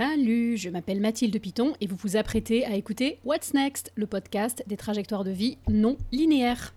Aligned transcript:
Salut, 0.00 0.56
je 0.56 0.70
m'appelle 0.70 0.98
Mathilde 0.98 1.38
Piton 1.38 1.74
et 1.82 1.86
vous 1.86 1.94
vous 1.94 2.16
apprêtez 2.16 2.64
à 2.64 2.74
écouter 2.74 3.18
What's 3.22 3.52
Next, 3.52 3.92
le 3.96 4.06
podcast 4.06 4.64
des 4.66 4.78
trajectoires 4.78 5.24
de 5.24 5.30
vie 5.30 5.58
non 5.68 5.98
linéaires. 6.10 6.72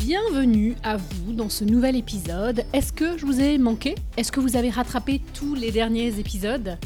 Bienvenue 0.00 0.74
à 0.82 0.96
vous 0.96 1.32
dans 1.32 1.48
ce 1.48 1.62
nouvel 1.62 1.94
épisode. 1.94 2.64
Est-ce 2.72 2.92
que 2.92 3.16
je 3.16 3.24
vous 3.24 3.40
ai 3.40 3.56
manqué? 3.56 3.94
Est-ce 4.16 4.32
que 4.32 4.40
vous 4.40 4.56
avez 4.56 4.68
rattrapé 4.68 5.20
tous 5.32 5.54
les 5.54 5.70
derniers 5.70 6.18
épisodes? 6.18 6.76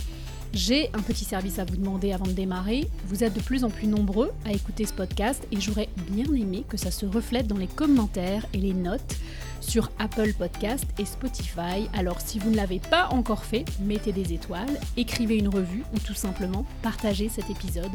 J'ai 0.52 0.91
un 0.93 1.00
petit 1.00 1.25
service 1.25 1.59
à 1.59 1.64
vous 1.64 1.77
demander 1.77 2.12
avant 2.12 2.27
de 2.27 2.32
démarrer. 2.32 2.86
Vous 3.07 3.25
êtes 3.25 3.32
de 3.32 3.41
plus 3.41 3.64
en 3.64 3.71
plus 3.71 3.86
nombreux 3.86 4.32
à 4.45 4.52
écouter 4.52 4.84
ce 4.84 4.93
podcast 4.93 5.48
et 5.50 5.59
j'aurais 5.59 5.89
bien 6.11 6.27
aimé 6.27 6.66
que 6.68 6.77
ça 6.77 6.91
se 6.91 7.07
reflète 7.07 7.46
dans 7.46 7.57
les 7.57 7.68
commentaires 7.68 8.45
et 8.52 8.59
les 8.59 8.75
notes 8.75 9.16
sur 9.64 9.90
Apple 9.98 10.32
Podcast 10.34 10.84
et 10.98 11.04
Spotify. 11.04 11.88
Alors 11.92 12.20
si 12.20 12.38
vous 12.38 12.50
ne 12.50 12.56
l'avez 12.56 12.80
pas 12.80 13.08
encore 13.08 13.44
fait, 13.44 13.64
mettez 13.80 14.12
des 14.12 14.32
étoiles, 14.32 14.78
écrivez 14.96 15.36
une 15.38 15.48
revue 15.48 15.84
ou 15.95 15.98
tout 15.98 16.14
simplement 16.14 16.64
partagez 16.82 17.28
cet 17.28 17.50
épisode, 17.50 17.92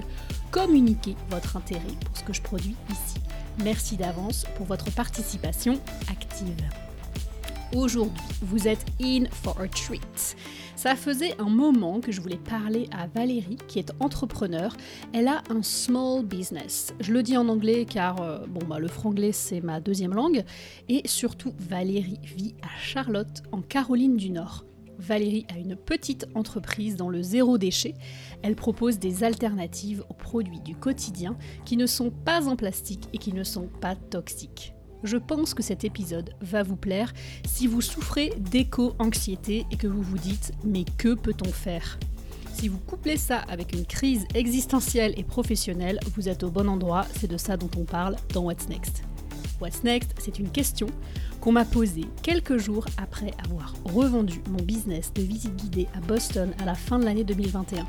communiquez 0.52 1.16
votre 1.30 1.58
intérêt 1.58 1.82
pour 2.06 2.18
ce 2.18 2.24
que 2.24 2.34
je 2.34 2.42
produis 2.42 2.76
ici. 2.90 3.20
Merci 3.64 3.98
d'avance 3.98 4.46
pour 4.56 4.66
votre 4.66 4.92
participation 4.92 5.80
active. 6.10 6.89
Aujourd'hui, 7.76 8.24
vous 8.42 8.68
êtes 8.68 8.84
in 9.00 9.26
for 9.32 9.60
a 9.62 9.68
treat. 9.68 10.36
Ça 10.76 10.96
faisait 10.96 11.40
un 11.40 11.50
moment 11.50 12.00
que 12.00 12.12
je 12.12 12.20
voulais 12.20 12.40
parler 12.50 12.90
à 12.92 13.06
Valérie, 13.06 13.58
qui 13.68 13.78
est 13.78 13.92
entrepreneur. 14.00 14.76
Elle 15.14 15.28
a 15.28 15.44
un 15.52 15.62
small 15.62 16.26
business. 16.26 16.96
Je 17.00 17.14
le 17.14 17.22
dis 17.22 17.38
en 17.38 17.48
anglais 17.48 17.86
car 17.86 18.22
euh, 18.22 18.40
bon, 18.48 18.66
bah, 18.66 18.80
le 18.80 18.88
franglais 18.88 19.32
c'est 19.34 19.62
ma 19.62 19.80
deuxième 19.80 20.16
langue. 20.16 20.44
Et 20.88 21.08
surtout, 21.08 21.54
Valérie 21.60 22.20
vit 22.24 22.56
à 22.64 22.80
Charlotte, 22.82 23.44
en 23.52 23.62
Caroline 23.62 24.18
du 24.18 24.32
Nord. 24.32 24.66
Valérie 24.98 25.46
a 25.54 25.60
une 25.60 25.76
petite 25.76 26.28
entreprise 26.34 26.96
dans 26.96 27.10
le 27.10 27.22
zéro 27.22 27.60
déchet. 27.60 27.94
Elle 28.42 28.56
propose 28.56 28.98
des 28.98 29.24
alternatives 29.24 30.04
aux 30.10 30.16
produits 30.16 30.60
du 30.60 30.76
quotidien 30.76 31.38
qui 31.66 31.78
ne 31.78 31.86
sont 31.86 32.10
pas 32.10 32.48
en 32.48 32.56
plastique 32.56 33.08
et 33.14 33.20
qui 33.20 33.32
ne 33.32 33.44
sont 33.44 33.70
pas 33.80 33.96
toxiques. 33.96 34.74
Je 35.04 35.18
pense 35.18 35.54
que 35.54 35.64
cet 35.64 35.84
épisode 35.84 36.32
va 36.42 36.64
vous 36.64 36.76
plaire 36.76 37.14
si 37.48 37.68
vous 37.68 37.82
souffrez 37.82 38.34
d'éco-anxiété 38.38 39.66
et 39.72 39.78
que 39.78 39.88
vous 39.88 40.02
vous 40.02 40.18
dites 40.18 40.52
mais 40.64 40.84
que 40.98 41.14
peut-on 41.14 41.52
faire? 41.52 41.98
Si 42.54 42.68
vous 42.68 42.80
couplez 42.80 43.16
ça 43.16 43.38
avec 43.38 43.72
une 43.72 43.86
crise 43.86 44.26
existentielle 44.36 45.14
et 45.16 45.24
professionnelle, 45.24 46.00
vous 46.16 46.28
êtes 46.28 46.44
au 46.44 46.52
bon 46.52 46.68
endroit, 46.68 47.06
c'est 47.18 47.30
de 47.30 47.38
ça 47.38 47.56
dont 47.56 47.72
on 47.78 47.86
parle 47.86 48.18
dans 48.34 48.42
What's 48.42 48.68
Next. 48.68 49.04
What's 49.62 49.84
Next, 49.84 50.10
c'est 50.20 50.40
une 50.40 50.50
question 50.50 50.88
qu'on 51.40 51.54
m'a 51.54 51.64
posée 51.64 52.06
quelques 52.22 52.58
jours 52.58 52.86
après 52.98 53.32
avoir 53.46 53.74
revendu 53.86 54.42
mon 54.50 54.62
business 54.62 55.14
de 55.14 55.22
visite 55.22 55.56
guidée 55.56 55.88
à 55.96 56.02
Boston 56.02 56.52
à 56.62 56.66
la 56.66 56.76
fin 56.76 57.00
de 57.00 57.06
l'année 57.06 57.24
2021. 57.24 57.86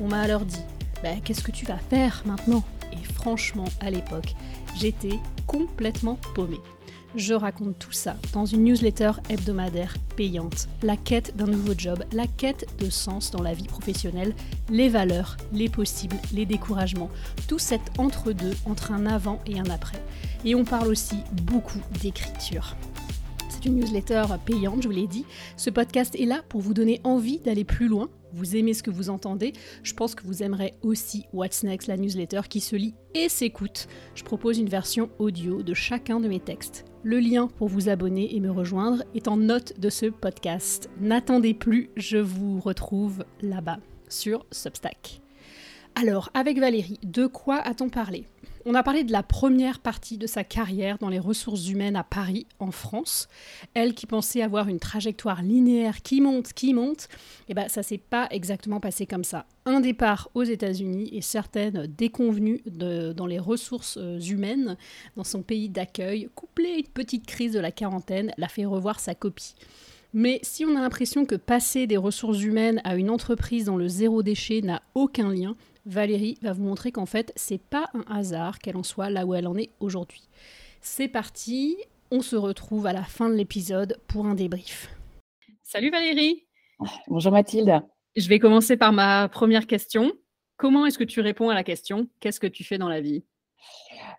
On 0.00 0.08
m'a 0.08 0.20
alors 0.20 0.46
dit 0.46 0.62
bah, 1.02 1.16
Qu'est-ce 1.22 1.42
que 1.42 1.52
tu 1.52 1.66
vas 1.66 1.76
faire 1.76 2.22
maintenant? 2.24 2.64
Et 2.92 3.04
franchement, 3.12 3.66
à 3.80 3.90
l'époque, 3.90 4.34
j'étais 4.76 5.18
complètement 5.46 6.18
paumée. 6.34 6.60
Je 7.16 7.32
raconte 7.32 7.78
tout 7.78 7.92
ça 7.92 8.16
dans 8.32 8.44
une 8.44 8.64
newsletter 8.64 9.12
hebdomadaire 9.28 9.94
payante. 10.16 10.68
La 10.82 10.96
quête 10.96 11.36
d'un 11.36 11.46
nouveau 11.46 11.72
job, 11.78 12.02
la 12.12 12.26
quête 12.26 12.66
de 12.80 12.90
sens 12.90 13.30
dans 13.30 13.42
la 13.42 13.54
vie 13.54 13.68
professionnelle, 13.68 14.34
les 14.68 14.88
valeurs, 14.88 15.36
les 15.52 15.68
possibles, 15.68 16.16
les 16.32 16.44
découragements. 16.44 17.10
Tout 17.46 17.60
cet 17.60 17.82
entre-deux 17.98 18.54
entre 18.66 18.90
un 18.90 19.06
avant 19.06 19.40
et 19.46 19.60
un 19.60 19.70
après. 19.70 20.02
Et 20.44 20.56
on 20.56 20.64
parle 20.64 20.88
aussi 20.88 21.16
beaucoup 21.44 21.80
d'écriture. 22.02 22.74
C'est 23.48 23.66
une 23.66 23.76
newsletter 23.76 24.24
payante, 24.44 24.82
je 24.82 24.88
vous 24.88 24.94
l'ai 24.94 25.06
dit. 25.06 25.24
Ce 25.56 25.70
podcast 25.70 26.16
est 26.18 26.26
là 26.26 26.42
pour 26.48 26.62
vous 26.62 26.74
donner 26.74 27.00
envie 27.04 27.38
d'aller 27.38 27.64
plus 27.64 27.86
loin, 27.86 28.08
vous 28.34 28.56
aimez 28.56 28.74
ce 28.74 28.82
que 28.82 28.90
vous 28.90 29.10
entendez, 29.10 29.52
je 29.82 29.94
pense 29.94 30.14
que 30.14 30.24
vous 30.24 30.42
aimerez 30.42 30.74
aussi 30.82 31.24
What's 31.32 31.62
Next, 31.62 31.88
la 31.88 31.96
newsletter 31.96 32.42
qui 32.48 32.60
se 32.60 32.76
lit 32.76 32.94
et 33.14 33.28
s'écoute. 33.28 33.86
Je 34.14 34.24
propose 34.24 34.58
une 34.58 34.68
version 34.68 35.10
audio 35.18 35.62
de 35.62 35.74
chacun 35.74 36.20
de 36.20 36.28
mes 36.28 36.40
textes. 36.40 36.84
Le 37.02 37.20
lien 37.20 37.48
pour 37.48 37.68
vous 37.68 37.88
abonner 37.88 38.34
et 38.34 38.40
me 38.40 38.50
rejoindre 38.50 39.04
est 39.14 39.28
en 39.28 39.36
note 39.36 39.78
de 39.78 39.90
ce 39.90 40.06
podcast. 40.06 40.88
N'attendez 41.00 41.54
plus, 41.54 41.90
je 41.96 42.18
vous 42.18 42.60
retrouve 42.60 43.24
là-bas 43.42 43.78
sur 44.08 44.46
Substack. 44.50 45.23
Alors, 45.96 46.30
avec 46.34 46.58
Valérie, 46.58 46.98
de 47.04 47.26
quoi 47.28 47.56
a-t-on 47.58 47.88
parlé? 47.88 48.26
On 48.66 48.74
a 48.74 48.82
parlé 48.82 49.04
de 49.04 49.12
la 49.12 49.22
première 49.22 49.78
partie 49.78 50.18
de 50.18 50.26
sa 50.26 50.42
carrière 50.42 50.98
dans 50.98 51.08
les 51.08 51.20
ressources 51.20 51.68
humaines 51.68 51.94
à 51.94 52.02
Paris, 52.02 52.48
en 52.58 52.72
France. 52.72 53.28
Elle 53.74 53.94
qui 53.94 54.06
pensait 54.06 54.42
avoir 54.42 54.68
une 54.68 54.80
trajectoire 54.80 55.42
linéaire 55.42 56.02
qui 56.02 56.20
monte, 56.20 56.52
qui 56.52 56.74
monte, 56.74 57.04
et 57.04 57.50
eh 57.50 57.54
ben 57.54 57.68
ça 57.68 57.84
s'est 57.84 57.98
pas 57.98 58.26
exactement 58.32 58.80
passé 58.80 59.06
comme 59.06 59.22
ça. 59.22 59.46
Un 59.66 59.78
départ 59.78 60.30
aux 60.34 60.42
États-Unis 60.42 61.10
et 61.12 61.20
certaines 61.20 61.86
déconvenues 61.86 62.62
dans 62.66 63.26
les 63.26 63.38
ressources 63.38 63.96
euh, 64.00 64.18
humaines 64.18 64.76
dans 65.16 65.24
son 65.24 65.42
pays 65.42 65.68
d'accueil, 65.68 66.28
couplé 66.34 66.72
à 66.72 66.78
une 66.78 66.88
petite 66.88 67.26
crise 67.26 67.52
de 67.52 67.60
la 67.60 67.70
quarantaine, 67.70 68.32
l'a 68.36 68.48
fait 68.48 68.64
revoir 68.64 68.98
sa 68.98 69.14
copie. 69.14 69.54
Mais 70.12 70.38
si 70.42 70.64
on 70.64 70.76
a 70.76 70.80
l'impression 70.80 71.26
que 71.26 71.34
passer 71.34 71.86
des 71.86 71.96
ressources 71.96 72.40
humaines 72.40 72.80
à 72.84 72.96
une 72.96 73.10
entreprise 73.10 73.64
dans 73.64 73.76
le 73.76 73.88
zéro 73.88 74.22
déchet 74.22 74.60
n'a 74.60 74.80
aucun 74.94 75.32
lien, 75.32 75.56
Valérie 75.86 76.38
va 76.40 76.52
vous 76.52 76.62
montrer 76.62 76.92
qu'en 76.92 77.04
fait, 77.04 77.32
c'est 77.36 77.62
pas 77.62 77.90
un 77.92 78.04
hasard 78.10 78.58
qu'elle 78.58 78.76
en 78.76 78.82
soit 78.82 79.10
là 79.10 79.26
où 79.26 79.34
elle 79.34 79.46
en 79.46 79.56
est 79.56 79.70
aujourd'hui. 79.80 80.22
C'est 80.80 81.08
parti, 81.08 81.76
on 82.10 82.22
se 82.22 82.36
retrouve 82.36 82.86
à 82.86 82.94
la 82.94 83.02
fin 83.02 83.28
de 83.28 83.34
l'épisode 83.34 83.98
pour 84.08 84.24
un 84.26 84.34
débrief. 84.34 84.88
Salut 85.62 85.90
Valérie 85.90 86.46
Bonjour 87.08 87.32
Mathilde 87.32 87.82
Je 88.16 88.28
vais 88.28 88.38
commencer 88.38 88.78
par 88.78 88.92
ma 88.92 89.28
première 89.28 89.66
question. 89.66 90.12
Comment 90.56 90.86
est-ce 90.86 90.98
que 90.98 91.04
tu 91.04 91.20
réponds 91.20 91.50
à 91.50 91.54
la 91.54 91.64
question 91.64 92.08
Qu'est-ce 92.20 92.40
que 92.40 92.46
tu 92.46 92.64
fais 92.64 92.78
dans 92.78 92.88
la 92.88 93.02
vie? 93.02 93.24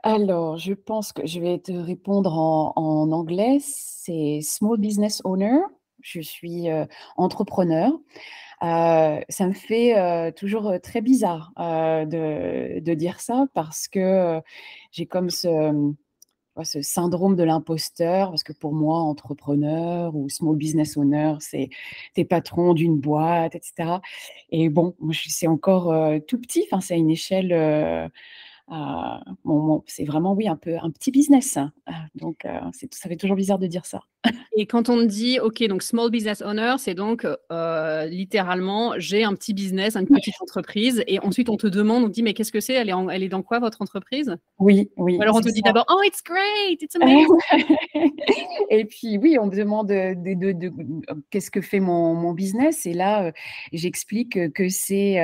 Alors, 0.04 0.58
je 0.58 0.74
pense 0.74 1.14
que 1.14 1.26
je 1.26 1.40
vais 1.40 1.58
te 1.58 1.72
répondre 1.72 2.38
en, 2.38 3.12
anglais. 3.12 3.58
C'est 3.60 4.40
Small 4.42 4.80
Business 4.80 5.22
Owner. 5.24 5.58
Je 6.02 6.22
suis 6.22 6.70
euh, 6.70 6.86
entrepreneur. 7.18 7.92
Euh, 8.64 9.20
ça 9.30 9.48
me 9.48 9.54
fait 9.54 10.32
toujours 10.34 10.74
très 10.82 11.02
bizarre 11.02 11.52
de, 11.58 12.94
dire 12.94 13.20
ça 13.20 13.48
parce 13.54 13.88
que 13.88 14.42
j'ai 14.92 15.06
comme 15.06 15.30
ce, 15.30 15.94
syndrome 16.64 17.36
de 17.36 17.44
l'imposteur, 17.44 18.30
parce 18.30 18.44
que 18.44 18.54
pour 18.54 18.74
moi, 18.74 19.00
entrepreneur 19.00 20.16
ou 20.16 20.30
small 20.30 20.56
business 20.56 20.96
owner, 20.96 21.34
c'est 21.40 21.70
t'es 22.14 22.24
patron 22.24 22.74
d'une 22.74 22.98
boîte, 22.98 23.56
etc. 23.56 24.00
Et 24.52 24.70
bon, 24.70 24.96
c'est 25.28 25.48
encore 25.48 25.94
tout 26.28 26.40
petit, 26.40 26.66
enfin, 26.72 26.80
c'est 26.82 26.94
à 26.94 26.98
une 26.98 27.12
échelle 27.12 28.12
c'est 29.88 30.06
vraiment, 30.06 30.34
oui, 30.34 30.48
un 30.48 30.56
peu 30.56 30.78
un 30.78 30.92
petit 30.92 31.12
business. 31.12 31.58
Hein. 31.58 31.72
Donc, 32.16 32.46
ça 32.92 33.10
fait 33.10 33.18
toujours 33.18 33.36
bizarre 33.36 33.60
de 33.60 33.68
dire 33.68 33.86
ça. 33.86 34.02
Et 34.58 34.66
quand 34.66 34.90
on 34.90 35.04
dit, 35.04 35.40
OK, 35.40 35.64
donc 35.68 35.84
small 35.84 36.10
business 36.10 36.42
owner, 36.42 36.76
c'est 36.78 36.94
donc 36.94 37.28
littéralement, 38.08 38.94
j'ai 38.98 39.24
un 39.24 39.34
petit 39.34 39.54
business, 39.54 39.96
une 39.96 40.08
petite 40.08 40.36
entreprise. 40.42 41.04
Et 41.08 41.20
ensuite, 41.20 41.50
on 41.50 41.58
te 41.58 41.68
demande, 41.68 42.04
on 42.04 42.08
te 42.08 42.14
dit, 42.14 42.24
mais 42.24 42.34
qu'est-ce 42.34 42.52
que 42.52 42.60
c'est? 42.60 42.74
Elle, 42.74 42.90
est 42.90 42.94
elle 43.12 43.24
est 43.24 43.30
dans 43.30 43.44
quoi 43.44 43.60
votre 43.60 43.82
entreprise? 43.82 44.36
Oui, 44.60 44.90
oui. 44.98 45.18
alors, 45.22 45.36
on 45.36 45.42
te 45.42 45.50
dit 45.50 45.62
d'abord, 45.62 45.86
oh, 45.90 46.02
it's 46.04 46.22
great, 46.24 46.82
it's 46.82 46.96
amazing. 46.96 47.28
et 48.70 48.86
puis, 48.86 49.18
oui, 49.18 49.38
on 49.40 49.48
me 49.48 49.56
demande 49.56 49.88
de, 49.88 51.22
qu'est-ce 51.30 51.52
que 51.52 51.62
fait 51.62 51.80
mon, 51.80 52.14
mon, 52.14 52.34
business? 52.34 52.86
Et 52.86 52.94
là, 52.94 53.32
j'explique 53.72 54.52
que 54.54 54.70
c'est 54.70 55.18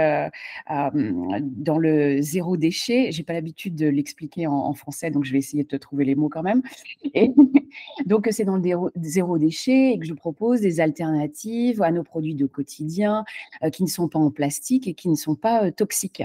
dans 0.69 1.77
le 1.77 2.21
zéro 2.21 2.57
déchet. 2.57 3.11
J'ai 3.11 3.23
pas 3.23 3.33
l'habitude 3.33 3.75
de 3.75 3.87
l'expliquer 3.87 4.47
en, 4.47 4.53
en, 4.53 4.73
français, 4.73 5.11
donc 5.11 5.25
je 5.25 5.31
vais 5.31 5.39
essayer 5.39 5.63
de 5.63 5.69
te 5.69 5.75
trouver 5.75 6.05
les 6.05 6.15
mots 6.15 6.29
quand 6.29 6.43
même. 6.43 6.61
Et 7.13 7.31
donc, 8.05 8.27
c'est 8.31 8.45
dans 8.45 8.57
le 8.57 8.63
zéro 8.63 8.90
déchet 8.95 9.91
et 9.91 9.99
que 9.99 10.05
je 10.05 10.13
propose 10.13 10.61
des 10.61 10.79
alternatives 10.79 11.81
à 11.81 11.91
nos 11.91 12.03
produits 12.03 12.35
de 12.35 12.45
quotidien 12.45 13.23
euh, 13.63 13.69
qui 13.69 13.83
ne 13.83 13.87
sont 13.87 14.07
pas 14.07 14.19
en 14.19 14.31
plastique 14.31 14.87
et 14.87 14.93
qui 14.93 15.09
ne 15.09 15.15
sont 15.15 15.35
pas 15.35 15.65
euh, 15.65 15.71
toxiques. 15.71 16.23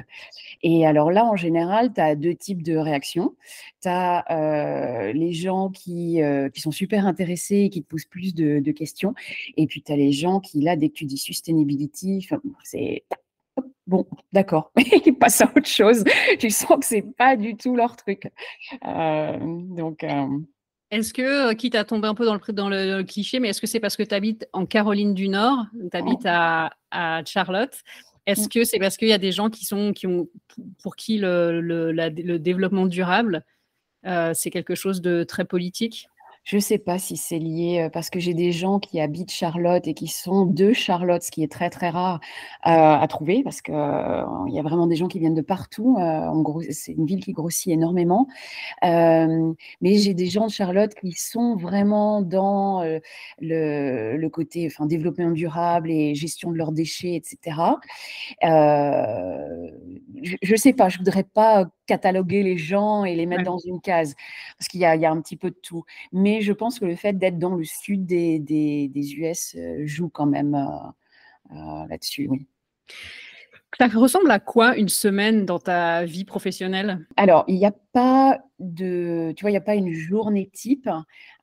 Et 0.63 0.87
alors 0.87 1.11
là, 1.11 1.25
en 1.25 1.37
général, 1.37 1.93
tu 1.93 2.01
as 2.01 2.15
deux 2.15 2.35
types 2.35 2.63
de 2.63 2.77
réactions. 2.77 3.35
Tu 3.83 3.89
as 3.89 4.25
euh, 4.31 5.13
les 5.13 5.33
gens 5.33 5.71
qui, 5.71 6.21
qui 6.53 6.61
sont 6.61 6.71
super 6.71 7.07
intéressés 7.07 7.57
et 7.57 7.71
qui 7.71 7.83
te 7.83 7.89
posent 7.89 8.05
plus 8.05 8.35
de, 8.35 8.71
questions. 8.73 9.15
Et 9.57 9.67
puis, 9.67 9.83
tu 9.83 9.93
as 9.93 9.97
les 9.97 10.13
gens 10.13 10.41
qui, 10.41 10.61
là, 10.61 10.77
dès 10.77 10.89
que 10.89 10.95
tu 10.95 11.05
dis 11.05 11.19
sustainability, 11.19 12.29
c'est 12.63 13.05
bon, 13.87 14.07
d'accord, 14.33 14.73
ils 15.07 15.17
passent 15.17 15.41
à 15.41 15.51
autre 15.57 15.67
chose. 15.67 16.05
Tu 16.39 16.51
sens 16.51 16.79
que 16.79 16.85
c'est 16.85 17.03
pas 17.17 17.37
du 17.37 17.57
tout 17.57 17.77
leur 17.77 17.97
truc. 17.97 18.31
donc, 18.83 20.05
est-ce 20.91 21.13
que, 21.13 21.53
quitte 21.55 21.75
à 21.75 21.85
tomber 21.85 22.09
un 22.09 22.15
peu 22.15 22.25
dans 22.25 22.35
le, 22.35 22.53
dans 22.53 22.69
le, 22.69 23.03
cliché, 23.03 23.41
mais 23.41 23.49
est-ce 23.49 23.61
que 23.61 23.67
c'est 23.67 23.81
parce 23.81 23.97
que 23.97 24.03
tu 24.03 24.15
habites 24.15 24.49
en 24.53 24.67
Caroline 24.67 25.15
du 25.15 25.29
Nord, 25.29 25.67
tu 25.91 25.97
habites 25.97 26.27
à, 26.27 26.71
Charlotte 27.27 27.75
Est-ce 28.27 28.49
que 28.49 28.65
c'est 28.65 28.79
parce 28.79 28.97
qu'il 28.97 29.09
y 29.09 29.13
a 29.13 29.19
des 29.19 29.33
gens 29.33 29.51
qui 29.51 29.65
sont, 29.65 29.93
qui 29.93 30.07
ont, 30.07 30.29
pour 30.83 30.97
qui 30.97 31.19
le, 31.19 31.61
le, 31.61 32.39
développement 32.39 32.87
durable, 32.87 33.45
c'est 34.05 34.51
quelque 34.51 34.75
chose 34.75 35.01
de 35.01 35.25
très 35.25 35.45
politique? 35.45 36.09
Je 36.47 36.57
ne 36.57 36.61
sais 36.61 36.79
pas 36.79 36.97
si 37.01 37.17
c'est 37.17 37.41
lié, 37.41 37.89
parce 37.93 38.09
que 38.09 38.21
j'ai 38.21 38.33
des 38.33 38.53
gens 38.53 38.79
qui 38.79 39.01
habitent 39.01 39.33
Charlotte 39.33 39.85
et 39.89 39.95
qui 39.95 40.07
sont 40.07 40.47
de 40.47 40.73
Charlotte, 40.73 41.21
ce 41.21 41.33
qui 41.33 41.43
est 41.43 41.51
très, 41.51 41.71
très 41.71 41.91
rare, 41.91 42.21
à 42.63 43.05
trouver 43.09 43.43
parce 43.43 43.61
qu'il 43.61 43.75
il 43.75 44.55
y 44.55 44.59
a 44.61 44.63
vraiment 44.63 44.87
des 44.87 44.95
gens 44.95 45.09
qui 45.09 45.19
viennent 45.19 45.35
de 45.35 45.43
partout. 45.43 45.97
gros, 46.43 46.63
c'est 46.71 46.93
une 46.93 47.05
ville 47.05 47.25
qui 47.25 47.33
grossit 47.33 47.73
énormément. 47.73 48.29
mais 48.83 49.97
j'ai 49.99 50.15
des 50.15 50.27
gens 50.27 50.47
de 50.47 50.53
Charlotte 50.53 50.95
qui 50.95 51.13
sont 51.13 51.57
vraiment 51.57 52.23
dans, 52.23 52.83
le 53.41 54.17
le 54.17 54.29
côté, 54.31 54.67
enfin, 54.67 54.87
développement 54.87 55.33
durable 55.33 55.91
et 55.91 56.15
gestion 56.15 56.53
de 56.53 56.57
leurs 56.57 56.73
déchets 56.73 57.15
etc. 57.17 57.81
je 60.23 60.53
ne 60.53 60.57
sais 60.57 60.73
pas, 60.73 60.89
je 60.89 60.99
voudrais 60.99 61.25
pas 61.25 61.67
cataloguer 61.87 62.43
les 62.43 62.59
gens 62.59 63.05
et 63.05 63.15
les 63.15 63.27
mettre 63.27 63.45
dans 63.45 63.59
une 63.59 63.81
case 63.81 64.15
parce 64.59 64.69
qu'il 64.69 64.81
y 64.81 64.85
a 64.85 64.97
y 64.97 65.07
un 65.07 65.21
petit 65.21 65.37
peu 65.37 65.51
de 65.51 65.57
tout. 65.63 65.85
Mais 66.13 66.43
je 66.43 66.53
pense 66.53 66.79
que 66.79 66.85
le 66.85 66.97
fait 66.97 67.15
d'être 67.15 67.39
dans 67.39 67.55
le 67.55 67.65
sud 67.65 68.07
des, 68.07 68.39
des, 68.39 69.15
US 69.15 69.55
euh, 69.57 69.87
joue 69.87 70.09
quand 70.09 70.27
même 70.27 70.55
euh, 70.55 71.55
euh, 71.55 71.87
là-dessus, 71.89 72.29
oui. 72.29 72.47
Ça 73.79 73.89
ressemble 73.89 74.31
à 74.31 74.39
quoi 74.39 74.77
une 74.77 74.89
semaine 74.89 75.45
dans 75.45 75.59
ta 75.59 76.05
vie 76.05 76.25
professionnelle? 76.25 77.07
Alors, 77.17 77.45
il 77.47 77.57
n'y 77.57 77.67
a 77.67 77.75
pas 77.97 78.41
de, 78.59 79.33
tu 79.37 79.43
vois, 79.43 79.51
il 79.51 79.55
n'y 79.55 79.59
a 79.59 79.63
pas 79.63 79.75
une 79.75 79.93
journée 79.93 80.51
type. 80.53 80.91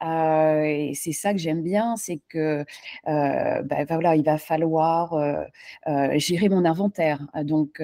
Euh, 0.03 0.63
et 0.63 0.91
c'est 0.93 1.11
ça 1.11 1.31
que 1.33 1.39
j'aime 1.39 1.63
bien, 1.63 1.95
c'est 1.95 2.19
que 2.29 2.63
bah, 3.05 3.85
voilà, 3.89 4.15
il 4.15 4.23
va 4.23 4.37
falloir 4.37 5.15
gérer 6.15 6.49
mon 6.49 6.65
inventaire, 6.65 7.25
donc 7.43 7.81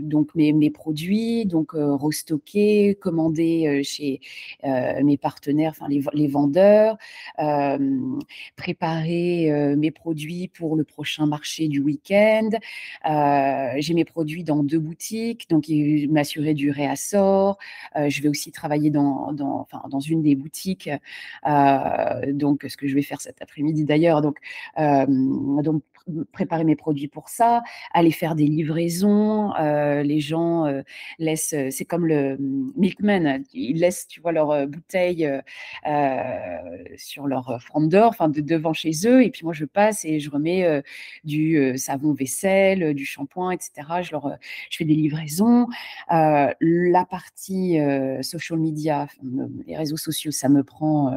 donc 0.00 0.34
mes, 0.36 0.52
mes, 0.52 0.70
produits, 0.70 1.44
donc 1.46 1.70
restocker, 1.74 2.96
commander 3.00 3.82
chez 3.82 4.20
mes 4.62 5.16
partenaires, 5.16 5.72
enfin 5.72 5.88
les, 5.88 6.02
les 6.12 6.28
vendeurs, 6.28 6.98
préparer 8.56 9.74
mes 9.76 9.90
produits 9.90 10.48
pour 10.48 10.76
le 10.76 10.84
prochain 10.84 11.26
marché 11.26 11.66
du 11.66 11.80
week-end. 11.80 12.50
J'ai 13.78 13.94
mes 13.94 14.04
produits 14.04 14.44
dans 14.44 14.62
deux 14.62 14.78
boutiques, 14.78 15.48
donc 15.50 15.66
m'assurer 16.10 16.54
du 16.54 16.70
réassort. 16.70 17.55
Je 17.94 18.22
vais 18.22 18.28
aussi 18.28 18.52
travailler 18.52 18.90
dans, 18.90 19.32
dans, 19.32 19.60
enfin, 19.60 19.82
dans 19.88 20.00
une 20.00 20.22
des 20.22 20.34
boutiques 20.34 20.90
euh, 21.46 22.32
donc, 22.32 22.64
ce 22.68 22.76
que 22.76 22.86
je 22.88 22.94
vais 22.94 23.02
faire 23.02 23.20
cet 23.20 23.42
après-midi 23.42 23.84
d'ailleurs. 23.84 24.22
Donc, 24.22 24.38
euh, 24.78 25.06
donc 25.62 25.82
préparer 26.32 26.64
mes 26.64 26.76
produits 26.76 27.08
pour 27.08 27.28
ça, 27.28 27.62
aller 27.92 28.10
faire 28.10 28.34
des 28.34 28.46
livraisons. 28.46 29.54
Euh, 29.56 30.02
les 30.02 30.20
gens 30.20 30.66
euh, 30.66 30.82
laissent, 31.18 31.52
euh, 31.52 31.68
c'est 31.70 31.84
comme 31.84 32.06
le 32.06 32.36
mm, 32.38 32.72
milkman, 32.76 33.42
ils 33.52 33.78
laissent, 33.78 34.06
tu 34.06 34.20
vois, 34.20 34.32
leur 34.32 34.66
bouteille 34.66 35.28
sur 36.96 37.26
leur 37.26 37.58
d'or, 37.76 38.08
enfin 38.08 38.28
de, 38.28 38.40
devant 38.40 38.72
chez 38.72 38.92
eux, 39.06 39.22
et 39.22 39.30
puis 39.30 39.44
moi 39.44 39.52
je 39.52 39.64
passe 39.64 40.04
et 40.04 40.20
je 40.20 40.30
remets 40.30 40.82
du 41.24 41.76
savon 41.76 42.12
vaisselle, 42.12 42.94
du 42.94 43.04
shampoing, 43.04 43.50
etc. 43.50 43.70
Je 44.02 44.12
leur, 44.12 44.36
je 44.70 44.76
fais 44.76 44.84
des 44.84 44.94
livraisons. 44.94 45.66
la 46.08 47.04
partie 47.08 47.78
social 48.22 48.58
media, 48.58 49.08
les 49.66 49.76
réseaux 49.76 49.96
sociaux, 49.96 50.30
ça 50.30 50.48
me 50.48 50.62
prend, 50.62 51.16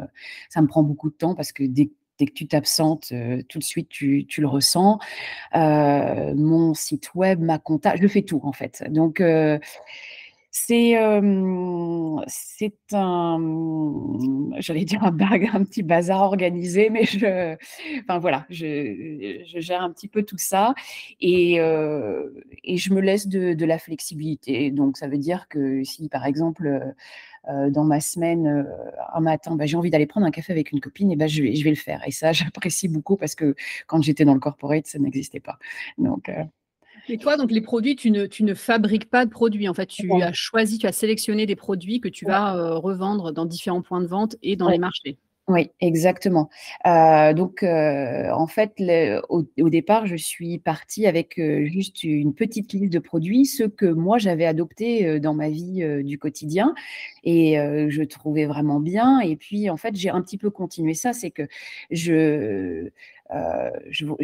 ça 0.50 0.62
me 0.62 0.68
prend 0.68 0.84
beaucoup 0.84 1.10
de 1.10 1.16
temps 1.16 1.36
parce 1.36 1.52
que 1.52 1.64
dès 1.64 1.90
dès 2.20 2.26
que 2.26 2.34
tu 2.34 2.48
t'absentes, 2.48 3.10
euh, 3.14 3.42
tout 3.48 3.60
de 3.60 3.64
suite, 3.64 3.90
tu, 3.90 4.28
le 4.38 4.48
ressens. 4.48 5.00
Euh, 5.56 6.34
mon 6.36 6.74
site 6.74 7.16
web, 7.16 7.40
ma 7.40 7.58
compta, 7.58 7.96
je 7.96 8.08
fais 8.08 8.22
tout 8.22 8.42
en 8.44 8.52
fait. 8.52 8.84
Donc, 8.90 9.22
euh, 9.22 9.58
c'est 10.52 10.96
c'est 12.28 12.74
un, 12.94 13.40
j'allais 14.58 14.84
dire 14.84 15.04
un 15.04 15.16
un 15.54 15.64
petit 15.64 15.84
bazar 15.84 16.22
organisé, 16.22 16.90
mais 16.90 17.06
je, 17.06 17.56
enfin 18.02 18.18
voilà, 18.18 18.46
je, 18.50 19.44
gère 19.56 19.82
un 19.82 19.92
petit 19.92 20.08
peu 20.08 20.24
tout 20.24 20.40
ça 20.40 20.74
et, 21.22 21.58
et 21.58 22.78
je 22.78 22.94
me 22.94 23.00
laisse 23.00 23.28
de, 23.28 23.54
de, 23.54 23.66
la 23.66 23.78
flexibilité. 23.78 24.72
Donc 24.72 24.98
ça 24.98 25.08
veut 25.08 25.20
dire 25.20 25.48
que 25.50 25.84
si 25.84 26.10
par 26.10 26.26
exemple 26.26 26.96
dans 27.48 27.84
ma 27.84 28.00
semaine, 28.00 28.48
euh, 28.48 28.64
un 29.14 29.22
matin, 29.22 29.56
bah, 29.56 29.66
j'ai 29.66 29.78
envie 29.78 29.90
d'aller 29.90 30.06
prendre 30.06 30.26
un 30.26 30.32
café 30.32 30.54
avec 30.54 30.72
une 30.72 30.80
copine, 30.80 31.12
et 31.12 31.16
bah, 31.16 31.28
je, 31.28 31.42
vais, 31.42 31.56
je 31.56 31.64
vais 31.64 31.70
le 31.70 31.76
faire. 31.76 32.02
Et 32.06 32.12
ça, 32.12 32.32
j'apprécie 32.34 32.88
beaucoup 32.88 33.18
parce 33.18 33.36
que 33.36 33.56
quand 33.88 34.02
j'étais 34.02 34.26
dans 34.26 34.34
le 34.34 34.40
corporate, 34.40 34.88
ça 34.88 35.00
n'existait 35.00 35.40
pas. 35.40 35.58
Donc, 35.98 36.30
euh, 36.30 36.44
et 37.08 37.18
toi, 37.18 37.38
donc 37.38 37.52
les 37.52 37.62
produits, 37.62 37.96
tu 37.96 38.12
ne, 38.12 38.28
tu 38.28 38.44
ne 38.44 38.54
fabriques 38.54 39.10
pas 39.10 39.26
de 39.26 39.32
produits. 39.32 39.68
En 39.68 39.74
fait, 39.74 39.88
tu 39.88 40.12
as 40.22 40.34
choisi, 40.34 40.78
tu 40.78 40.86
as 40.86 40.92
sélectionné 40.92 41.48
des 41.48 41.56
produits 41.56 42.02
que 42.02 42.10
tu 42.10 42.26
vas 42.26 42.76
revendre 42.76 43.32
dans 43.32 43.46
différents 43.46 43.82
points 43.82 44.02
de 44.02 44.06
vente 44.06 44.36
et 44.44 44.56
dans 44.56 44.70
les 44.70 44.78
marchés. 44.78 45.18
Oui, 45.50 45.72
exactement. 45.82 46.48
Donc, 46.86 47.64
en 47.64 48.48
fait, 48.48 48.74
au, 49.30 49.70
départ, 49.70 50.06
je 50.06 50.16
suis 50.16 50.60
partie 50.60 51.08
avec 51.08 51.42
juste 51.42 52.04
une 52.04 52.36
petite 52.36 52.72
liste 52.72 52.94
de 52.94 53.00
produits, 53.00 53.48
ceux 53.48 53.68
que 53.68 53.88
moi 53.88 54.20
j'avais 54.20 54.46
adoptés 54.46 55.20
dans 55.20 55.34
ma 55.34 55.50
vie 55.50 55.84
du 56.04 56.20
quotidien, 56.20 56.76
et 57.24 57.56
je 57.90 58.04
trouvais 58.04 58.46
vraiment 58.46 58.80
bien. 58.80 59.22
Et 59.22 59.36
puis, 59.36 59.72
en 59.72 59.78
fait, 59.78 59.96
j'ai 59.96 60.12
un 60.12 60.22
petit 60.22 60.38
peu 60.38 60.52
continué 60.52 60.94
ça, 60.94 61.14
c'est 61.14 61.32
que 61.32 61.48
je, 61.90 62.92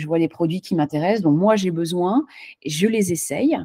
vois 0.06 0.20
des 0.20 0.28
produits 0.28 0.62
qui 0.62 0.76
m'intéressent, 0.76 1.24
dont 1.24 1.32
moi 1.32 1.56
j'ai 1.56 1.72
besoin, 1.72 2.28
je 2.64 2.86
les 2.86 3.12
essaye. 3.12 3.58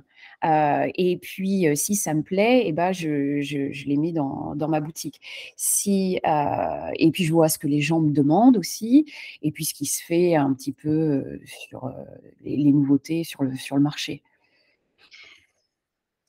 Euh, 0.44 0.88
et 0.94 1.19
puis, 1.19 1.69
euh, 1.69 1.75
si 1.75 1.96
ça 1.96 2.14
me 2.14 2.22
plaît, 2.22 2.62
eh 2.66 2.72
ben, 2.72 2.92
je, 2.92 3.40
je, 3.40 3.72
je 3.72 3.87
les 3.87 3.96
mets 3.96 4.12
dans, 4.12 4.54
dans, 4.54 4.69
ma 4.69 4.81
boutique. 4.81 5.20
Si, 5.56 6.19
euh, 6.26 6.90
et 6.94 7.10
puis, 7.10 7.25
je 7.25 7.32
vois 7.32 7.48
ce 7.48 7.58
que 7.58 7.66
les 7.66 7.81
gens 7.81 8.00
me 8.00 8.12
demandent 8.12 8.56
aussi, 8.56 9.06
et 9.42 9.50
puis 9.52 9.64
ce 9.64 9.75
qui 9.75 9.87
se 9.87 10.02
fait 10.02 10.34
un 10.37 10.52
petit 10.54 10.72
peu 10.72 11.40
sur 11.46 11.92
les, 12.42 12.56
les 12.56 12.72
nouveautés 12.72 13.25
sur 13.25 13.42
le, 13.42 13.54
sur 13.56 13.76
le 13.76 13.82
marché. 13.82 14.22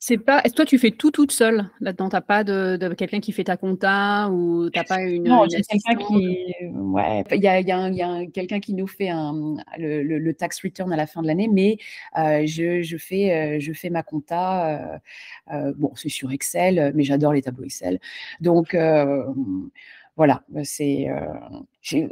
C'est 0.04 0.18
pas. 0.18 0.40
Est-ce 0.40 0.54
que 0.54 0.56
toi 0.56 0.64
tu 0.64 0.80
fais 0.80 0.90
tout 0.90 1.12
toute 1.12 1.30
seule 1.30 1.70
là-dedans? 1.78 2.08
T'as 2.08 2.20
pas 2.20 2.42
de, 2.42 2.92
quelqu'un 2.94 3.20
qui 3.20 3.30
fait 3.30 3.44
ta 3.44 3.56
compta 3.56 4.28
ou 4.30 4.68
t'as 4.68 4.82
pas 4.82 5.00
une. 5.00 5.22
Non, 5.22 5.46
j'ai 5.48 5.62
quelqu'un 5.62 5.94
qui. 5.94 6.38
Ouais, 6.72 7.22
il 7.30 7.40
y 7.40 7.46
a, 7.46 7.60
y 7.60 8.02
a, 8.02 8.26
quelqu'un 8.26 8.58
qui 8.58 8.74
nous 8.74 8.88
fait 8.88 9.10
un, 9.10 9.54
le, 9.78 10.02
le, 10.02 10.34
tax 10.34 10.60
return 10.60 10.92
à 10.92 10.96
la 10.96 11.06
fin 11.06 11.22
de 11.22 11.28
l'année, 11.28 11.46
mais 11.46 11.76
euh, 12.18 12.44
je, 12.46 12.82
je, 12.82 12.96
fais, 12.96 13.32
euh, 13.32 13.60
je 13.60 13.72
fais 13.72 13.90
ma 13.90 14.02
compta. 14.02 15.00
Euh, 15.52 15.72
bon, 15.76 15.92
c'est 15.94 16.08
sur 16.08 16.32
Excel, 16.32 16.90
mais 16.96 17.04
j'adore 17.04 17.32
les 17.32 17.42
tableaux 17.42 17.62
Excel. 17.62 18.00
Donc 18.40 18.76
voilà, 20.16 20.44
bah, 20.48 20.60
c'est 20.64 21.08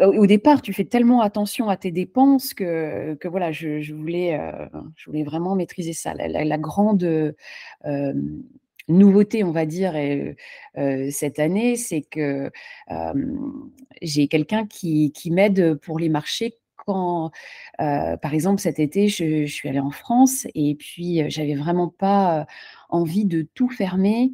au 0.00 0.26
départ, 0.26 0.62
tu 0.62 0.72
fais 0.72 0.84
tellement 0.84 1.20
attention 1.20 1.68
à 1.68 1.76
tes 1.76 1.90
dépenses 1.90 2.54
que, 2.54 3.16
voilà, 3.28 3.52
je, 3.52 3.92
voulais, 3.92 4.40
je 4.96 5.06
voulais 5.06 5.22
vraiment 5.22 5.54
maîtriser 5.54 5.92
ça. 5.92 6.14
La, 6.14 6.58
grande 6.58 7.34
nouveauté, 8.88 9.44
on 9.44 9.52
va 9.52 9.66
dire, 9.66 9.94
cette 11.10 11.38
année, 11.38 11.76
c'est 11.76 12.02
que 12.02 12.50
j'ai 14.02 14.28
quelqu'un 14.28 14.66
qui, 14.66 15.12
qui 15.12 15.30
m'aide 15.30 15.74
pour 15.74 15.98
les 15.98 16.08
marchés 16.08 16.54
quand, 16.90 17.30
par 17.78 18.34
exemple, 18.34 18.60
cet 18.60 18.78
été, 18.78 19.08
je, 19.08 19.46
suis 19.46 19.68
allée 19.68 19.80
en 19.80 19.90
France 19.90 20.46
et 20.54 20.74
puis 20.74 21.22
j'avais 21.30 21.54
vraiment 21.54 21.88
pas 21.88 22.46
envie 22.88 23.24
de 23.24 23.42
tout 23.54 23.68
fermer 23.68 24.32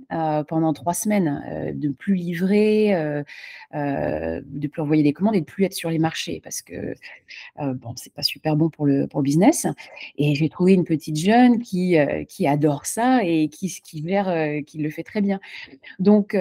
pendant 0.48 0.72
trois 0.72 0.94
semaines, 0.94 1.72
de 1.74 1.88
plus 1.90 2.14
livrer, 2.14 3.24
de 3.72 4.66
plus 4.66 4.82
envoyer 4.82 5.02
des 5.02 5.12
commandes 5.12 5.36
et 5.36 5.40
de 5.40 5.46
plus 5.46 5.64
être 5.64 5.74
sur 5.74 5.90
les 5.90 5.98
marchés 5.98 6.40
parce 6.42 6.62
que 6.62 6.94
bon, 7.58 7.92
c'est 7.96 8.12
pas 8.12 8.22
super 8.22 8.56
bon 8.56 8.70
pour 8.70 8.86
le, 8.86 9.06
pour 9.06 9.22
business. 9.22 9.66
Et 10.18 10.34
j'ai 10.34 10.48
trouvé 10.48 10.72
une 10.72 10.84
petite 10.84 11.16
jeune 11.16 11.60
qui, 11.60 11.96
qui 12.28 12.46
adore 12.46 12.86
ça 12.86 13.24
et 13.24 13.48
qui, 13.48 13.68
qui, 13.68 14.02
qui 14.66 14.78
le 14.78 14.90
fait 14.90 15.04
très 15.04 15.20
bien. 15.20 15.40
Donc, 15.98 16.34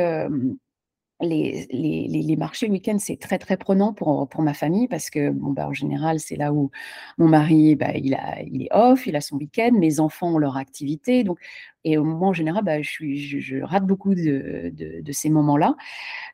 les, 1.21 1.67
les, 1.71 2.07
les, 2.07 2.35
marchés 2.35 2.67
le 2.67 2.73
week-end, 2.73 2.97
c'est 2.99 3.17
très, 3.17 3.37
très 3.37 3.57
prenant 3.57 3.93
pour, 3.93 4.27
pour 4.27 4.41
ma 4.41 4.53
famille 4.53 4.87
parce 4.87 5.09
que, 5.09 5.29
bon, 5.29 5.51
bah, 5.51 5.67
en 5.67 5.73
général, 5.73 6.19
c'est 6.19 6.35
là 6.35 6.51
où 6.53 6.71
mon 7.17 7.27
mari, 7.27 7.75
bah, 7.75 7.95
il, 7.95 8.15
a, 8.15 8.41
il 8.43 8.63
est 8.63 8.73
off, 8.73 9.07
il 9.07 9.15
a 9.15 9.21
son 9.21 9.37
week-end, 9.37 9.71
mes 9.73 9.99
enfants 9.99 10.33
ont 10.33 10.37
leur 10.37 10.57
activité. 10.57 11.23
Donc, 11.23 11.39
et 11.85 11.97
moment 11.97 12.29
en 12.29 12.33
général, 12.33 12.63
bah, 12.63 12.81
je, 12.81 13.05
je, 13.15 13.61
rate 13.61 13.85
beaucoup 13.85 14.15
de, 14.15 14.71
de, 14.73 15.11
ces 15.11 15.29
moments-là. 15.29 15.75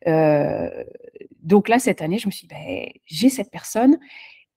Euh, 0.08 0.70
donc 1.44 1.70
là, 1.70 1.78
cette 1.80 2.02
année, 2.02 2.18
je 2.18 2.28
me 2.28 2.32
suis 2.32 2.48
dit, 2.48 2.56
bah, 2.56 2.92
j'ai 3.06 3.30
cette 3.30 3.52
personne 3.52 4.00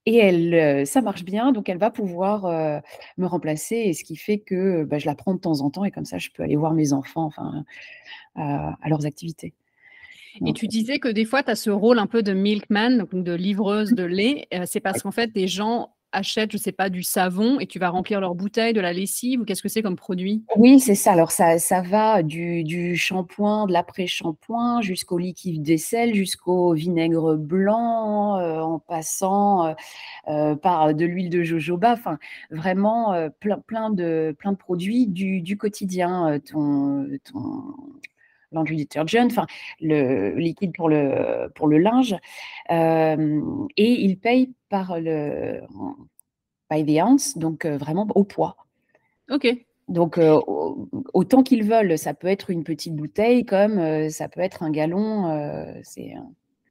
et 0.05 0.17
elle, 0.17 0.53
euh, 0.55 0.85
ça 0.85 1.01
marche 1.01 1.23
bien, 1.25 1.51
donc 1.51 1.69
elle 1.69 1.79
va 1.79 1.91
pouvoir 1.91 2.45
euh, 2.45 2.79
me 3.17 3.25
remplacer, 3.27 3.75
et 3.75 3.93
ce 3.93 4.03
qui 4.03 4.15
fait 4.15 4.39
que 4.39 4.83
bah, 4.83 4.99
je 4.99 5.07
la 5.07 5.15
prends 5.15 5.33
de 5.33 5.39
temps 5.39 5.61
en 5.61 5.69
temps, 5.71 5.83
et 5.83 5.91
comme 5.91 6.05
ça, 6.05 6.19
je 6.19 6.29
peux 6.31 6.43
aller 6.43 6.55
voir 6.55 6.73
mes 6.73 6.93
enfants 6.93 7.25
enfin, 7.25 7.65
à 8.35 8.89
leurs 8.89 9.05
activités. 9.05 9.53
Et 10.45 10.53
tu 10.53 10.67
disais 10.67 10.99
que 10.99 11.07
des 11.07 11.25
fois, 11.25 11.43
tu 11.43 11.51
as 11.51 11.55
ce 11.55 11.69
rôle 11.69 11.99
un 11.99 12.07
peu 12.07 12.23
de 12.23 12.33
milkman, 12.33 12.97
donc 12.97 13.13
de 13.13 13.33
livreuse 13.33 13.93
de 13.93 14.03
lait. 14.03 14.47
Euh, 14.55 14.63
c'est 14.65 14.79
parce 14.79 15.01
qu'en 15.01 15.11
fait, 15.11 15.33
des 15.33 15.47
gens 15.47 15.95
achètent, 16.11 16.51
je 16.51 16.57
sais 16.57 16.71
pas, 16.71 16.89
du 16.89 17.03
savon 17.03 17.59
et 17.59 17.67
tu 17.67 17.77
vas 17.77 17.89
remplir 17.89 18.21
leurs 18.21 18.35
bouteilles, 18.35 18.73
de 18.73 18.79
la 18.79 18.93
lessive 18.93 19.41
ou 19.41 19.45
qu'est-ce 19.45 19.61
que 19.61 19.67
c'est 19.67 19.81
comme 19.81 19.97
produit? 19.97 20.45
Oui, 20.55 20.79
c'est 20.79 20.95
ça. 20.95 21.11
Alors 21.11 21.31
ça 21.31 21.57
ça 21.57 21.81
va 21.81 22.23
du 22.23 22.63
du 22.63 22.95
shampoing, 22.95 23.65
de 23.67 23.73
l'après-shampoing 23.73 24.81
jusqu'au 24.81 25.17
liquide 25.17 25.65
vaisselle, 25.67 26.15
jusqu'au 26.15 26.73
vinaigre 26.73 27.35
blanc, 27.35 28.39
heu, 28.39 28.61
en 28.61 28.79
passant, 28.79 29.75
heu, 30.29 30.55
par 30.55 30.93
de 30.93 31.05
l'huile 31.05 31.29
de 31.29 31.43
jojoba, 31.43 31.93
enfin 31.93 32.17
vraiment, 32.49 33.13
plein 33.41 33.59
plein 33.59 33.89
de 33.89 34.33
plein 34.39 34.53
de 34.53 34.57
produits 34.57 35.07
du 35.07 35.41
du 35.41 35.57
quotidien, 35.57 36.35
heu, 36.35 36.39
ton 36.39 37.07
ton 37.29 37.63
laundry 38.51 38.77
detergent, 38.77 39.25
enfin 39.25 39.47
le 39.81 40.35
liquide 40.35 40.73
pour 40.75 40.89
le 40.89 41.49
pour 41.55 41.67
le 41.67 41.77
linge, 41.79 42.15
hem 42.69 43.67
et 43.77 43.91
ils 44.03 44.17
payent 44.17 44.53
par 44.69 44.99
le 44.99 45.61
by 46.71 46.85
the 46.85 47.01
ounce, 47.01 47.37
donc 47.37 47.65
heu, 47.65 47.77
vraiment 47.77 48.07
au 48.15 48.23
poids. 48.23 48.57
OK. 49.31 49.47
Donc 49.87 50.17
au 50.19 50.89
autant 51.13 51.43
qu'ils 51.43 51.63
veulent, 51.63 51.97
ça 51.97 52.13
peut 52.13 52.27
être 52.27 52.49
une 52.49 52.63
petite 52.63 52.95
bouteille 52.95 53.45
comme, 53.45 54.09
ça 54.09 54.27
peut 54.29 54.41
être 54.41 54.63
un 54.63 54.71
gallon, 54.71 55.79
c'est, 55.83 56.13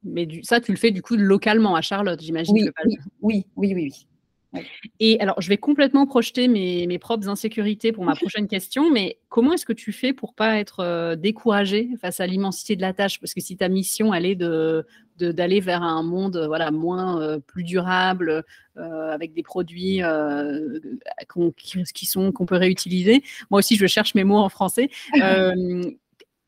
Mais 0.03 0.25
du 0.25 0.43
ça, 0.43 0.59
tu 0.61 0.71
le 0.71 0.77
fais 0.77 0.91
du 0.91 1.01
coup 1.01 1.15
localement 1.15 1.75
à 1.75 1.81
Charlotte, 1.81 2.21
j'imagine 2.21 2.55
oui, 2.55 2.69
oui. 3.21 3.45
Oui. 3.57 4.07
Et 4.99 5.19
alors, 5.19 5.41
je 5.41 5.49
vais 5.49 5.57
complètement 5.57 6.05
projeter 6.05 6.47
mes 6.47 6.87
mes 6.87 6.99
propres 6.99 7.29
insécurités 7.29 7.91
pour 7.91 8.03
ma 8.03 8.15
prochaine 8.15 8.47
question, 8.47 8.91
mais 8.91 9.17
comment 9.29 9.53
est-ce 9.53 9.65
que 9.65 9.73
tu 9.73 9.91
fais 9.91 10.13
pour 10.13 10.33
pas 10.33 10.57
être, 10.59 10.81
heu, 10.83 11.15
découragée 11.15 11.89
face 12.01 12.19
à 12.19 12.27
l'immensité 12.27 12.75
de 12.75 12.81
la 12.81 12.93
tâche? 12.93 13.19
Parce 13.19 13.33
que 13.33 13.41
si 13.41 13.57
ta 13.57 13.69
mission, 13.69 14.13
elle 14.13 14.25
est 14.25 14.35
de 14.35 14.85
d'aller 15.17 15.61
vers 15.61 15.81
un 15.81 16.03
monde, 16.03 16.35
heu, 16.35 16.45
voilà, 16.47 16.71
moins, 16.71 17.21
heu, 17.21 17.39
plus 17.39 17.63
durable, 17.63 18.43
avec 18.75 19.33
des 19.33 19.43
produits, 19.43 20.01
qu'on 21.29 21.51
qui 21.51 21.83
qui 21.83 22.05
sont 22.05 22.33
qu'on 22.33 22.45
peut 22.45 22.57
réutiliser. 22.57 23.23
Moi 23.49 23.59
aussi, 23.59 23.77
je 23.77 23.87
cherche 23.87 24.15
mes 24.15 24.25
mots 24.25 24.37
en 24.37 24.49
français. 24.49 24.89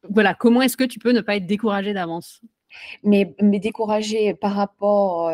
Voilà, 0.10 0.34
comment 0.34 0.62
est-ce 0.62 0.78
que 0.78 0.84
tu 0.84 1.00
peux 1.00 1.12
ne 1.12 1.22
pas 1.22 1.36
être 1.36 1.48
découragée 1.48 1.94
d'avance? 1.94 2.42
Mais 3.04 3.36
mais 3.42 3.60
découragée 3.60 4.34
par 4.34 4.54
rapport, 4.54 5.30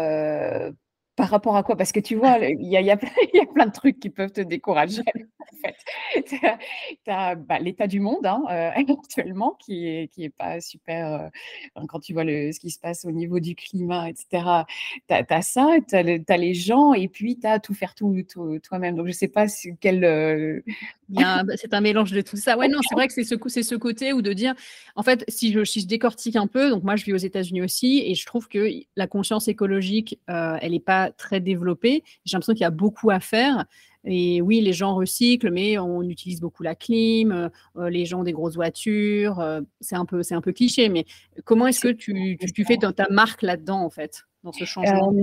par 1.15 1.29
rapport 1.29 1.55
à 1.55 1.63
quoi? 1.63 1.75
Parce 1.75 1.91
que 1.91 2.00
tu 2.00 2.15
vois, 2.15 2.38
il 2.39 2.67
y 2.67 2.75
a 2.77 2.82
il 2.82 2.88
y 2.88 2.91
a 2.91 2.98
plein 2.98 3.10
il 3.34 3.38
y 3.38 3.41
a 3.41 3.46
plein 3.46 3.67
de 3.67 3.72
trucs 3.72 4.00
qui 4.00 4.10
peuvent 4.10 4.32
te 4.32 4.41
décourager 4.41 5.01
en 5.39 5.58
fait. 5.62 5.75
Tu 7.05 7.12
as 7.12 7.36
bah, 7.36 7.60
l'état 7.60 7.88
du 7.88 8.00
monde, 8.00 8.25
hein, 8.25 8.43
heu, 8.50 8.91
actuellement 8.91 9.58
qui 9.60 9.88
est 9.88 10.08
qui 10.10 10.24
est 10.24 10.29
pas 10.29 10.62
super, 10.62 11.29
enfin 11.75 11.86
quand 11.88 12.00
tu 12.00 12.13
vois 12.13 12.24
le 12.24 12.51
ce 12.51 12.60
qui 12.60 12.70
se 12.72 12.79
passe 12.79 13.05
au 13.05 13.12
niveau 13.12 13.39
du 13.39 13.55
climat 13.55 14.10
et 14.10 14.13
cetera. 14.15 14.65
Tu 15.08 15.15
as 15.15 15.41
ça, 15.41 15.77
tu 15.88 15.96
as 15.96 16.03
le 16.03 16.24
tu 16.24 16.34
as 16.34 16.38
les 16.38 16.53
gens 16.53 16.93
et 16.93 17.08
puis 17.08 17.38
tu 17.39 17.48
as 17.48 17.60
tout 17.60 17.74
faire 17.74 17.96
tout 17.96 18.24
tout 18.32 18.60
toi-même. 18.60 18.96
Donc 18.96 19.08
je 19.08 19.12
sais 19.12 19.27
pas 19.27 19.48
si 19.48 19.75
quel, 19.79 20.63
bah, 21.10 21.43
c'est 21.55 21.74
un 21.74 21.82
mélange 21.82 22.12
de 22.12 22.22
tout 22.22 22.38
ça. 22.38 22.58
Ouais, 22.58 22.67
non, 22.67 22.79
c'est 22.88 22.96
vrai 22.96 23.08
que 23.08 23.13
c'est 23.13 23.63
ce 23.63 23.75
côté 23.75 24.13
où 24.13 24.22
de 24.22 24.34
dire 24.34 24.53
en 24.96 25.03
fait, 25.03 25.24
si 25.27 25.51
je 25.51 25.63
si 25.63 25.82
je 25.82 25.88
décortique 25.88 26.36
un 26.36 26.48
peu, 26.48 26.70
donc 26.70 26.84
moi 26.84 26.96
je 26.96 27.05
vis 27.05 27.13
aux 27.13 27.17
États-Unis 27.17 27.62
aussi 27.62 28.03
et 28.05 28.15
je 28.15 28.25
trouve 28.25 28.48
que 28.48 28.70
la 28.96 29.08
conscience 29.08 29.48
écologique, 29.48 30.20
elle 30.27 30.74
est 30.74 30.79
pas 30.79 31.03
très 31.12 31.40
développée. 31.40 32.04
J'ai 32.26 32.36
l'impression 32.36 32.54
qu'il 32.54 32.62
y 32.62 32.66
a 32.66 32.70
beaucoup 32.72 33.10
à 33.12 33.20
faire 33.20 33.66
et 34.06 34.42
oui, 34.42 34.62
les 34.62 34.74
gens 34.74 34.96
recyclent, 34.96 35.52
mais 35.52 35.78
on 35.78 36.02
utilise 36.04 36.42
beaucoup 36.42 36.64
la 36.64 36.76
clim, 36.76 37.50
heu, 37.78 37.88
les 37.90 38.06
gens 38.06 38.24
des 38.24 38.34
grosses 38.34 38.56
voitures, 38.56 39.40
heu, 39.40 39.66
c'est 39.82 39.96
un 39.96 40.06
peu 40.06 40.24
c'est 40.24 40.36
un 40.36 40.42
peu 40.42 40.52
cliché, 40.52 40.90
mais 40.90 41.06
comment 41.46 41.68
est-ce 41.68 41.80
que 41.80 41.90
tu 41.90 42.38
tu 42.40 42.52
tu 42.52 42.66
fais 42.66 42.78
ta 42.78 43.08
marque 43.10 43.42
là-dedans, 43.42 43.82
en 43.84 43.90
fait, 43.90 44.24
dans 44.44 44.52
ce 44.52 44.66
changement? 44.66 45.14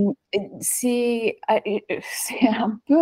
C'est 0.61 1.37
ah 1.47 1.59
c'est 2.01 2.47
un 2.47 2.79
peu, 2.87 2.95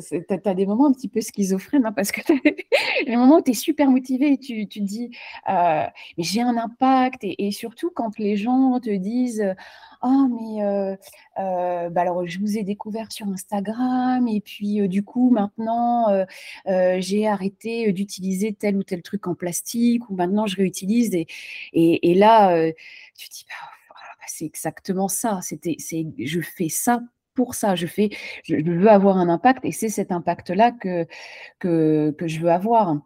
tu 0.00 0.34
as 0.34 0.38
tu 0.38 0.54
des 0.54 0.66
moments 0.66 0.86
un 0.86 0.92
petit 0.92 1.08
peu 1.08 1.20
schizophrènes, 1.20 1.86
hein, 1.86 1.92
parce 1.92 2.10
que 2.12 2.20
les 3.06 3.16
moments 3.16 3.36
où 3.38 3.42
tu 3.42 3.52
es 3.52 3.54
super 3.54 3.90
motivée 3.90 4.32
et 4.32 4.38
tu 4.38 4.66
tu 4.66 4.80
te 4.80 4.84
dis, 4.84 5.10
«Mais 5.48 5.90
j'ai 6.18 6.40
un 6.40 6.56
impact» 6.56 7.20
et 7.22 7.50
surtout 7.52 7.90
quand 7.94 8.18
les 8.18 8.36
gens 8.36 8.80
te 8.80 8.90
disent, 8.90 9.54
«Ah 10.02 10.26
mais 10.30 10.62
heu 10.64 10.96
heu, 11.38 11.90
bah, 11.90 12.00
alors 12.02 12.26
je 12.26 12.38
vous 12.40 12.56
ai 12.58 12.64
découvert 12.64 13.12
sur 13.12 13.26
Instagram 13.28 14.26
et 14.28 14.40
puis, 14.40 14.86
du 14.88 15.02
coup 15.04 15.11
maintenant, 15.30 16.10
heu 16.12 16.24
heu, 16.68 17.00
j'ai 17.00 17.26
arrêté, 17.28 17.92
d'utiliser 17.92 18.52
tel 18.54 18.76
ou 18.76 18.82
tel 18.84 19.02
truc 19.02 19.26
en 19.28 19.34
plastique 19.34 20.08
ou 20.10 20.14
maintenant 20.16 20.46
je 20.46 20.56
réutilise» 20.56 21.14
et 21.14 21.26
et 21.74 22.14
là, 22.14 22.56
heu, 22.56 22.74
tu 23.16 23.28
te 23.28 23.34
dis: 23.34 23.44
«Bah, 23.48 23.54
bah, 24.18 24.24
c'est 24.28 24.44
exactement 24.46 25.08
ça, 25.08 25.40
c'était 25.42 25.76
c'est 25.78 26.06
je 26.18 26.40
fais 26.40 26.68
ça 26.68 27.00
pour 27.34 27.54
ça, 27.54 27.74
je 27.76 27.86
fais 27.86 28.10
je 28.44 28.56
veux 28.56 28.88
avoir 28.90 29.16
un 29.18 29.28
impact 29.28 29.64
et 29.64 29.72
c'est 29.72 29.88
cet 29.90 30.12
impact-là 30.12 30.72
que 30.72 31.06
que 32.18 32.28
je 32.28 32.40
veux 32.40 32.50
avoir. 32.52 32.96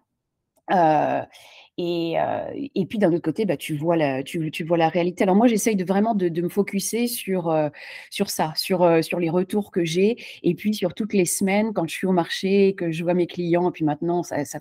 Et 1.79 2.17
heu 2.19 2.69
et 2.75 2.87
puis 2.87 2.99
d'un 2.99 3.13
autre 3.13 3.23
côté, 3.23 3.45
bah, 3.47 3.57
tu 3.57 3.75
vois 3.77 3.97
la 3.97 4.23
tu 4.23 4.51
tu 4.51 4.65
vois 4.65 4.77
la 4.79 4.89
réalité. 4.89 5.25
Alors 5.25 5.37
moi, 5.37 5.47
j'essaye 5.49 5.77
de 5.77 5.85
vraiment 5.85 6.15
de 6.15 6.41
me 6.43 6.49
focuser 6.49 7.07
sur, 7.09 7.51
heu, 7.51 7.71
sur 8.11 8.31
ça, 8.31 8.53
sur, 8.57 8.83
heu, 8.85 9.03
sur 9.03 9.19
les 9.21 9.31
retours 9.31 9.71
que 9.71 9.85
j'ai 9.85 10.17
et 10.43 10.55
puis 10.55 10.75
sur 10.75 10.95
toutes 10.95 11.13
les 11.15 11.25
semaines 11.27 11.73
quand 11.75 11.87
je 11.89 11.95
suis 11.95 12.07
au 12.07 12.13
marché 12.13 12.75
que 12.75 12.91
je 12.93 13.03
vois 13.05 13.15
mes 13.15 13.27
clients 13.27 13.69
et 13.71 13.73
puis 13.73 13.85
maintenant 13.85 14.23
ça 14.23 14.45
ça 14.45 14.59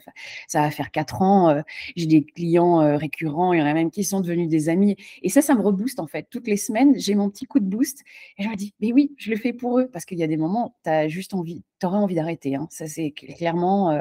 ça 0.47 0.61
va 0.61 0.71
faire 0.71 0.91
4 0.91 1.21
ans, 1.21 1.61
j'ai 1.95 2.05
des 2.07 2.23
clients, 2.23 2.97
récurrents, 2.97 3.53
il 3.53 3.59
y 3.59 3.61
en 3.63 3.65
a 3.65 3.73
même 3.73 3.91
qui 3.91 4.03
sont 4.03 4.21
devenus 4.21 4.49
des 4.49 4.69
amis 4.69 4.95
et 5.21 5.29
ça, 5.29 5.41
ça 5.41 5.55
me 5.55 5.61
rebooste 5.61 5.99
en 5.99 6.07
fait. 6.07 6.27
Toutes 6.29 6.47
les 6.47 6.57
semaines, 6.57 6.93
j'ai 6.97 7.15
mon 7.15 7.29
petit 7.29 7.45
coup 7.45 7.59
de 7.59 7.65
boost 7.65 8.03
et 8.37 8.43
je 8.43 8.49
me 8.49 8.55
dis: 8.55 8.73
«Mais 8.81 8.91
oui, 8.93 9.13
je 9.17 9.31
le 9.31 9.37
fais 9.37 9.53
pour 9.53 9.79
eux» 9.79 9.87
parce 9.91 10.05
qu'il 10.05 10.17
y 10.19 10.23
a 10.23 10.27
des 10.27 10.37
moments, 10.37 10.75
tu 10.83 11.09
juste 11.09 11.33
envie 11.33 11.63
tu 11.79 11.85
aurais 11.87 11.97
envie 11.97 12.15
d'arrêter, 12.15 12.55
hein. 12.55 12.67
Ça, 12.71 12.87
c'est 12.87 13.13
cl 13.17 13.35
clairement, 13.35 13.91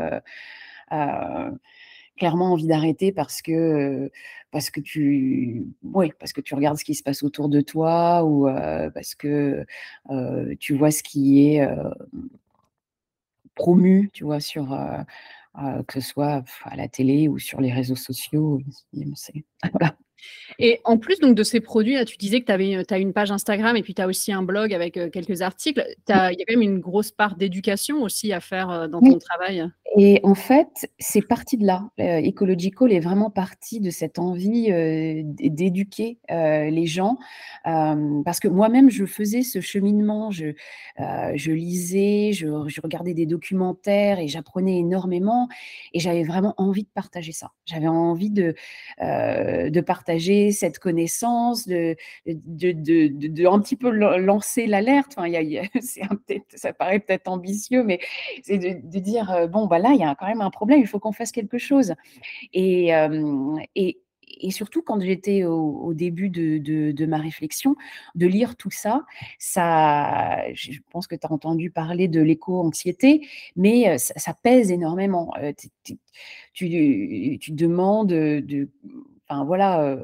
clairement 2.17 2.53
envie 2.53 2.67
d'arrêter 2.67 3.13
parce 3.13 3.43
que, 3.43 4.11
parce 4.51 4.71
que 4.71 4.81
tu 4.81 5.67
parce 6.19 6.33
que 6.33 6.41
tu 6.41 6.55
regardes 6.55 6.79
ce 6.79 6.85
qui 6.85 6.95
se 6.95 7.03
passe 7.03 7.23
autour 7.23 7.49
de 7.49 7.61
toi 7.61 8.25
ou, 8.25 8.47
parce 8.95 9.15
que, 9.15 9.65
tu 10.59 10.75
vois 10.77 10.91
ce 10.91 11.03
qui 11.03 11.49
est, 11.49 11.69
promu, 13.55 14.11
tu 14.13 14.25
vois? 14.25 14.41
Sur, 14.41 14.77
que 15.87 16.01
ce 16.01 16.09
soit 16.09 16.45
à 16.65 16.77
la 16.77 16.89
télé 16.89 17.29
ou 17.29 17.39
sur 17.39 17.61
les 17.61 17.73
réseaux 17.73 17.97
sociaux, 17.97 18.61
voilà. 19.73 19.97
Et 20.59 20.81
en 20.85 20.99
plus 20.99 21.19
donc 21.21 21.35
de 21.35 21.43
ces 21.43 21.61
produits-là, 21.61 22.05
tu 22.05 22.17
disais 22.17 22.41
que 22.43 22.53
tu 22.53 22.85
tu 22.87 22.95
as 22.95 22.99
une 22.99 23.13
page 23.13 23.31
Instagram 23.33 23.77
et 23.77 23.83
puis 23.83 23.95
tu 23.95 24.03
as 24.03 24.07
aussi 24.07 24.33
un 24.33 24.43
blog 24.43 24.73
avec, 24.73 24.97
heu, 24.97 25.09
quelques 25.09 25.43
articles. 25.43 25.85
Il 26.09 26.13
y 26.13 26.13
a 26.15 26.31
quand 26.31 26.45
même 26.53 26.63
une 26.63 26.79
grosse 26.81 27.11
part 27.11 27.37
d'éducation 27.37 28.03
aussi 28.03 28.33
à 28.33 28.41
faire, 28.41 28.71
heu, 28.71 28.89
dans 28.89 29.01
Oui. 29.01 29.13
ton 29.13 29.19
travail? 29.19 29.69
Et 29.97 30.21
en 30.25 30.35
fait, 30.35 30.91
c'est 30.99 31.23
parti 31.23 31.57
de 31.57 31.65
là. 31.67 31.89
Ecological 31.99 32.93
est 32.93 32.99
vraiment 33.01 33.31
parti 33.31 33.81
de 33.81 33.91
cette 33.91 34.19
envie, 34.19 34.69
d'éduquer, 35.25 36.19
les 36.29 36.87
gens, 36.87 37.17
parce 37.65 38.41
que 38.41 38.49
moi-même 38.49 38.91
je 38.91 39.07
faisais 39.07 39.43
ce 39.43 39.61
cheminement. 39.61 40.31
Je, 40.33 40.47
je 40.99 41.51
lisais, 41.53 42.33
je 42.33 42.47
je 42.67 42.81
regardais 42.81 43.15
des 43.15 43.27
documentaires 43.27 44.19
et 44.19 44.27
j'apprenais 44.27 44.79
énormément 44.79 45.49
et 45.93 46.01
j'avais 46.01 46.25
vraiment 46.25 46.55
envie 46.57 46.83
de 46.83 46.91
partager 46.93 47.33
ça. 47.33 47.53
J'avais 47.65 47.87
envie 47.87 48.31
de, 48.31 48.55
de 49.01 49.81
partager 49.81 50.14
cette 50.53 50.79
connaissance, 50.79 51.67
de 51.69 51.97
de 52.27 52.73
de 53.29 53.47
un 53.47 53.61
petit 53.61 53.77
peu 53.77 53.91
lan 53.91 54.17
lancer 54.19 54.67
l'alerte. 54.67 55.15
Enfin, 55.17 55.29
y 55.29 55.33
y 55.33 55.59
a 55.59 55.65
ça 56.57 56.73
paraît 56.73 57.01
peut-être 57.01 57.29
ambitieux, 57.29 57.83
mais 57.85 58.01
c'est 58.43 58.59
de 58.59 58.99
dire, 58.99 59.31
heu: 59.33 59.47
«Bon, 59.49 59.67
bah, 59.67 59.79
là, 59.79 59.91
il 59.93 60.01
y 60.01 60.05
a 60.05 60.15
quand 60.15 60.27
même 60.27 60.41
un 60.41 60.51
problème, 60.51 60.81
il 60.81 60.87
faut 60.87 60.99
qu'on 61.01 61.13
fasse 61.13 61.33
quelque 61.33 61.59
chose» 61.59 61.95
et 62.53 62.89
hem 62.89 63.59
et 63.77 64.51
surtout 64.51 64.83
quand 64.83 65.01
j'étais 65.01 65.45
au 65.45 65.95
début 65.95 66.29
de 66.31 66.59
de 66.93 67.07
ma 67.07 67.19
réflexion, 67.19 67.77
de 68.15 68.27
lire 68.27 68.57
tout 68.57 68.71
ça, 68.71 69.03
ça 69.39 70.43
je 70.55 70.73
pense 70.91 71.07
que 71.07 71.15
tu 71.17 71.27
as 71.27 71.33
entendu 71.33 71.71
parler 71.71 72.09
de 72.09 72.21
l'éco-anxiété, 72.21 73.27
mais 73.57 73.95
heu, 73.95 73.99
ça 73.99 74.35
pèse 74.43 74.71
énormément. 74.73 75.33
Tu 76.55 76.69
tu 77.41 77.53
demandes, 77.53 78.09
de 78.09 78.71
voilà, 79.47 79.97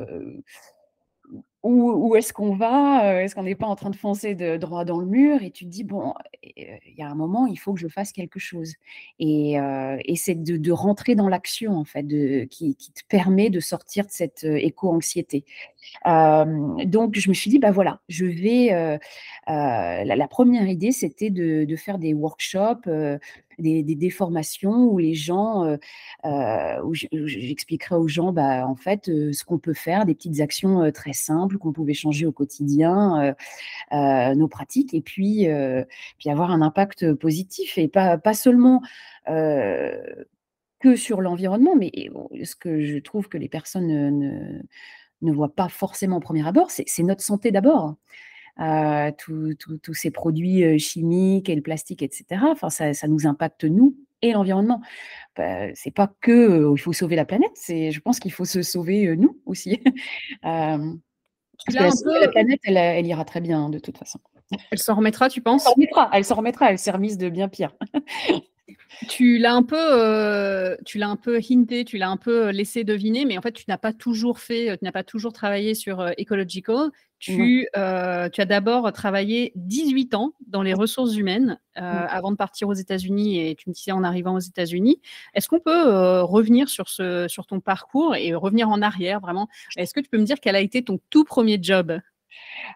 où 1.63 1.93
où 2.11 2.17
est-ce 2.17 2.33
qu'on 2.33 2.57
va? 2.57 3.23
Est-ce 3.23 3.35
qu'on 3.35 3.43
n'est 3.45 3.55
pas 3.57 3.67
en 3.67 3.77
train 3.77 3.91
de 3.91 3.97
foncer 3.97 4.35
de 4.35 4.57
droit 4.59 4.85
dans 4.87 4.99
le 5.01 5.07
mur? 5.07 5.43
Et 5.43 5.51
tu 5.51 5.65
te 5.67 5.71
dis: 5.71 5.85
«Bon, 5.85 6.15
il 6.43 6.95
y 6.99 7.03
a 7.03 7.09
un 7.11 7.15
moment, 7.17 7.47
il 7.47 7.59
faut 7.59 7.75
que 7.75 7.81
je 7.81 7.89
fasse 7.89 8.13
quelque 8.13 8.39
chose» 8.41 8.75
et 9.21 9.57
et 10.07 10.17
c'est 10.17 10.37
de 10.37 10.57
de 10.59 10.73
rentrer 10.73 11.15
dans 11.17 11.29
l'action, 11.29 11.75
en 11.77 11.85
fait, 11.85 12.03
de 12.05 12.45
qui 12.47 12.77
qui 12.77 12.93
te 12.93 13.03
permet 13.09 13.51
de 13.51 13.61
sortir 13.61 14.07
de 14.07 14.11
cette, 14.13 14.45
éco-anxiété 14.45 15.45
donc 16.87 17.17
je 17.19 17.29
me 17.31 17.35
suis 17.35 17.51
dit: 17.51 17.59
«Bah, 17.61 17.73
voilà, 17.73 18.01
je 18.09 18.27
vais», 18.27 18.71
la 19.49 20.05
la 20.17 20.29
1 20.39 20.67
idée, 20.69 20.93
c'était 20.93 21.31
de 21.31 21.65
de 21.67 21.77
faire 21.77 21.99
des 21.99 22.15
workshops, 22.15 22.89
des 23.61 23.83
des 23.83 23.95
des 23.97 24.11
formations 24.11 24.85
où 24.85 24.99
les 24.99 25.15
gens, 25.15 25.65
heu 25.67 25.79
heu, 26.27 26.83
où 26.85 26.95
j'expliquerai 26.95 27.97
aux 27.97 28.09
gens, 28.09 28.33
bah, 28.33 28.67
en 28.67 28.77
fait, 28.77 29.07
ce 29.07 29.45
qu'on 29.45 29.59
peut 29.59 29.75
faire, 29.75 30.07
des 30.07 30.15
petites 30.15 30.41
actions, 30.41 30.91
très 30.93 31.13
simples 31.13 31.59
qu'on 31.59 31.73
pouvait 31.73 31.95
changer 31.95 32.27
au 32.27 32.33
quotidien, 32.33 33.35
nos 33.93 34.49
pratiques 34.49 34.95
et 34.95 35.01
puis, 35.03 35.47
puis 36.19 36.31
avoir 36.31 36.51
un 36.51 36.63
impact 36.63 37.15
positif 37.15 37.79
et 37.79 37.89
pas 37.89 38.19
pas 38.19 38.35
seulement, 38.35 38.83
que 39.27 40.97
sur 40.97 41.21
l'environnement, 41.21 41.77
mais 41.77 41.93
ce 42.45 42.57
que 42.57 42.83
je 42.85 42.99
trouve 42.99 43.29
que 43.29 43.39
les 43.39 43.49
personnes 43.49 43.87
ne 44.19 44.61
ne 45.23 45.33
voient 45.33 45.55
pas 45.55 45.69
forcément 45.69 46.19
au 46.19 46.21
premier 46.21 46.47
abord, 46.49 46.71
c'est 46.71 47.03
notre 47.03 47.23
santé 47.23 47.51
d'abord. 47.53 47.97
Heu, 48.61 49.13
tous 49.17 49.95
ces 49.95 50.11
produits, 50.11 50.79
chimiques 50.79 51.49
et 51.49 51.55
le 51.55 51.63
plastique 51.63 52.03
et 52.03 52.11
cetera, 52.13 52.51
enfin 52.51 52.69
ça 52.69 52.93
ça 52.93 53.09
nous 53.09 53.27
impacte 53.27 53.65
nous 53.65 53.97
et 54.23 54.33
l'environnement. 54.33 54.83
Bah, 55.37 55.75
c'est 55.75 55.91
pas 55.91 56.13
que, 56.21 56.71
il 56.77 56.79
faut 56.81 56.93
sauver 56.93 57.17
la 57.17 57.25
planète, 57.25 57.53
c'est 57.55 57.91
je 57.91 58.01
pense 58.01 58.21
qu'il 58.21 58.33
faut 58.33 58.45
se 58.45 58.61
sauver, 58.63 59.17
nous 59.17 59.41
aussi. 59.47 59.81
Parce 60.43 62.03
que 62.03 62.21
la 62.21 62.29
planète, 62.29 62.61
elle 62.65 62.77
elle 62.77 63.07
ira 63.07 63.25
très 63.25 63.41
bien, 63.41 63.71
de 63.71 63.79
toute 63.79 63.97
façon. 63.97 64.19
Elle 64.71 64.79
s'en 64.79 64.95
remettra, 64.95 65.29
tu 65.29 65.41
Elle 65.41 65.45
s'en 65.45 65.53
penses? 65.53 65.75
remettra, 65.75 66.11
elle 66.13 66.25
s'en 66.25 66.35
remettra, 66.35 66.71
elle 66.71 66.79
s'est 66.79 66.91
remise 66.91 67.17
de 67.17 67.29
bien 67.29 67.49
pire. 67.49 67.75
Tu 69.09 69.39
l'as 69.39 69.55
un 69.55 69.63
peu, 69.63 70.77
tu 70.85 70.99
l'as 70.99 71.09
un 71.09 71.17
peu 71.17 71.41
hinté, 71.51 71.85
tu 71.87 71.97
l'as 71.97 72.11
un 72.11 72.19
peu 72.19 72.51
laissé 72.51 72.85
deviner, 72.85 73.25
mais 73.25 73.39
en 73.39 73.41
fait, 73.41 73.53
tu 73.53 73.65
n'as 73.67 73.79
pas 73.79 73.93
toujours 73.95 74.39
fait, 74.39 74.77
tu 74.79 74.85
n'as 74.85 74.93
pas 74.93 75.03
toujours 75.05 75.33
travaillé 75.33 75.75
sur, 75.75 76.03
Ecological. 76.19 76.91
Tu, 77.21 77.69
heu, 77.77 78.31
tu 78.33 78.41
as 78.41 78.47
d'abord 78.47 78.91
travaillé 78.95 79.53
18 79.55 80.15
ans 80.15 80.33
dans 80.47 80.63
les 80.63 80.73
ressources 80.73 81.15
humaines, 81.17 81.61
heu, 81.77 81.83
Mmh. 81.91 82.05
avant 82.09 82.31
de 82.33 82.37
partir 82.37 82.67
aux 82.69 82.73
États-Unis 82.73 83.39
et 83.47 83.55
tu 83.57 83.69
me 83.69 83.75
disais 83.75 83.93
en 83.93 84.03
arrivant 84.05 84.35
aux 84.35 84.39
États-Unis. 84.41 85.03
Est-ce 85.35 85.47
qu'on 85.47 85.61
peut, 85.61 85.71
heu, 85.87 86.23
revenir 86.23 86.71
sur 86.71 86.89
ce 86.89 87.29
sur 87.29 87.47
ton 87.47 87.61
parcours 87.61 88.17
et 88.17 88.35
revenir 88.35 88.71
en 88.71 88.81
arrière 88.81 89.21
vraiment? 89.21 89.49
Est-ce 89.77 89.93
que 89.93 90.01
tu 90.01 90.09
peux 90.09 90.19
me 90.19 90.25
dire 90.25 90.41
quel 90.41 90.57
a 90.57 90.61
été 90.61 90.83
ton 90.83 90.99
tout 91.11 91.25
1er 91.25 91.59
job? 91.61 92.01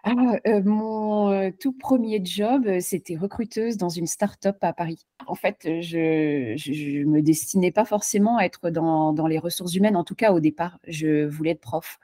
Ah, 0.03 0.13
mon, 0.63 1.51
tout 1.59 1.73
1er 1.73 2.21
job, 2.23 2.79
c'était 2.79 3.15
recruteuse 3.15 3.77
dans 3.77 3.89
une 3.89 4.07
start-up 4.07 4.57
à 4.61 4.73
Paris. 4.73 5.05
En 5.27 5.35
fait, 5.35 5.57
je 5.81 6.53
je 6.57 7.03
me 7.03 7.21
destinais 7.21 7.71
pas 7.71 7.85
forcément 7.85 8.37
à 8.37 8.43
être 8.45 8.69
dans 8.69 9.13
dans 9.13 9.27
les 9.27 9.39
ressources 9.39 9.75
humaines, 9.75 9.95
en 9.95 10.03
tout 10.03 10.15
cas 10.15 10.31
au 10.33 10.39
départ, 10.39 10.79
je 10.87 11.25
voulais 11.25 11.51
être 11.51 11.61
prof. 11.61 11.97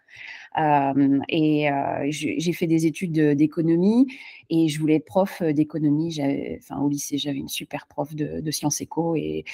Hem 0.55 1.23
et 1.29 1.69
heu, 1.69 2.09
j'ai 2.09 2.53
fait 2.53 2.67
des 2.67 2.85
études 2.85 3.19
d'économie 3.35 4.07
et 4.49 4.67
je 4.67 4.79
voulais 4.79 4.95
être 4.95 5.05
prof 5.05 5.41
d'économie. 5.41 6.11
J'avais 6.11 6.59
enfin 6.61 6.81
au 6.81 6.89
lycée, 6.89 7.17
j'avais 7.17 7.39
une 7.39 7.49
super 7.49 7.87
prof 7.87 8.13
de 8.15 8.51
sciences 8.51 8.81
éco 8.81 9.15
et 9.15 9.45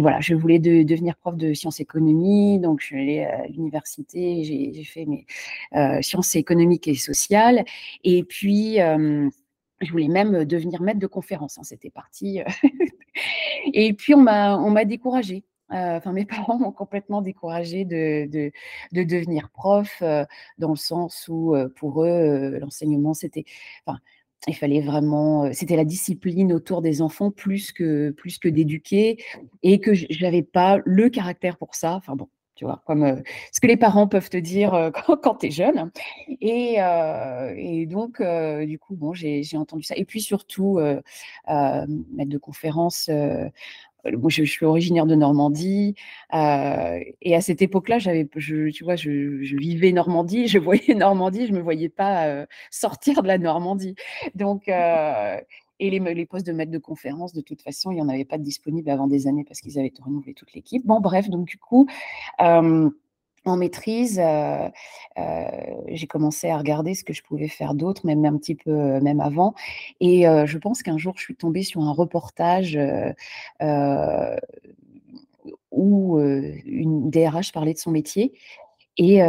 voilà, 0.00 0.20
je 0.20 0.34
voulais 0.34 0.58
de 0.58 0.82
devenir 0.82 1.16
prof 1.16 1.36
de 1.36 1.54
sciences 1.54 1.80
économie, 1.80 2.58
donc 2.58 2.80
je 2.80 2.86
suis 2.86 3.00
allée 3.00 3.24
à 3.24 3.46
l'université, 3.46 4.44
j'ai 4.44 4.84
fait 4.84 5.06
mes, 5.06 5.26
sciences 6.02 6.34
économiques 6.36 6.88
et 6.88 6.94
sociales. 6.94 7.64
Et 8.04 8.22
puis, 8.24 8.76
je 8.76 9.90
voulais 9.90 10.08
même 10.08 10.44
devenir 10.44 10.82
maître 10.82 11.00
de 11.00 11.06
conférences, 11.06 11.58
hein, 11.58 11.64
c'était 11.64 11.90
parti, 11.90 12.40
et 13.72 13.92
puis 13.92 14.14
on 14.14 14.20
m'a 14.22 14.84
découragée, 14.84 15.44
enfin 15.70 16.12
mes 16.12 16.24
parents 16.48 16.58
m'ont 16.58 16.72
complètement 16.72 17.22
découragée 17.22 17.84
de 17.84 18.26
de 18.30 18.52
de 18.92 19.02
devenir 19.04 19.50
prof, 19.50 19.98
heu, 20.02 20.24
dans 20.58 20.70
le 20.70 20.76
sens 20.76 21.26
où, 21.28 21.54
heu, 21.56 21.68
pour 21.70 22.04
eux, 22.04 22.58
l'enseignement 22.60 23.14
c'était 23.14 23.44
enfin, 23.86 23.98
il 24.48 24.54
fallait 24.56 24.80
vraiment, 24.80 25.52
c'était 25.52 25.76
la 25.76 25.84
discipline 25.84 26.52
autour 26.52 26.82
des 26.82 27.02
enfants 27.02 27.30
plus 27.30 27.72
que 27.72 28.10
plus 28.10 28.38
que 28.38 28.48
d'éduquer 28.48 29.18
et 29.62 29.80
que 29.80 29.92
j'avais 29.94 30.42
pas 30.42 30.78
le 30.84 31.08
caractère 31.10 31.56
pour 31.58 31.74
ça. 31.74 31.94
Enfin 31.94 32.14
bon, 32.16 32.28
tu 32.54 32.64
vois? 32.64 32.82
Comme, 32.86 33.22
ce 33.52 33.60
que 33.60 33.66
les 33.66 33.76
parents 33.76 34.06
peuvent 34.08 34.30
te 34.30 34.36
dire, 34.36 34.90
quand 35.06 35.16
quand 35.16 35.34
tu 35.36 35.46
es 35.46 35.50
jeune 35.50 35.90
et 36.40 36.76
et 37.56 37.86
donc 37.86 38.22
du 38.66 38.78
coup, 38.78 38.94
bon, 38.96 39.14
j'ai 39.14 39.42
entendu 39.56 39.82
ça 39.82 39.96
et 39.96 40.04
puis 40.04 40.20
surtout, 40.20 40.78
maître 41.48 42.30
de 42.30 42.38
conférence, 42.38 43.10
moi 44.12 44.30
je 44.30 44.42
suis 44.44 44.64
originaire 44.66 45.06
de 45.06 45.14
Normandie, 45.14 45.94
heu 46.34 47.00
et 47.22 47.34
à 47.36 47.40
cette 47.40 47.62
époque-là, 47.62 47.98
je 47.98 48.70
tu 48.70 48.84
vois, 48.84 48.96
je 48.96 49.10
vivais 49.56 49.92
Normandie, 49.92 50.48
je 50.48 50.58
voyais 50.58 50.94
Normandie, 50.94 51.46
je 51.46 51.52
me 51.52 51.60
voyais 51.60 51.88
pas, 51.88 52.28
heu, 52.28 52.46
sortir 52.70 53.22
de 53.22 53.28
la 53.28 53.38
Normandie. 53.38 53.94
Donc 54.34 54.68
heu 54.68 55.40
et 55.78 55.90
les 55.90 55.98
les 56.14 56.26
postes 56.26 56.46
de 56.46 56.52
maître 56.52 56.72
de 56.72 56.78
conférence, 56.78 57.32
de 57.34 57.40
toute 57.42 57.60
façon, 57.62 57.90
il 57.90 57.98
y 57.98 58.02
en 58.02 58.08
avait 58.08 58.24
pas 58.24 58.38
de 58.38 58.42
disponibles 58.42 58.88
avant 58.90 59.06
des 59.06 59.26
années 59.26 59.44
parce 59.44 59.60
qu'ils 59.60 59.78
avaient 59.78 59.92
renouvelé 60.00 60.32
toute 60.34 60.54
l'équipe. 60.54 60.86
Bon 60.86 61.00
bref, 61.00 61.28
donc 61.28 61.46
du 61.46 61.58
coup, 61.58 61.86
en 63.46 63.56
maîtrise, 63.56 64.20
j'ai 65.88 66.06
commencé 66.06 66.48
à 66.48 66.58
regarder 66.58 66.94
ce 66.94 67.04
que 67.04 67.12
je 67.12 67.22
pouvais 67.22 67.48
faire 67.48 67.74
d'autre, 67.74 68.06
même 68.06 68.24
un 68.24 68.36
petit 68.36 68.54
peu, 68.54 69.00
même 69.00 69.20
avant. 69.20 69.54
Et 70.00 70.22
je 70.22 70.58
pense 70.58 70.82
qu'un 70.82 70.98
jour, 70.98 71.14
je 71.16 71.22
suis 71.22 71.36
tombée 71.36 71.62
sur 71.62 71.82
un 71.82 71.92
reportage, 71.92 72.78
où, 75.70 76.18
une 76.18 77.10
DRH 77.10 77.52
parlait 77.52 77.74
de 77.74 77.78
son 77.78 77.90
métier 77.90 78.32
et 78.98 79.20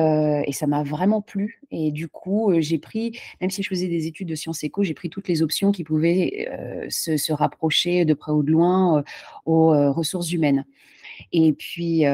ça 0.52 0.68
m'a 0.68 0.84
vraiment 0.84 1.22
plu. 1.22 1.62
Et 1.72 1.92
du 1.92 2.08
coup, 2.08 2.54
j'ai 2.60 2.78
pris 2.78 3.20
même 3.42 3.50
si 3.50 3.64
je 3.64 3.70
faisais 3.70 3.88
des 3.88 4.08
études 4.08 4.30
de 4.30 4.36
sciences 4.36 4.64
éco, 4.64 4.84
j'ai 4.84 4.94
pris 4.94 5.10
toutes 5.10 5.28
les 5.28 5.42
options 5.42 5.72
qui 5.72 5.84
pouvaient, 5.84 6.50
se 6.90 7.18
se 7.18 7.34
rapprocher 7.34 8.06
de 8.06 8.14
près 8.14 8.32
ou 8.32 8.44
de 8.44 8.52
loin, 8.52 9.04
aux, 9.46 9.94
ressources 9.94 10.32
humaines. 10.32 10.66
Et 11.32 11.54
puis, 11.54 12.06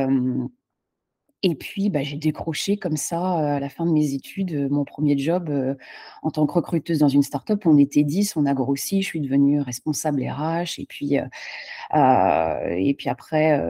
et 1.44 1.56
puis, 1.56 1.90
bah, 1.90 2.04
j'ai 2.04 2.16
décroché 2.18 2.78
comme 2.78 2.96
ça, 2.98 3.56
à 3.56 3.60
la 3.60 3.70
fin 3.70 3.86
de 3.86 3.92
mes 3.92 4.14
études, 4.14 4.70
mon 4.72 4.84
1er 4.84 5.18
job, 5.18 5.78
en 6.22 6.32
tant 6.32 6.48
que 6.48 6.54
recruteuse 6.54 7.00
dans 7.00 7.10
une 7.10 7.22
start-up. 7.22 7.66
On 7.66 7.78
était 7.78 8.04
10, 8.04 8.38
on 8.38 8.46
a 8.46 8.54
grossi, 8.54 9.02
je 9.02 9.08
suis 9.08 9.20
devenue 9.20 9.60
responsable 9.60 10.24
RH 10.24 10.80
et 10.80 10.86
puis, 10.88 11.16
et 11.16 12.94
puis 12.98 13.10
après, 13.10 13.62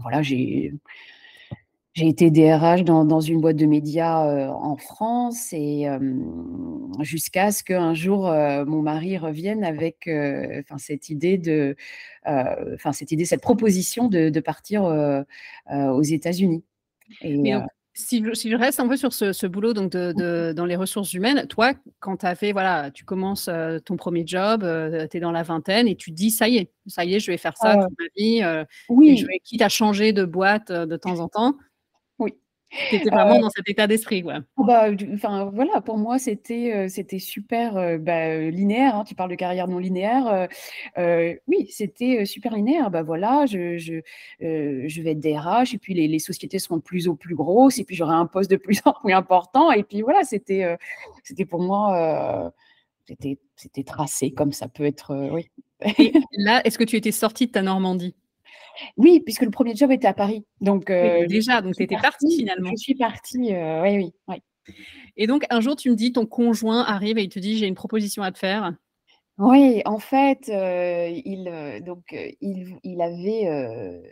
voilà, 0.00 0.22
j'ai 0.22 0.74
j'ai 1.94 2.08
été 2.08 2.30
DRH 2.30 2.84
dans 2.84 3.04
dans 3.04 3.20
une 3.20 3.40
boîte 3.42 3.56
de 3.56 3.66
médias, 3.66 4.26
heu, 4.26 4.48
en 4.48 4.76
France 4.78 5.52
et 5.52 5.86
jusqu'à 7.00 7.52
ce 7.52 7.62
qu'un 7.62 7.92
jour, 7.94 8.28
heu, 8.30 8.64
mon 8.64 8.80
mari 8.80 9.18
revienne 9.18 9.62
avec, 9.62 10.06
heu, 10.08 10.60
enfin 10.60 10.78
cette 10.78 11.10
idée 11.10 11.36
de, 11.36 11.76
enfin 12.26 12.92
cette 12.92 13.12
idée, 13.12 13.26
cette 13.26 13.42
proposition 13.42 14.08
de 14.08 14.30
de 14.30 14.40
partir, 14.40 14.84
aux 15.70 16.02
États-Unis 16.02 16.64
si 17.94 18.24
je 18.24 18.34
si 18.34 18.50
je 18.50 18.56
reste 18.56 18.80
un 18.80 18.88
peu 18.88 18.96
sur 18.96 19.12
ce 19.12 19.32
ce 19.34 19.46
boulot 19.46 19.74
donc 19.74 19.92
de 19.92 20.12
de 20.12 20.52
dans 20.56 20.66
les 20.66 20.76
ressources 20.76 21.14
humaines, 21.14 21.46
toi, 21.48 21.74
quand 22.00 22.18
tu 22.18 22.26
as 22.26 22.34
fait 22.36 22.52
voilà, 22.52 22.90
tu 22.92 23.04
commences, 23.04 23.50
ton 23.86 23.96
1er 23.96 24.24
job, 24.26 24.64
heu, 24.64 25.08
tu 25.10 25.18
es 25.18 25.20
dans 25.20 25.32
la 25.32 25.42
vingtaine 25.44 25.88
et 25.88 25.96
tu 25.96 26.10
te 26.12 26.16
dis: 26.16 26.30
«Ça 26.30 26.48
y 26.48 26.58
est 26.58 26.72
ça 26.86 27.04
y 27.04 27.14
est, 27.16 27.20
je 27.20 27.30
vais 27.32 27.38
faire 27.38 27.56
ça 27.58 27.76
Heu, 27.76 27.88
toute 27.88 27.92
ma 27.98 28.06
vie, 28.16 28.42
heu 28.44 28.64
et 29.04 29.16
je 29.16 29.26
oui. 29.26 29.32
vais 29.32 29.40
quitte 29.44 29.62
à 29.62 29.68
changer 29.70 30.12
de 30.14 30.24
boîte, 30.24 30.72
de 30.72 30.96
temps 30.96 31.20
en 31.20 31.28
temps». 31.28 31.56
Tu 32.88 32.96
étais 32.96 33.10
vraiment 33.10 33.36
heu 33.36 33.40
dans 33.40 33.50
cet 33.50 33.68
état 33.68 33.86
d'esprit, 33.86 34.22
quoi? 34.22 34.40
Oh 34.56 34.64
bah, 34.64 34.88
enfin 35.14 35.50
voilà, 35.54 35.80
pour 35.80 35.98
moi, 35.98 36.18
c'était, 36.18 36.88
c'était 36.88 37.18
super, 37.18 37.76
heu, 37.76 37.98
bah, 37.98 38.38
linéaire, 38.38 38.96
hein. 38.96 39.04
Tu 39.04 39.14
parles 39.14 39.30
de 39.30 39.34
carrière 39.34 39.68
non 39.68 39.78
linéaire, 39.78 40.48
oui, 41.46 41.66
c'était, 41.70 42.24
super 42.24 42.54
linéaire. 42.54 42.90
Bah, 42.90 43.02
voilà, 43.02 43.46
je 43.46 43.78
je, 43.78 44.00
je 44.40 45.02
vais 45.02 45.12
être 45.12 45.20
DRH 45.20 45.74
et 45.74 45.78
puis 45.78 45.94
les 45.94 46.08
les 46.08 46.18
sociétés 46.18 46.58
seront 46.58 46.76
de 46.76 46.82
plus 46.82 47.08
en 47.08 47.16
plus 47.16 47.34
grosses 47.34 47.78
et 47.78 47.84
puis 47.84 47.96
j'aurai 47.96 48.14
un 48.14 48.26
poste 48.26 48.50
de 48.50 48.56
plus 48.56 48.80
en 48.84 48.92
plus 48.92 49.12
important 49.12 49.72
et 49.72 49.82
puis 49.84 50.02
voilà, 50.02 50.24
c'était, 50.24 50.76
c'était 51.24 51.46
pour 51.46 51.60
moi, 51.62 52.52
c'était 53.06 53.38
c'était 53.56 53.84
tracé 53.84 54.32
comme 54.32 54.52
ça 54.52 54.68
peut 54.68 54.84
être, 54.84 55.30
oui. 55.32 55.50
Et 55.98 56.12
là, 56.38 56.60
est-ce 56.64 56.78
que 56.78 56.84
tu 56.84 56.96
étais 56.96 57.12
sortie 57.12 57.46
de 57.46 57.52
ta 57.52 57.62
Normandie? 57.62 58.14
Oui, 58.96 59.20
puisque 59.20 59.42
le 59.42 59.50
1er 59.50 59.74
job 59.74 59.90
était 59.90 60.06
à 60.08 60.14
Paris, 60.14 60.44
donc 60.60 60.90
je 60.90 61.08
déjà, 61.26 61.62
donc 61.62 61.76
tu 61.76 61.82
étais 61.84 61.96
partie 61.98 62.30
partie 62.30 62.52
je 62.70 62.76
finalement? 62.76 62.76
suis 62.76 62.94
partie, 62.94 63.52
heu, 63.54 63.82
oui, 63.82 63.96
oui, 63.98 64.14
oui. 64.28 64.42
Et 65.16 65.26
donc 65.26 65.44
un 65.50 65.60
jour, 65.60 65.76
tu 65.76 65.90
me 65.90 65.96
dis 65.96 66.12
ton 66.12 66.26
conjoint 66.26 66.82
arrive 66.84 67.18
et 67.18 67.22
il 67.22 67.28
te 67.28 67.38
dit: 67.38 67.58
«J'ai 67.58 67.66
une 67.66 67.74
proposition 67.74 68.22
à 68.22 68.32
te 68.32 68.38
faire». 68.38 68.74
Oui, 69.38 69.80
en 69.86 69.98
fait, 69.98 70.48
heu, 70.50 71.08
il, 71.24 71.82
donc 71.84 72.14
il 72.42 73.00
avait, 73.00 74.02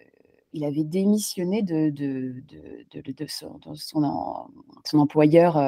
il 0.53 0.65
avait 0.65 0.85
démissionné 0.85 1.63
de 1.63 1.91
de 1.91 2.43
de 2.49 3.03
de 3.03 3.13
de 3.13 3.27
son 3.29 4.99
employeur, 4.99 5.59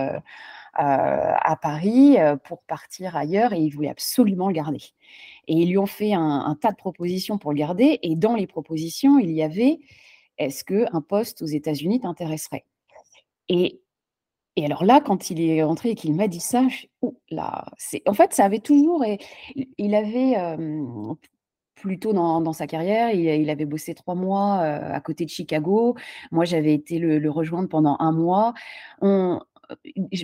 à 0.74 1.56
Paris, 1.56 2.16
heu, 2.20 2.36
pour 2.44 2.62
partir 2.64 3.16
ailleurs 3.16 3.52
et 3.52 3.58
il 3.60 3.70
voulait 3.70 3.88
absolument 3.90 4.48
le 4.48 4.54
garder 4.54 4.80
et 5.48 5.54
ils 5.54 5.68
lui 5.70 5.78
ont 5.78 5.86
fait 5.86 6.12
un 6.14 6.56
tas 6.60 6.70
de 6.72 6.76
propositions 6.76 7.38
pour 7.38 7.52
le 7.52 7.58
garder 7.58 7.98
et 8.02 8.16
dans 8.16 8.34
les 8.36 8.46
propositions, 8.46 9.18
il 9.18 9.30
y 9.32 9.42
avait: 9.42 9.80
«Est-ce 10.38 10.64
qu'un 10.64 11.00
poste 11.02 11.42
aux 11.42 11.46
États-Unis 11.46 12.00
t'intéresserait?» 12.00 12.64
et 13.48 13.80
et 14.56 14.66
alors 14.66 14.84
là, 14.84 15.00
quand 15.00 15.30
il 15.30 15.40
est 15.40 15.62
rentré 15.62 15.90
et 15.90 15.94
qu'il 15.96 16.14
m'a 16.14 16.28
dit 16.28 16.40
ça, 16.40 16.66
je 16.68 16.86
là, 17.30 17.64
en 18.06 18.14
fait, 18.14 18.34
ça 18.34 18.44
avait 18.44 18.60
toujours 18.60 19.04
et 19.04 19.18
il 19.78 19.94
avait, 19.94 20.32
hem, 20.32 21.14
plus 21.76 21.98
tôt 22.00 22.12
dans 22.14 22.52
sa 22.54 22.66
carrière, 22.68 23.10
il 23.12 23.50
avait 23.50 23.64
bossé 23.66 23.94
3 23.94 24.14
mois, 24.16 24.58
heu, 24.64 24.94
à 24.94 25.00
côté 25.00 25.24
de 25.26 25.30
Chicago. 25.30 25.96
Moi, 26.32 26.44
j'avais 26.46 26.74
été 26.74 26.98
le 27.00 27.30
rejoindre 27.30 27.68
pendant 27.68 27.96
un 28.00 28.12
mois. 28.12 28.54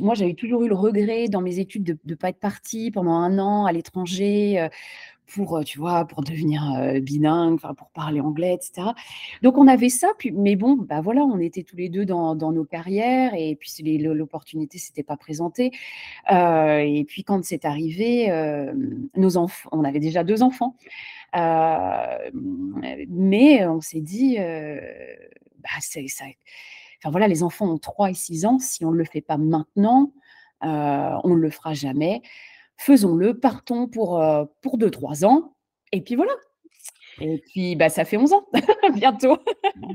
Moi, 0.01 0.15
j'avais 0.15 0.35
toujours 0.35 0.63
eu 0.65 0.69
le 0.69 0.75
regret 0.75 1.29
dans 1.29 1.41
mes 1.41 1.59
études 1.59 1.85
de 1.85 1.97
ne 2.05 2.15
pas 2.15 2.31
être 2.31 2.41
partie 2.41 2.91
pendant 2.91 3.13
un 3.15 3.39
an 3.39 3.67
à 3.67 3.73
l'étranger, 3.73 4.61
heu, 4.61 4.69
pour, 5.35 5.63
tu 5.65 5.79
vois, 5.79 6.07
pour 6.07 6.23
devenir, 6.25 6.63
heu, 6.81 7.01
bilingue, 7.01 7.61
pour 7.61 7.91
parler 7.91 8.21
anglais 8.21 8.55
et 8.55 8.59
cetera. 8.63 8.95
Donc 9.43 9.59
on 9.59 9.69
avait 9.69 9.91
ça, 9.91 10.09
mais 10.35 10.57
bon, 10.57 10.75
bah, 10.77 11.01
voilà, 11.03 11.23
on 11.23 11.39
était 11.41 11.63
tous 11.65 11.77
les 11.77 11.89
2 11.91 12.07
dans 12.07 12.35
nos 12.37 12.65
carrières 12.65 13.35
et 13.35 13.57
puis 13.57 13.99
l'opportunité 13.99 14.79
s'était 14.79 15.03
pas 15.03 15.17
présentée. 15.17 15.73
Et 16.31 17.05
puis 17.09 17.25
quand 17.25 17.45
c'est 17.45 17.65
arrivé, 17.65 18.31
nos 19.17 19.39
on 19.73 19.85
avait 19.85 20.01
déjà 20.01 20.25
2 20.25 20.43
enfants. 20.43 20.77
Mais 23.09 23.67
on 23.67 23.81
s'est 23.81 24.01
dit, 24.01 24.37
bah, 24.39 25.69
c'est 25.81 26.09
ça 26.09 26.25
enfin 26.99 27.11
voilà, 27.11 27.29
les 27.29 27.43
enfants 27.43 27.71
ont 27.71 27.79
3 27.79 28.11
et 28.11 28.15
6 28.15 28.47
ans, 28.47 28.59
si 28.59 28.85
on 28.85 28.91
ne 28.91 28.97
le 28.97 29.05
fait 29.05 29.21
pas 29.21 29.37
maintenant, 29.37 30.13
heu, 30.65 30.69
on 31.25 31.31
ne 31.31 31.41
le 31.41 31.51
fera 31.51 31.75
jamais 31.75 32.23
faisons-le, 32.79 33.39
partons 33.39 33.89
pour, 33.89 34.23
heu, 34.23 34.47
pour 34.63 34.79
2-3 34.79 35.27
ans 35.27 35.55
et 35.93 36.01
puis 36.01 36.15
voilà. 36.15 36.33
Et 37.21 37.43
puis, 37.49 37.75
bah, 37.75 37.89
ça 37.89 38.05
fait 38.05 38.17
11 38.17 38.33
ans, 38.33 38.47
bientôt. 38.95 39.39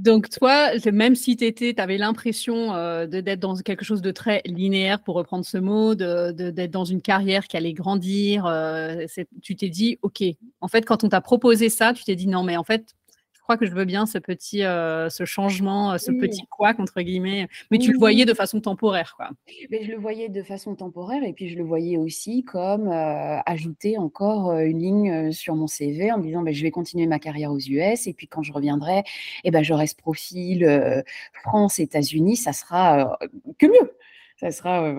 Donc 0.02 0.30
toi, 0.30 0.72
même 0.92 1.16
si 1.16 1.38
tu 1.38 1.74
avais 1.78 1.98
l'impression, 1.98 2.74
euh, 2.74 3.08
de 3.08 3.22
d'être 3.22 3.39
dans 3.39 3.56
quelque 3.56 3.86
chose 3.86 4.02
de 4.02 4.12
très 4.12 4.42
linéaire, 4.44 5.02
pour 5.02 5.16
reprendre 5.16 5.46
ce 5.46 5.58
mot, 5.58 5.96
de 5.96 6.32
d'être 6.32 6.72
dans 6.72 6.84
une 6.84 7.02
carrière 7.02 7.48
qui 7.48 7.56
allait 7.56 7.72
grandir, 7.72 8.46
heu, 8.46 9.06
tu 9.42 9.56
t'es 9.56 9.70
dit: 9.70 10.00
«OK». 10.02 10.22
En 10.60 10.68
fait, 10.68 10.82
quand 10.86 11.06
on 11.06 11.10
t'a 11.10 11.22
proposé 11.22 11.70
ça, 11.70 11.94
tu 11.94 12.04
t'es 12.04 12.18
dit: 12.18 12.28
«Non, 12.28 12.44
mais 12.44 12.58
en 12.58 12.66
fait, 12.66 12.94
crois 13.43 13.58
que 13.58 13.65
je 13.65 13.71
veux 13.73 13.86
bien 13.86 14.06
ce 14.06 14.17
petit, 14.17 14.63
euh, 14.63 15.10
ce 15.10 15.25
changement, 15.25 15.93
euh, 15.93 15.97
ce 15.97 16.12
petit 16.12 16.45
quoi 16.49 16.73
entre 16.77 17.01
guillemets. 17.01 17.47
Mais 17.71 17.77
tu 17.77 17.91
le 17.91 17.99
voyais 17.99 18.25
de 18.25 18.34
façon 18.34 18.62
temporaire, 18.62 19.13
quoi. 19.15 19.29
Mais 19.69 19.84
je 19.84 19.91
le 19.91 19.97
voyais 19.97 20.29
de 20.29 20.41
façon 20.41 20.75
temporaire 20.75 21.23
et 21.23 21.34
puis 21.34 21.49
je 21.49 21.58
le 21.58 21.63
voyais 21.63 21.97
aussi 21.97 22.43
comme 22.43 22.88
euh, 22.88 23.39
ajouter 23.45 23.97
encore 23.97 24.58
une 24.58 24.79
ligne 24.79 25.32
sur 25.32 25.56
mon 25.56 25.67
CV 25.67 26.12
en 26.12 26.17
me 26.17 26.23
disant 26.23 26.41
bah, 26.41 26.51
je 26.51 26.63
vais 26.63 26.71
continuer 26.71 27.06
ma 27.06 27.19
carrière 27.19 27.51
aux 27.51 27.60
US 27.60 28.08
et 28.08 28.13
puis 28.13 28.27
quand 28.27 28.43
je 28.43 28.53
reviendrai, 28.53 28.99
et 28.99 29.03
eh 29.45 29.51
ben, 29.51 29.63
j'aurai 29.63 29.88
ce 29.88 29.95
profil 29.95 31.03
France, 31.43 31.79
États-Unis, 31.79 32.38
ça 32.38 32.53
sera 32.53 33.17
que 33.60 33.67
mieux. 33.67 33.97
Ça 34.38 34.51
sera 34.51 34.95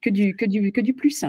que, 0.00 0.10
du, 0.10 0.34
que, 0.34 0.44
du, 0.44 0.72
que 0.72 0.80
du 0.80 0.94
plus. 0.94 1.24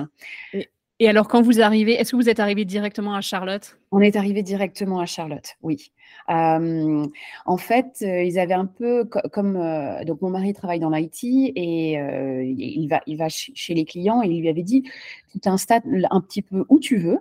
Et 0.54 0.70
alors, 1.08 1.30
quand 1.30 1.42
vous 1.42 1.62
arrivez, 1.62 1.94
est-ce 1.94 2.12
que 2.12 2.18
vous 2.18 2.28
êtes 2.28 2.42
arrivé 2.42 2.66
directement 2.66 3.16
à 3.16 3.22
Charlotte? 3.22 3.78
On 3.92 4.02
est 4.02 4.18
arrivé 4.18 4.44
directement 4.44 5.00
à 5.00 5.06
Charlotte, 5.06 5.56
oui. 5.62 5.92
en 6.28 7.58
fait, 7.58 8.04
euh, 8.04 8.22
ils 8.22 8.38
avaient 8.38 8.54
un 8.54 8.66
peu 8.66 9.06
comme 9.06 9.56
euh, 9.56 10.04
donc 10.04 10.22
mon 10.22 10.30
mari 10.30 10.54
travaille 10.54 10.80
dans 10.80 10.90
l'IT 10.90 11.24
et 11.24 12.00
euh, 12.00 12.44
il 12.44 12.88
va 12.88 13.02
il 13.08 13.18
va 13.18 13.30
chez 13.30 13.74
les 13.74 13.86
clients 13.86 14.22
et 14.22 14.28
il 14.28 14.42
lui 14.42 14.50
avait 14.50 14.62
dit 14.62 14.84
tu 15.32 15.40
t'installes 15.40 16.08
un 16.12 16.22
petit 16.22 16.42
peu 16.42 16.66
où 16.70 16.80
tu 16.80 16.98
veux 16.98 17.20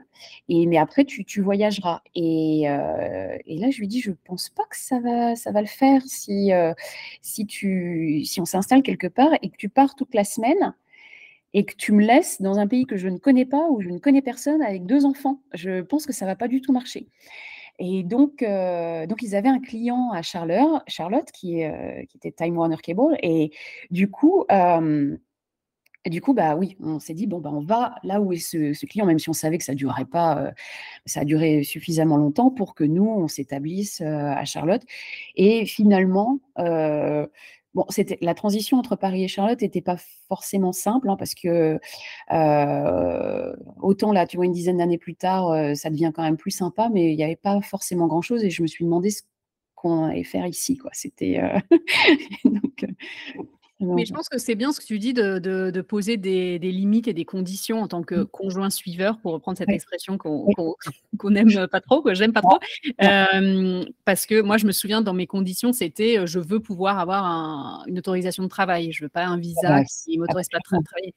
et 0.49 0.67
mais 0.67 0.77
après 0.77 1.05
tu, 1.05 1.25
tu 1.25 1.41
voyageras. 1.41 2.03
Et, 2.15 2.63
et, 2.63 3.59
là 3.59 3.71
je 3.71 3.79
lui 3.79 3.89
dis 3.89 4.01
je 4.01 4.11
pense 4.25 4.51
pas 4.51 4.65
que 4.65 4.77
ça 4.77 4.99
va 5.01 5.37
ça 5.37 5.53
va 5.53 5.61
le 5.61 5.69
faire 5.69 6.03
si 6.05 6.51
si 7.23 7.47
tu 7.47 8.25
si 8.25 8.41
on 8.41 8.45
s'installe 8.45 8.83
quelque 8.83 9.07
part 9.07 9.31
et 9.41 9.49
que 9.49 9.57
tu 9.57 9.69
pars 9.69 9.95
toute 9.95 10.15
la 10.15 10.25
semaine 10.25 10.75
et 11.55 11.65
que 11.65 11.75
tu 11.77 11.93
me 11.93 12.05
laisses 12.05 12.41
dans 12.43 12.59
un 12.59 12.67
pays 12.67 12.85
que 12.85 12.97
je 12.97 13.09
ne 13.09 13.19
connais 13.19 13.47
pas, 13.47 13.69
où 13.71 13.81
je 13.81 13.89
ne 13.89 13.99
connais 13.99 14.23
personne, 14.23 14.63
avec 14.63 14.87
deux 14.87 15.05
enfants. 15.05 15.41
Je 15.55 15.81
pense 15.83 16.07
que 16.07 16.13
ça 16.13 16.25
ne 16.25 16.31
va 16.31 16.37
pas 16.37 16.49
du 16.49 16.61
tout 16.61 16.73
marcher. 16.73 17.09
Et 17.79 18.03
donc, 18.03 18.43
euh, 18.43 19.07
donc 19.07 19.23
ils 19.23 19.37
avaient 19.37 19.49
un 19.49 19.61
client 19.61 20.11
à 20.13 20.23
Charlotte, 20.23 20.83
Charlotte 20.89 21.31
qui, 21.33 21.65
euh, 21.65 22.05
qui 22.09 22.17
était 22.17 22.33
Time 22.33 22.57
Warner 22.57 22.77
Cable. 22.83 23.17
Et 23.23 23.53
du 23.91 24.11
coup, 24.11 24.45
euh, 24.51 25.17
du 26.07 26.21
coup, 26.21 26.35
bah 26.35 26.57
oui, 26.57 26.77
on 26.81 26.99
s'est 26.99 27.15
dit 27.15 27.27
bon 27.27 27.39
bah 27.41 27.51
on 27.53 27.61
va 27.61 27.95
là 28.03 28.21
où 28.21 28.33
est 28.33 28.39
ce, 28.39 28.87
client, 28.87 29.07
même 29.07 29.19
si 29.21 29.29
on 29.29 29.33
savait 29.33 29.59
que 29.59 29.65
ça 29.65 29.75
durerait 29.75 30.07
pas, 30.07 30.53
ça 31.07 31.21
a 31.21 31.25
duré 31.25 31.63
suffisamment 31.63 32.17
longtemps 32.17 32.51
pour 32.51 32.75
que 32.75 32.85
nous 32.85 33.07
on 33.07 33.29
s'établisse 33.29 34.01
à 34.01 34.45
Charlotte. 34.45 34.83
Et 35.37 35.67
finalement, 35.67 36.41
Bon, 37.75 37.85
c'était 37.91 38.19
la 38.23 38.35
transition 38.35 38.79
entre 38.79 38.97
Paris 38.97 39.25
et 39.25 39.29
Charlotte 39.29 39.61
n'était 39.61 39.83
pas 39.83 39.97
forcément 40.29 40.73
simple, 40.73 41.11
hein, 41.11 41.17
parce 41.17 41.35
que 41.35 41.79
euh, 42.33 43.57
autant 43.81 44.13
là, 44.13 44.27
tu 44.27 44.37
vois, 44.37 44.47
une 44.47 44.53
dizaine 44.53 44.79
d'années 44.79 44.99
plus 44.99 45.15
tard, 45.15 45.51
euh, 45.51 45.75
ça 45.75 45.91
devient 45.91 46.11
quand 46.15 46.23
même 46.23 46.39
plus 46.39 46.51
sympa, 46.51 46.89
mais 46.93 47.13
il 47.13 47.17
n'y 47.17 47.25
avait 47.25 47.37
pas 47.37 47.61
forcément 47.61 48.07
grand-chose 48.07 48.43
et 48.45 48.51
je 48.51 48.63
me 48.63 48.67
suis 48.67 48.85
demandé 48.85 49.11
ce 49.11 49.23
qu'on 49.75 50.05
allait 50.05 50.25
faire 50.25 50.47
ici, 50.47 50.77
quoi. 50.79 50.91
C'était 50.95 51.41
euh, 51.41 51.59
mais 53.81 54.05
je 54.05 54.13
pense 54.13 54.29
que 54.29 54.39
c'est 54.39 54.57
bien 54.57 54.73
ce 54.73 54.81
que 54.81 54.87
tu 54.87 54.99
dis 54.99 55.13
de, 55.13 55.39
de, 55.39 55.81
poser 55.81 56.17
des, 56.17 56.59
des, 56.59 56.73
limites 56.73 57.07
et 57.07 57.13
des 57.13 57.25
conditions 57.25 57.81
en 57.81 57.89
tant 57.89 58.03
que 58.03 58.17
mmh. 58.17 58.27
conjoint 58.27 58.71
suiveur, 58.71 59.19
pour 59.21 59.33
reprendre 59.33 59.57
cette 59.57 59.69
expression 59.69 60.19
qu'on 60.19 60.47
n'aime 61.31 61.69
pas 61.69 61.81
trop, 61.81 62.03
que 62.03 62.15
j'aime 62.15 62.33
pas 62.33 62.43
trop. 62.43 62.59
parce 64.05 64.27
que 64.27 64.41
moi, 64.41 64.57
je 64.57 64.67
me 64.67 64.73
souviens, 64.73 65.01
dans 65.01 65.15
mes 65.15 65.27
conditions, 65.27 65.73
c'était 65.73 66.27
je 66.27 66.41
veux 66.41 66.61
pouvoir 66.61 66.99
avoir 66.99 67.85
une 67.87 67.99
autorisation 67.99 68.43
de 68.43 68.49
travail. 68.49 68.91
Je 68.93 69.05
veux 69.05 69.09
pas 69.09 69.25
un 69.25 69.39
visa 69.39 69.85
qui 69.85 70.17
ne 70.17 70.23
m'autorise 70.23 70.49
pas 70.49 70.59
de 70.59 70.83
travailler. 70.85 71.15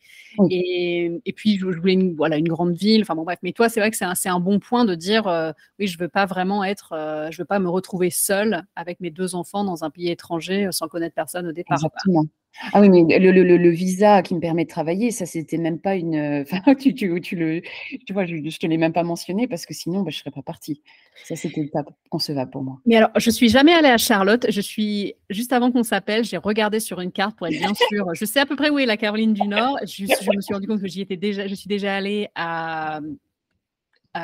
Et, 0.49 1.11
et, 1.25 1.33
puis, 1.33 1.57
je, 1.57 1.65
voulais 1.65 1.93
une, 1.93 2.15
voilà, 2.15 2.37
une 2.37 2.47
grande 2.47 2.73
ville. 2.73 3.01
Enfin 3.01 3.15
bon, 3.15 3.23
bref. 3.23 3.39
Mais 3.41 3.53
toi, 3.53 3.69
c'est 3.69 3.79
vrai 3.79 3.89
que 3.89 3.97
c'est 3.97 4.05
un, 4.05 4.13
un, 4.25 4.39
bon 4.39 4.59
point 4.59 4.85
de 4.85 4.93
dire 4.93 5.53
oui, 5.79 5.87
je 5.87 5.97
veux 5.97 6.09
pas 6.09 6.25
vraiment 6.25 6.63
être, 6.63 7.27
je 7.31 7.37
veux 7.37 7.45
pas 7.45 7.59
me 7.59 7.69
retrouver 7.69 8.11
seule 8.11 8.63
avec 8.75 8.99
mes 8.99 9.09
deux 9.09 9.33
enfants 9.33 9.63
dans 9.63 9.83
un 9.83 9.89
pays 9.89 10.09
étranger 10.09 10.67
sans 10.71 10.87
connaître 10.87 11.15
personne 11.15 11.47
au 11.47 11.51
départ. 11.51 11.77
Exactement. 11.77 12.25
Ah 12.73 12.81
oui, 12.81 12.89
mais 12.89 13.19
le 13.19 13.31
le 13.31 13.43
le 13.43 13.69
visa 13.69 14.21
qui 14.21 14.35
me 14.35 14.39
permet 14.39 14.65
de 14.65 14.69
travailler, 14.69 15.11
ça, 15.11 15.25
c'était 15.25 15.57
même 15.57 15.79
pas 15.79 15.95
une, 15.95 16.15
enfin, 16.41 16.75
tu 16.75 16.93
tu 16.93 17.19
tu 17.21 17.35
le 17.35 17.61
tu 18.05 18.13
vois, 18.13 18.25
je 18.25 18.35
je 18.37 18.59
te 18.59 18.67
l'ai 18.67 18.77
même 18.77 18.93
pas 18.93 19.03
mentionné 19.03 19.47
parce 19.47 19.65
que 19.65 19.73
sinon, 19.73 20.01
bah, 20.01 20.11
je 20.11 20.17
serais 20.17 20.31
pas 20.31 20.41
partie. 20.41 20.81
Ça, 21.23 21.35
c'était 21.35 21.65
pas 21.67 21.83
concevable 22.09 22.51
pour 22.51 22.63
moi. 22.63 22.79
Mais 22.85 22.97
alors, 22.97 23.09
je 23.15 23.29
suis 23.29 23.49
jamais 23.49 23.73
allée 23.73 23.89
à 23.89 23.97
Charlotte. 23.97 24.45
Je 24.49 24.61
suis 24.61 25.15
juste 25.29 25.53
avant 25.53 25.71
qu'on 25.71 25.83
s'appelle, 25.83 26.23
j'ai 26.23 26.37
regardé 26.37 26.79
sur 26.79 26.99
une 27.01 27.11
carte 27.11 27.37
pour 27.37 27.47
être 27.47 27.57
bien 27.57 27.73
sûre. 27.73 28.13
Je 28.13 28.25
sais 28.25 28.39
à 28.39 28.45
peu 28.45 28.55
près 28.55 28.69
où 28.69 28.79
est 28.79 28.85
la 28.85 28.97
Caroline 28.97 29.33
du 29.33 29.47
Nord. 29.47 29.77
Je 29.83 30.05
je 30.05 30.35
me 30.35 30.41
suis 30.41 30.53
rendu 30.53 30.67
compte 30.67 30.81
que 30.81 30.87
j'y 30.87 31.01
étais 31.01 31.17
déjà 31.17 31.47
je 31.47 31.55
suis 31.55 31.67
déjà 31.67 31.95
allée 31.95 32.27
à 32.35 32.99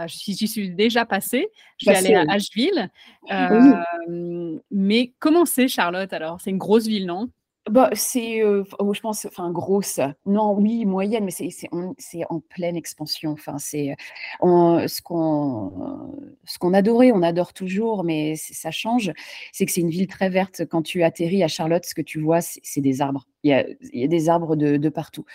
j'y 0.07 0.47
suis 0.47 0.69
déjà 0.71 1.05
passée. 1.05 1.47
Je 1.77 1.89
suis 1.89 1.95
allée 1.95 2.15
à 2.15 2.25
Asheville. 2.29 2.89
mais 4.71 5.13
comment 5.19 5.45
c'est 5.45 5.67
Charlotte 5.67 6.11
alors? 6.13 6.39
C'est 6.41 6.49
une 6.49 6.57
grosse 6.57 6.87
ville, 6.87 7.05
non? 7.05 7.29
Bah, 7.69 7.89
c'est, 7.93 8.43
oh, 8.43 8.93
je 8.93 9.01
pense, 9.01 9.25
enfin 9.25 9.51
grosse, 9.51 9.99
non, 10.25 10.53
oui, 10.53 10.85
moyenne, 10.85 11.25
mais 11.25 11.31
c'est 11.31 12.23
en 12.29 12.39
pleine 12.39 12.77
expansion. 12.77 13.31
Enfin, 13.31 13.57
c'est, 13.57 13.95
ce 14.41 14.87
ce 14.87 15.01
qu'on 16.59 16.73
adorait, 16.73 17.11
on 17.11 17.21
adore 17.23 17.53
toujours, 17.53 18.03
mais 18.03 18.35
ça 18.37 18.71
change, 18.71 19.11
c'est 19.51 19.65
que 19.65 19.71
c'est 19.71 19.81
une 19.81 19.89
ville 19.89 20.07
très 20.07 20.29
verte. 20.29 20.63
Quand 20.65 20.81
tu 20.81 21.03
atterris 21.03 21.43
à 21.43 21.47
Charlotte, 21.49 21.85
ce 21.85 21.93
que 21.95 22.01
tu 22.01 22.19
vois, 22.21 22.39
c'est 22.41 22.81
des 22.81 23.01
arbres. 23.01 23.27
Il 23.43 23.51
y 23.93 24.03
a 24.03 24.07
des 24.07 24.29
arbres 24.29 24.55
de 24.55 24.89
partout. 24.89 25.25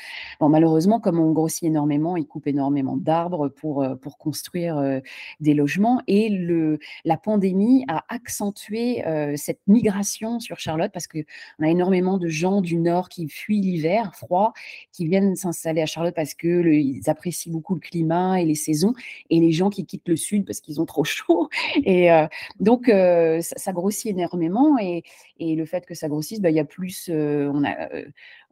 Bon, 0.40 0.48
malheureusement, 0.48 1.00
comme 1.00 1.18
on 1.18 1.32
grossit 1.32 1.64
énormément, 1.64 2.16
ils 2.16 2.26
coupent 2.26 2.46
énormément 2.46 2.96
d'arbres 2.96 3.48
pour, 3.48 3.86
pour 4.00 4.18
construire, 4.18 5.00
des 5.40 5.54
logements 5.54 6.00
et 6.06 6.28
le 6.28 6.78
la 7.04 7.16
pandémie 7.16 7.84
a 7.88 8.04
accentué, 8.08 9.02
cette 9.36 9.60
migration 9.66 10.40
sur 10.40 10.58
Charlotte 10.58 10.90
parce 10.92 11.06
qu'on 11.06 11.22
a 11.60 11.68
énormément 11.68 12.18
de 12.18 12.28
gens 12.28 12.60
du 12.60 12.76
Nord 12.76 13.08
qui 13.08 13.28
fuient 13.28 13.60
l'hiver 13.60 14.14
froid, 14.14 14.52
qui 14.92 15.06
viennent 15.06 15.36
s'installer 15.36 15.82
à 15.82 15.86
Charlotte 15.86 16.14
parce 16.14 16.34
qu'ils 16.34 17.08
apprécient 17.08 17.52
beaucoup 17.52 17.74
le 17.74 17.80
climat 17.80 18.40
et 18.40 18.44
les 18.44 18.54
saisons, 18.54 18.94
et 19.30 19.40
les 19.40 19.52
gens 19.52 19.70
qui 19.70 19.84
quittent 19.86 20.08
le 20.08 20.16
Sud 20.16 20.44
parce 20.44 20.60
qu'ils 20.60 20.80
ont 20.80 20.86
trop 20.86 21.04
chaud. 21.04 21.48
Et 21.84 22.12
euh, 22.12 22.26
donc, 22.60 22.88
euh, 22.88 23.40
ça, 23.40 23.72
grossit 23.72 24.10
énormément. 24.10 24.78
Et, 24.78 25.02
et, 25.38 25.54
le 25.54 25.64
fait 25.64 25.86
que 25.86 25.94
ça 25.94 26.08
grossisse, 26.08 26.40
bah, 26.40 26.50
il 26.50 26.56
y 26.56 26.60
a 26.60 26.64
plus, 26.64 27.08
euh, 27.10 27.50
on 27.52 27.64
a, 27.64 27.88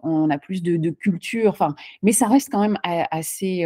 on 0.02 0.30
a 0.30 0.38
plus 0.38 0.62
de, 0.62 0.90
culture. 0.90 1.56
Mais 2.02 2.12
ça 2.12 2.26
reste 2.28 2.50
quand 2.50 2.60
même 2.60 2.78
assez, 2.84 3.64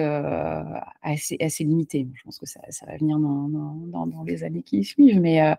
assez, 1.02 1.64
limité. 1.64 2.06
Je 2.14 2.22
pense 2.22 2.38
que 2.38 2.46
ça, 2.46 2.60
va 2.86 2.96
venir 2.96 3.18
dans, 3.18 4.24
les 4.26 4.44
années 4.44 4.62
qui 4.62 4.84
suivent. 4.84 5.20
Mais 5.20 5.54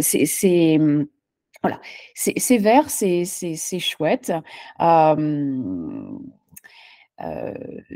c'est 0.00 0.78
voilà, 1.62 1.78
c'est 2.14 2.58
vert, 2.58 2.88
c'est 2.90 3.78
chouette. 3.78 4.32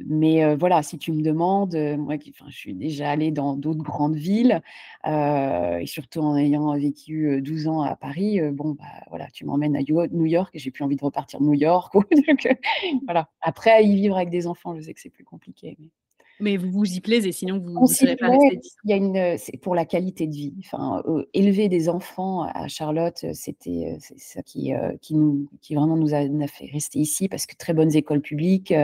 Mais 0.06 0.54
voilà, 0.56 0.82
si 0.82 0.98
tu 0.98 1.12
me 1.12 1.22
demandes, 1.22 1.76
moi 1.98 2.18
qui 2.18 2.34
je 2.48 2.56
suis 2.56 2.74
déjà 2.74 3.10
allée 3.10 3.30
dans 3.30 3.56
d'autres 3.56 3.82
grandes 3.82 4.16
villes, 4.16 4.60
et 5.06 5.86
surtout 5.86 6.20
en 6.20 6.36
ayant 6.36 6.76
vécu, 6.76 7.40
12 7.42 7.68
ans 7.68 7.82
à 7.82 7.96
Paris, 7.96 8.40
bon, 8.52 8.72
bah, 8.72 8.84
voilà, 9.08 9.28
tu 9.32 9.44
m'emmènes 9.44 9.76
à 9.76 9.80
New 9.80 10.26
York 10.26 10.50
et 10.54 10.58
j'ai 10.58 10.70
plus 10.70 10.84
envie 10.84 10.96
de 10.96 11.04
repartir 11.04 11.40
de 11.40 11.44
New 11.44 11.54
York 11.54 11.94
voilà. 13.04 13.28
Après 13.40 13.84
y 13.84 13.94
vivre 13.94 14.16
avec 14.16 14.30
des 14.30 14.46
enfants, 14.46 14.74
je 14.76 14.82
sais 14.82 14.94
que 14.94 15.00
c'est 15.00 15.10
plus 15.10 15.24
compliqué, 15.24 15.76
vous 16.40 16.70
vous 16.70 16.92
y 16.92 17.00
plaisez, 17.00 17.32
sinon 17.32 17.58
vous 17.58 17.80
ne 17.80 17.86
serez 17.86 18.16
pas 18.16 18.28
resté 18.28 18.60
Il 18.84 18.90
y 18.90 18.92
a 18.92 18.96
une, 18.96 19.38
c'est 19.38 19.56
pour 19.58 19.74
la 19.74 19.84
qualité 19.84 20.26
de 20.26 20.34
vie. 20.34 20.54
Enfin, 20.60 21.02
élever 21.32 21.68
des 21.68 21.88
enfants 21.88 22.42
à 22.42 22.68
Charlotte, 22.68 23.24
c'était 23.32 23.96
c'est 24.00 24.18
ça 24.18 24.42
qui, 24.42 24.72
qui, 25.00 25.14
nous, 25.14 25.48
qui 25.60 25.74
vraiment 25.74 25.96
nous 25.96 26.14
a, 26.14 26.22
fait 26.46 26.66
rester 26.72 26.98
ici 26.98 27.28
parce 27.28 27.46
que 27.46 27.56
très 27.56 27.72
bonnes 27.72 27.94
écoles 27.94 28.20
publiques, 28.20 28.74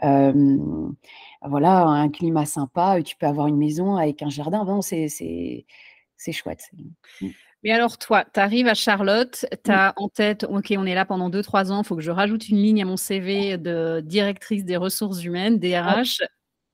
voilà, 0.00 1.82
un 1.82 2.08
climat 2.08 2.46
sympa, 2.46 3.02
tu 3.02 3.16
peux 3.16 3.26
avoir 3.26 3.46
une 3.46 3.56
maison 3.56 3.96
avec 3.96 4.22
un 4.22 4.30
jardin. 4.30 4.64
Vraiment, 4.64 4.82
c'est, 4.82 5.08
c'est, 5.08 6.32
chouette. 6.32 6.70
Mmh. 7.20 7.28
Mais 7.62 7.72
alors 7.72 7.98
toi, 7.98 8.24
tu 8.32 8.38
arrives 8.38 8.68
à 8.68 8.74
Charlotte, 8.74 9.44
tu 9.64 9.70
as 9.70 9.92
en 9.96 10.08
tête, 10.08 10.44
ok, 10.48 10.74
on 10.76 10.86
est 10.86 10.94
là 10.94 11.04
pendant 11.04 11.30
2-3 11.30 11.72
ans, 11.72 11.82
il 11.82 11.86
faut 11.86 11.96
que 11.96 12.02
je 12.02 12.10
rajoute 12.10 12.48
une 12.48 12.58
ligne 12.58 12.82
à 12.82 12.84
mon 12.84 12.96
CV 12.96 13.58
de 13.58 14.00
directrice 14.04 14.64
des 14.64 14.76
ressources 14.76 15.24
humaines, 15.24 15.58
DRH. 15.58 16.22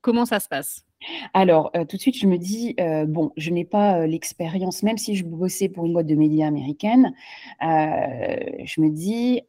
Comment 0.02 0.26
ça 0.26 0.40
se 0.40 0.48
passe? 0.48 0.84
Alors, 1.32 1.72
tout 1.88 1.96
de 1.96 2.00
suite, 2.00 2.16
je 2.16 2.26
me 2.26 2.38
dis, 2.38 2.76
bon, 3.06 3.30
je 3.36 3.50
n'ai 3.50 3.64
pas 3.64 4.06
l'expérience, 4.06 4.82
même 4.82 4.98
si 4.98 5.16
je 5.16 5.24
bossais 5.24 5.68
pour 5.68 5.86
une 5.86 5.92
boîte 5.92 6.06
de 6.06 6.14
médias 6.14 6.46
américaine, 6.46 7.14
je 7.60 8.80
me 8.80 8.90
dis, 8.90 9.42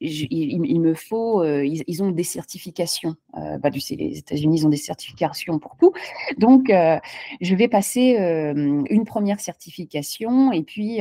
il, 0.00 0.80
me 0.80 0.94
faut, 0.94 1.44
ils, 1.44 2.02
ont 2.02 2.10
des 2.10 2.24
certifications. 2.24 3.16
bah, 3.34 3.70
tu 3.70 3.80
sais, 3.80 3.96
les 3.96 4.18
États-Unis 4.18 4.64
ont 4.64 4.70
des 4.70 4.76
certifications 4.76 5.58
pour 5.58 5.76
tout. 5.76 5.92
Donc, 6.38 6.68
je 6.68 7.54
vais 7.54 7.68
passer 7.68 8.16
une 8.16 9.04
première 9.04 9.40
certification 9.40 10.52
et 10.52 10.62
puis, 10.62 11.00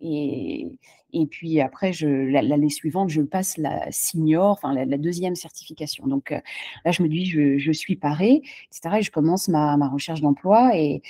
et, 0.00 0.68
et 1.14 1.26
puis 1.26 1.60
après, 1.60 1.92
l'année 2.02 2.70
suivante, 2.70 3.08
je 3.08 3.22
passe 3.22 3.56
la 3.56 3.90
senior, 3.92 4.50
enfin 4.50 4.74
la, 4.74 4.98
deuxième 4.98 5.36
certification. 5.36 6.06
Donc 6.06 6.30
là, 6.30 6.90
je 6.90 7.02
me 7.02 7.08
dis, 7.08 7.24
je, 7.26 7.72
suis 7.72 7.96
parée, 7.96 8.42
etc. 8.70 8.96
Et 8.98 9.02
je 9.02 9.10
commence 9.10 9.48
ma, 9.48 9.76
recherche 9.88 10.20
d'emploi. 10.20 10.76
Et, 10.76 11.02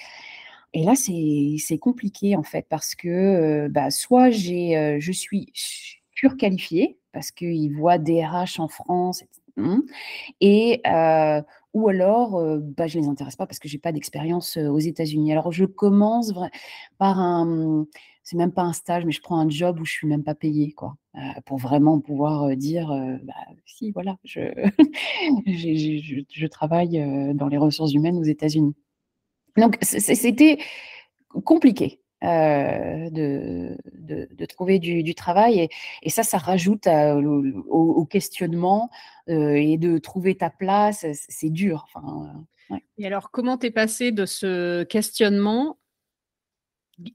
et 0.75 0.85
là, 0.85 0.95
c'est 0.95 1.79
compliqué 1.79 2.37
en 2.37 2.43
fait, 2.43 2.67
parce 2.69 2.95
que 2.95 3.69
bah, 3.69 3.91
soit 3.91 4.31
je 4.31 5.11
suis 5.13 5.53
surqualifiée, 6.13 6.99
parce 7.13 7.31
qu'ils 7.31 7.75
voient 7.75 7.99
DRH 7.99 8.61
en 8.61 8.69
France, 8.69 9.25
et 10.41 10.83
ou 11.75 11.89
alors 11.89 12.43
bah, 12.61 12.87
je 12.87 12.99
ne 12.99 13.05
les 13.05 13.09
intéresse 13.09 13.37
pas 13.37 13.47
parce 13.47 13.59
que 13.59 13.69
je 13.69 13.75
n'ai 13.75 13.81
pas 13.81 13.93
d'expérience 13.93 14.57
aux 14.57 14.79
États-Unis. 14.79 15.33
Alors 15.33 15.53
je 15.53 15.65
commence 15.65 16.33
par 16.99 17.19
un, 17.19 17.45
mmh, 17.45 17.87
c'est 18.25 18.37
même 18.37 18.53
pas 18.53 18.63
un 18.63 18.73
stage, 18.73 19.05
mais 19.05 19.13
je 19.13 19.21
prends 19.21 19.39
un 19.39 19.49
job 19.51 19.79
où 19.81 19.85
je 19.85 19.93
suis 19.93 20.07
même 20.07 20.25
pas 20.25 20.35
payée, 20.35 20.73
quoi, 20.73 20.97
pour 21.45 21.59
vraiment 21.59 22.01
pouvoir 22.01 22.57
dire, 22.57 22.89
bah, 23.23 23.35
si, 23.67 23.91
voilà, 23.91 24.17
je, 24.25 24.41
je, 25.47 26.47
travaille 26.47 27.35
dans 27.35 27.49
les 27.49 27.59
ressources 27.59 27.93
humaines 27.93 28.17
aux 28.17 28.25
États-Unis. 28.25 28.75
Donc 29.59 29.77
c'était 29.83 30.59
compliqué. 31.45 32.01
de, 32.23 33.77
de, 33.93 34.47
trouver 34.47 34.79
du, 34.79 35.15
travail. 35.15 35.69
Et, 36.03 36.09
ça, 36.09 36.23
ça 36.23 36.39
rajoute 36.39 36.89
au, 36.89 38.07
questionnement 38.07 38.89
et 39.27 39.79
de 39.79 39.99
trouver 39.99 40.37
ta 40.37 40.51
place. 40.51 41.07
C'est 41.29 41.51
dur. 41.51 41.87
Enfin, 41.95 42.45
Et 42.99 43.07
alors, 43.07 43.31
comment 43.31 43.57
t'es 43.59 43.71
passé 43.71 44.13
de 44.13 44.27
ce 44.27 44.83
questionnement 44.85 45.79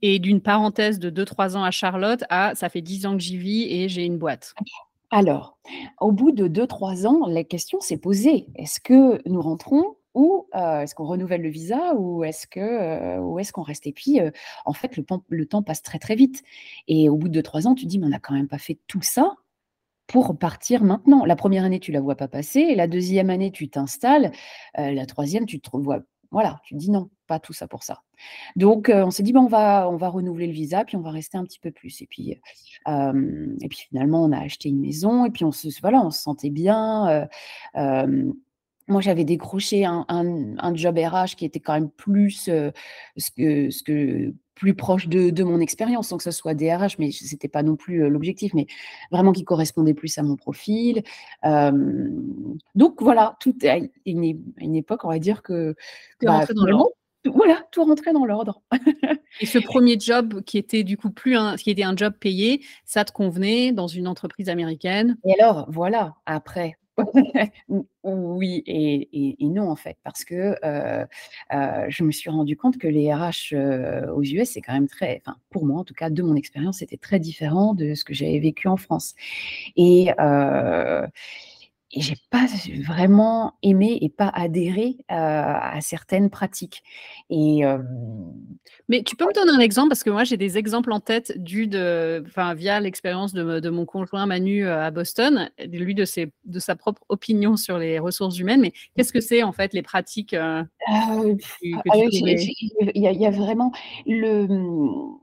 et 0.02 0.18
d'une 0.18 0.40
parenthèse 0.40 0.98
de 0.98 1.10
2-3 1.10 1.56
ans 1.56 1.64
à 1.64 1.70
Charlotte 1.70 2.24
à 2.28 2.54
ça 2.54 2.68
fait 2.68 2.82
10 2.82 3.06
ans 3.06 3.12
que 3.14 3.22
j'y 3.22 3.36
vis 3.36 3.66
et 3.70 3.88
j'ai 3.88 4.04
une 4.04 4.18
boîte? 4.18 4.54
Alors, 5.10 5.58
au 6.00 6.12
bout 6.12 6.30
de 6.30 6.46
2-3 6.46 7.06
ans, 7.06 7.26
la 7.26 7.44
question 7.44 7.80
s'est 7.80 7.96
posée. 7.96 8.46
Est-ce 8.54 8.80
que 8.80 9.20
nous 9.28 9.42
rentrons 9.42 9.96
ou 10.14 10.46
est-ce 10.54 10.94
qu'on 10.94 11.06
renouvelle 11.06 11.42
le 11.42 11.48
visa 11.48 11.94
ou 11.94 12.24
est-ce 12.24 12.46
que 12.46 13.38
est-ce 13.38 13.52
qu'on 13.52 13.62
reste? 13.62 13.86
Et 13.86 13.92
puis, 13.92 14.20
en 14.64 14.72
fait, 14.72 14.96
le, 14.96 15.04
le, 15.28 15.46
temps 15.46 15.62
passe 15.62 15.82
très 15.82 15.98
très 15.98 16.14
vite. 16.14 16.42
Et 16.88 17.08
au 17.08 17.16
bout 17.16 17.28
de 17.28 17.40
2-3 17.40 17.66
ans, 17.66 17.74
tu 17.74 17.86
dis, 17.86 17.98
mais 17.98 18.06
on 18.06 18.10
n'a 18.10 18.20
quand 18.20 18.34
même 18.34 18.48
pas 18.48 18.58
fait 18.58 18.78
tout 18.86 19.02
ça 19.02 19.36
pour 20.10 20.36
partir 20.36 20.82
maintenant. 20.82 21.24
La 21.24 21.36
première 21.36 21.64
année, 21.64 21.80
tu 21.80 21.92
la 21.92 22.00
vois 22.00 22.16
pas 22.16 22.28
passer. 22.28 22.74
La 22.74 22.88
deuxième 22.88 23.30
année, 23.30 23.52
tu 23.52 23.68
t'installes. 23.68 24.32
la 24.76 25.06
troisième, 25.06 25.46
tu 25.46 25.60
te 25.60 25.70
revois 25.70 26.00
voilà, 26.32 26.60
tu 26.64 26.74
dis 26.74 26.90
non, 26.90 27.10
pas 27.26 27.40
tout 27.40 27.52
ça 27.52 27.66
pour 27.66 27.82
ça. 27.82 28.02
Donc, 28.54 28.90
on 28.92 29.10
s'est 29.10 29.24
dit, 29.24 29.32
on, 29.36 29.48
va, 29.48 29.88
on 29.90 29.96
va 29.96 30.08
renouveler 30.08 30.46
le 30.46 30.52
visa, 30.52 30.84
puis 30.84 30.96
on 30.96 31.00
va 31.00 31.10
rester 31.10 31.36
un 31.36 31.44
petit 31.44 31.58
peu 31.58 31.72
plus. 31.72 32.02
Et 32.02 32.06
puis, 32.06 32.30
et 32.30 33.68
puis 33.68 33.78
finalement, 33.88 34.22
on 34.22 34.32
a 34.32 34.38
acheté 34.38 34.68
une 34.68 34.80
maison, 34.80 35.24
et 35.24 35.30
puis 35.30 35.44
on 35.44 35.50
se, 35.50 35.68
voilà, 35.80 36.00
on 36.00 36.10
se 36.10 36.22
sentait 36.22 36.50
bien. 36.50 37.28
moi, 37.74 39.00
j'avais 39.00 39.24
décroché 39.24 39.84
un, 39.84 40.06
un, 40.08 40.74
job 40.76 40.98
RH 40.98 41.34
qui 41.36 41.44
était 41.44 41.60
quand 41.60 41.74
même 41.74 41.90
plus 41.90 42.30
ce, 43.16 43.30
que, 43.36 43.70
ce 43.70 43.82
que 43.82 44.32
plus 44.60 44.74
proche 44.74 45.08
de, 45.08 45.42
mon 45.42 45.58
expérience, 45.58 46.08
sans 46.08 46.18
que 46.18 46.22
ce 46.22 46.30
soit 46.30 46.52
DRH, 46.52 46.98
mais 46.98 47.10
ce 47.12 47.24
n'était 47.24 47.48
pas 47.48 47.62
non 47.62 47.76
plus 47.76 48.10
l'objectif, 48.10 48.52
mais 48.52 48.66
vraiment 49.10 49.32
qui 49.32 49.42
correspondait 49.42 49.94
plus 49.94 50.18
à 50.18 50.22
mon 50.22 50.36
profil. 50.36 51.02
donc 51.42 53.00
voilà, 53.00 53.36
tout 53.40 53.56
à 53.62 53.78
une, 54.04 54.38
une, 54.58 54.76
époque, 54.76 55.04
on 55.04 55.08
va 55.08 55.18
dire 55.18 55.42
que... 55.42 55.74
Bah, 56.22 56.44
dans 56.54 56.66
l'ordre. 56.66 56.90
Voilà, 57.24 57.66
tout 57.70 57.84
rentrait 57.84 58.12
dans 58.12 58.24
l'ordre. 58.24 58.62
Et 59.40 59.46
ce 59.46 59.58
premier 59.58 59.98
job 59.98 60.42
qui 60.42 60.58
était 60.58 60.84
du 60.84 60.96
coup 60.96 61.10
plus 61.10 61.36
un, 61.36 61.56
qui 61.56 61.70
était 61.70 61.82
un 61.82 61.96
job 61.96 62.14
payé, 62.18 62.62
ça 62.84 63.04
te 63.04 63.12
convenait 63.12 63.72
dans 63.72 63.86
une 63.86 64.08
entreprise 64.08 64.48
américaine? 64.48 65.16
Et 65.24 65.40
alors, 65.40 65.66
voilà, 65.70 66.16
après, 66.26 66.76
oui 68.04 68.62
et, 68.66 69.36
non 69.40 69.68
en 69.70 69.76
fait, 69.76 69.96
parce 70.04 70.24
que 70.24 70.56
je 70.60 72.04
me 72.04 72.12
suis 72.12 72.30
rendu 72.30 72.56
compte 72.56 72.78
que 72.78 72.88
les 72.88 73.12
RH 73.12 73.54
aux 74.14 74.22
US, 74.22 74.50
c'est 74.50 74.60
quand 74.60 74.72
même 74.72 74.88
très, 74.88 75.20
enfin 75.24 75.36
pour 75.50 75.66
moi 75.66 75.80
en 75.80 75.84
tout 75.84 75.94
cas, 75.94 76.10
de 76.10 76.22
mon 76.22 76.34
expérience, 76.36 76.78
c'était 76.78 76.96
très 76.96 77.18
différent 77.18 77.74
de 77.74 77.94
ce 77.94 78.04
que 78.04 78.14
j'avais 78.14 78.38
vécu 78.38 78.68
en 78.68 78.76
France. 78.76 79.14
Et 79.76 80.10
et 81.92 82.00
j'ai 82.00 82.16
pas 82.30 82.46
vraiment 82.84 83.54
aimé 83.62 83.98
et 84.00 84.08
pas 84.08 84.28
adhéré 84.28 84.96
à 85.08 85.78
certaines 85.80 86.30
pratiques. 86.30 86.82
Et 87.30 87.62
mais 88.88 89.02
tu 89.02 89.16
peux 89.16 89.26
me 89.26 89.32
donner 89.32 89.52
un 89.52 89.58
exemple? 89.58 89.88
Parce 89.88 90.04
que 90.04 90.10
moi 90.10 90.24
j'ai 90.24 90.36
des 90.36 90.56
exemples 90.56 90.92
en 90.92 91.00
tête 91.00 91.36
du 91.36 91.66
de, 91.66 92.22
enfin 92.26 92.54
via 92.54 92.78
l'expérience 92.80 93.32
de, 93.32 93.70
mon 93.70 93.86
conjoint 93.86 94.26
Manu 94.26 94.66
à 94.68 94.90
Boston, 94.90 95.50
lui 95.64 95.94
de 95.94 96.04
ses 96.04 96.32
de 96.44 96.58
sa 96.60 96.76
propre 96.76 97.02
opinion 97.08 97.56
sur 97.56 97.78
les 97.78 97.98
ressources 97.98 98.38
humaines. 98.38 98.60
Mais 98.60 98.72
qu'est-ce 98.96 99.12
que 99.12 99.20
c'est 99.20 99.42
en 99.42 99.52
fait 99.52 99.72
les 99.72 99.82
pratiques 99.82 100.36
Il 101.62 101.76
y, 102.94 103.26
a 103.26 103.30
vraiment 103.30 103.72
le 104.06 104.46
mmh, 104.46 105.18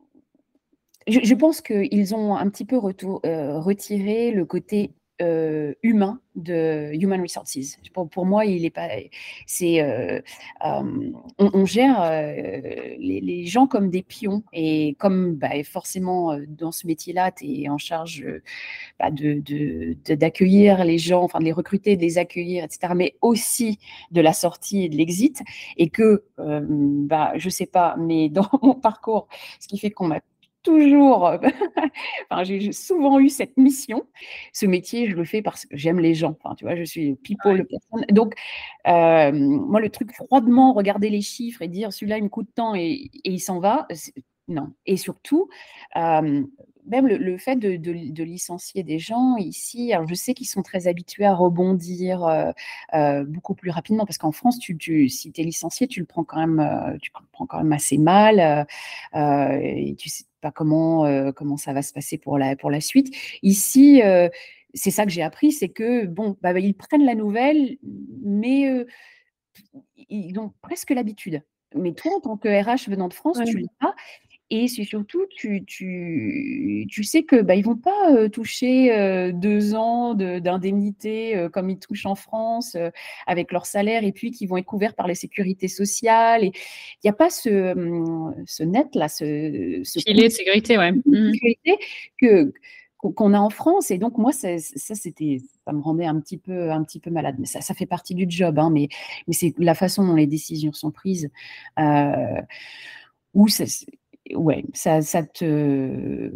je, 1.08 1.36
pense 1.36 1.62
qu'ils 1.62 2.14
ont 2.14 2.36
un 2.36 2.50
petit 2.50 2.66
peu 2.66 2.78
retour, 2.78 3.22
retiré 3.24 4.32
le 4.32 4.46
côté 4.46 4.92
euh, 5.22 5.74
humain 5.82 6.20
de 6.36 6.92
Human 6.94 7.20
Resources. 7.20 7.58
Pour, 7.92 8.08
pour 8.08 8.26
moi, 8.28 8.46
il 8.46 8.66
est 8.66 8.70
pas. 8.70 8.88
C'est 9.48 9.82
euh, 9.82 10.22
euh, 10.64 11.12
on, 11.40 11.66
gère 11.66 12.08
les, 13.00 13.46
gens 13.48 13.66
comme 13.66 13.90
des 13.90 14.04
pions 14.04 14.44
et 14.54 14.96
comme 15.00 15.34
bah, 15.34 15.64
forcément 15.64 16.38
dans 16.48 16.72
ce 16.72 16.86
métier-là, 16.86 17.32
tu 17.32 17.46
es 17.46 17.70
en 17.70 17.80
charge 17.80 18.24
bah, 19.00 19.10
de 19.10 19.96
d'accueillir 20.14 20.86
les 20.86 21.00
gens, 21.00 21.24
enfin 21.24 21.40
de 21.40 21.46
les 21.46 21.52
recruter, 21.52 21.96
de 21.96 22.02
les 22.02 22.20
accueillir, 22.20 22.64
etc. 22.64 22.94
Mais 22.96 23.16
aussi 23.22 23.80
de 24.12 24.22
la 24.22 24.34
sortie 24.34 24.84
et 24.84 24.90
de 24.90 24.96
l'exit. 24.98 25.42
Et 25.78 25.90
que, 25.90 26.24
bah, 26.38 27.34
je 27.38 27.50
sais 27.50 27.66
pas, 27.66 27.96
mais 27.98 28.30
dans 28.38 28.50
mon 28.62 28.76
parcours, 28.76 29.28
ce 29.60 29.68
qui 29.68 29.80
fait 29.80 29.90
qu'on 29.90 30.08
m'a 30.08 30.20
toujours, 30.68 31.32
enfin, 32.30 32.44
j'ai 32.44 32.72
souvent 32.72 33.20
eu 33.20 33.30
cette 33.30 33.58
mission. 33.58 34.06
Ce 34.54 34.66
métier, 34.66 35.10
je 35.10 35.16
le 35.16 35.24
fais 35.24 35.42
parce 35.42 35.66
que 35.66 35.76
j'aime 35.78 36.00
les 36.00 36.14
gens. 36.14 36.38
Enfin, 36.44 36.56
tu 36.56 36.66
vois, 36.66 36.76
je 36.76 36.84
suis 36.84 37.16
people 37.16 37.66
personne. 37.66 38.06
Donc, 38.12 38.36
moi, 38.86 39.80
le 39.80 39.90
truc 39.90 40.14
froidement, 40.14 40.74
regarder 40.74 41.10
les 41.10 41.22
chiffres 41.22 41.62
et 41.62 41.68
dire 41.68 41.94
celui-là, 41.94 42.18
il 42.18 42.26
me 42.26 42.30
coûte 42.30 42.50
tant 42.54 42.76
et, 42.76 43.10
et 43.24 43.32
il 43.32 43.40
s'en 43.40 43.60
va, 43.60 43.88
non. 44.48 44.74
Et 44.86 44.98
surtout, 44.98 45.50
même 46.88 47.08
le, 47.08 47.38
fait 47.38 47.56
de, 47.58 48.24
licencier 48.24 48.84
des 48.84 49.00
gens 49.00 49.36
ici, 49.38 49.94
alors 49.94 50.08
je 50.08 50.16
sais 50.16 50.34
qu'ils 50.34 50.48
sont 50.48 50.64
très 50.64 50.88
habitués 50.88 51.26
à 51.26 51.34
rebondir 51.34 52.24
euh, 52.24 52.52
euh, 52.94 53.26
beaucoup 53.26 53.56
plus 53.56 53.70
rapidement 53.70 54.06
parce 54.06 54.18
qu'en 54.18 54.32
France, 54.32 54.58
tu, 54.60 55.10
si 55.10 55.32
tu 55.32 55.42
es 55.42 55.44
licencié, 55.44 55.88
tu 55.88 56.00
le 56.00 56.06
prends 56.06 56.24
quand 56.24 56.40
même, 56.40 56.60
euh, 56.60 56.98
tu 57.02 57.12
prends 57.32 57.46
quand 57.46 57.58
même 57.58 57.74
assez 57.74 57.98
mal 57.98 58.66
et 59.14 59.96
tu 59.98 60.10
sais 60.10 60.24
pas 60.48 60.52
comment, 60.52 61.32
comment 61.34 61.58
ça 61.58 61.74
va 61.74 61.82
se 61.82 61.94
passer 61.94 62.18
pour 62.18 62.38
la, 62.38 62.56
pour 62.56 62.72
la 62.72 62.82
suite. 62.82 63.14
Ici, 63.44 64.02
c'est 64.74 64.92
ça 64.92 65.06
que 65.06 65.12
j'ai 65.12 65.22
appris, 65.22 65.52
c'est 65.52 65.70
que 65.70 66.06
bon, 66.06 66.38
bah, 66.42 66.58
ils 66.60 66.76
prennent 66.76 67.06
la 67.06 67.16
nouvelle, 67.16 67.78
mais 68.24 68.86
ils 70.10 70.40
ont 70.40 70.54
presque 70.62 70.92
l'habitude. 70.92 71.42
Mais 71.76 71.94
toi, 71.94 72.16
en 72.16 72.20
tant 72.22 72.38
que 72.38 72.48
RH 72.48 72.90
venant 72.90 73.08
de 73.08 73.14
France, 73.14 73.40
tu 73.46 73.58
l'as 73.60 73.68
pas. 73.80 73.96
Et 74.50 74.68
c'est 74.70 74.86
surtout, 74.86 75.26
tu, 75.30 75.66
tu, 75.66 76.88
tu 76.90 77.04
sais 77.04 77.24
que 77.24 77.42
bah, 77.42 77.56
ils 77.56 77.66
vont 77.66 77.76
pas 77.76 78.30
toucher 78.30 79.32
deux 79.34 79.76
ans 79.76 80.14
d'indemnité 80.14 81.48
comme 81.52 81.70
ils 81.70 81.80
touchent 81.80 82.06
en 82.06 82.16
France 82.16 82.78
avec 83.26 83.52
leur 83.52 83.66
salaire 83.66 84.06
et 84.06 84.14
puis 84.14 84.32
qu'ils 84.32 84.48
vont 84.48 84.58
être 84.58 84.66
couverts 84.66 84.96
par 84.96 85.08
les 85.08 85.16
sécurités 85.16 85.68
sociales. 85.68 86.46
Il 86.46 86.52
n'y 87.04 87.10
a 87.10 87.14
pas 87.14 87.30
ce, 87.30 87.74
ce 88.46 88.64
net 88.64 88.88
là, 88.96 89.10
ce, 89.10 89.82
ce 89.84 90.00
filet 90.00 90.30
de 90.30 90.34
sécurité, 90.34 90.78
ouais. 90.78 90.94
Mmh. 90.94 91.32
que 92.22 92.54
qu'on 93.00 93.34
a 93.34 93.40
en 93.40 93.50
France. 93.50 93.92
Et 93.92 93.98
donc, 93.98 94.18
moi, 94.18 94.32
ça, 94.32 94.58
c'était, 94.58 95.40
ça 95.66 95.72
me 95.74 95.82
rendait 95.82 96.06
un 96.06 96.20
petit 96.20 96.38
peu, 96.38 96.72
un 96.72 96.84
petit 96.84 97.00
peu 97.00 97.10
malade. 97.10 97.36
Mais 97.40 97.46
ça, 97.46 97.62
ça 97.62 97.74
fait 97.74 97.86
partie 97.86 98.16
du 98.16 98.26
job, 98.28 98.58
hein, 98.60 98.70
mais, 98.72 98.90
mais 99.28 99.34
c'est 99.34 99.54
la 99.58 99.76
façon 99.76 100.06
dont 100.06 100.16
les 100.16 100.28
décisions 100.28 100.74
sont 100.74 100.92
prises. 100.92 101.30
Euh, 101.80 102.42
où 103.34 103.48
ça, 103.48 103.66
ouais, 104.36 104.66
ça, 104.74 105.02
ça 105.02 105.24
te, 105.24 106.30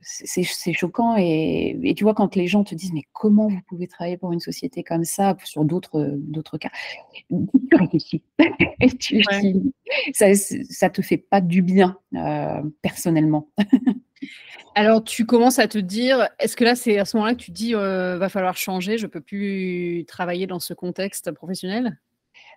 c'est 0.00 0.72
choquant. 0.72 1.16
Et, 1.16 1.78
et, 1.82 1.94
tu 1.94 2.04
vois, 2.04 2.14
quand 2.14 2.36
les 2.36 2.46
gens 2.46 2.64
te 2.64 2.74
disent, 2.74 2.92
mais 2.92 3.04
comment 3.12 3.48
vous 3.48 3.60
pouvez 3.68 3.86
travailler 3.86 4.16
pour 4.16 4.32
une 4.32 4.40
société 4.40 4.82
comme 4.82 5.04
ça, 5.04 5.36
sur 5.44 5.64
d'autres, 5.64 6.14
d'autres 6.16 6.58
cas, 6.58 6.70
tu 7.30 7.76
réfléchis. 7.76 8.22
tu, 8.98 9.22
ça, 10.12 10.34
ça 10.34 10.90
te 10.90 11.02
fait 11.02 11.16
pas 11.16 11.40
du 11.40 11.62
bien, 11.62 11.98
euh, 12.14 12.62
personnellement. 12.82 13.48
Alors, 14.74 15.04
tu 15.04 15.24
commences 15.24 15.58
à 15.58 15.68
te 15.68 15.78
dire, 15.78 16.28
est-ce 16.38 16.56
que 16.56 16.64
là, 16.64 16.74
c'est 16.74 16.98
à 16.98 17.04
ce 17.04 17.16
moment-là 17.16 17.34
que 17.34 17.40
tu 17.40 17.52
te 17.52 17.56
dis, 17.56 17.74
euh, 17.74 18.18
va 18.18 18.28
falloir 18.28 18.56
changer, 18.56 18.98
je 18.98 19.06
peux 19.06 19.20
plus 19.20 20.04
travailler 20.06 20.46
dans 20.46 20.60
ce 20.60 20.74
contexte 20.74 21.30
professionnel? 21.32 21.98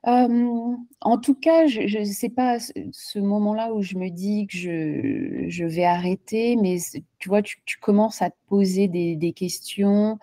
En 0.04 1.18
tout 1.22 1.36
cas, 1.36 1.68
je 1.68 2.00
ne 2.00 2.04
sais 2.06 2.30
pas 2.30 2.58
ce 2.60 3.20
moment-là 3.20 3.74
où 3.74 3.82
je 3.82 3.96
me 3.96 4.10
dis 4.10 4.48
que 4.48 4.58
je, 4.58 5.46
je 5.50 5.66
vais 5.66 5.86
arrêter, 5.86 6.56
mais 6.56 6.78
tu 7.20 7.30
vois, 7.30 7.42
tu, 7.42 7.58
commences 7.82 8.22
à 8.22 8.30
te 8.30 8.36
poser 8.48 8.88
des, 8.88 9.34
questions 9.34 10.20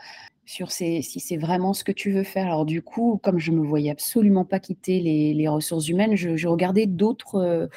sur 0.47 0.71
si 0.71 1.03
c'est 1.03 1.37
vraiment 1.37 1.73
ce 1.73 1.85
que 1.85 1.93
tu 1.93 2.11
veux 2.11 2.23
faire. 2.23 2.47
Alors 2.47 2.65
du 2.65 2.83
coup, 2.83 3.21
comme 3.23 3.39
je 3.39 3.51
me 3.51 3.67
voyais 3.67 3.91
absolument 3.91 4.45
pas 4.45 4.61
quitter 4.61 5.01
les, 5.01 5.49
ressources 5.49 5.89
humaines, 5.89 6.17
je, 6.17 6.49
regardais 6.49 6.87
d'autres, 6.87 7.69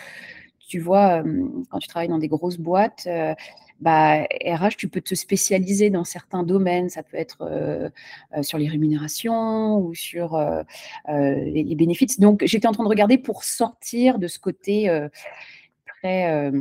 tu 0.67 0.79
vois, 0.79 1.23
quand 1.69 1.79
tu 1.79 1.87
travailles 1.87 2.09
dans 2.09 2.19
des 2.19 2.27
grosses 2.27 2.57
boîtes, 2.57 3.07
bah, 3.79 4.23
RH, 4.23 4.75
tu 4.77 4.87
peux 4.87 5.01
te 5.01 5.13
spécialiser 5.13 5.89
dans 5.89 6.03
certains 6.03 6.43
domaines. 6.43 6.89
Ça 6.89 7.03
peut 7.03 7.17
être 7.17 7.41
euh, 7.41 7.89
euh, 8.35 8.43
sur 8.43 8.57
les 8.57 8.67
rémunérations 8.67 9.77
ou 9.79 9.93
sur 9.93 10.35
euh, 10.35 10.63
les, 11.07 11.75
bénéfices. 11.75 12.19
Donc, 12.19 12.43
j'étais 12.45 12.67
en 12.67 12.71
train 12.71 12.83
de 12.83 12.89
regarder 12.89 13.17
pour 13.17 13.43
sortir 13.43 14.19
de 14.19 14.27
ce 14.27 14.39
côté 14.39 14.89
très 15.85 16.51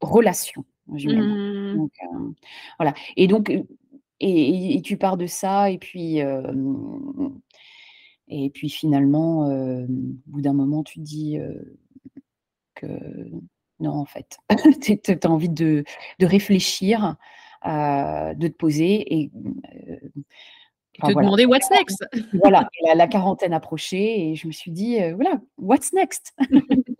relation. 0.00 0.64
Mmh. 0.86 1.76
Donc, 1.76 1.92
voilà. 2.78 2.94
Et 3.16 3.26
donc, 3.26 3.52
et, 4.20 4.80
tu 4.82 4.96
pars 4.96 5.16
de 5.16 5.26
ça, 5.26 5.70
et 5.70 5.78
puis, 5.78 6.20
et 8.28 8.50
puis 8.50 8.70
finalement, 8.70 9.46
au 9.48 9.86
bout 10.26 10.40
d'un 10.40 10.54
moment, 10.54 10.82
tu 10.82 10.98
te 10.98 11.04
dis 11.04 11.38
que 12.74 12.86
non, 13.80 13.92
en 13.92 14.04
fait. 14.04 14.38
tu 14.80 14.98
as 15.22 15.30
envie 15.30 15.48
de, 15.48 15.84
réfléchir, 16.20 17.16
euh, 17.66 18.34
de 18.34 18.48
te 18.48 18.56
poser 18.56 19.14
et. 19.14 19.30
Euh, 19.74 19.96
te 21.00 21.12
demander 21.12 21.46
what's 21.46 21.70
next. 21.70 22.04
voilà, 22.32 22.68
la, 22.96 23.06
quarantaine 23.06 23.52
approchait 23.52 24.18
et 24.18 24.34
je 24.34 24.48
me 24.48 24.52
suis 24.52 24.72
dit, 24.72 25.00
euh, 25.00 25.14
voilà, 25.14 25.40
what's 25.56 25.92
next? 25.92 26.34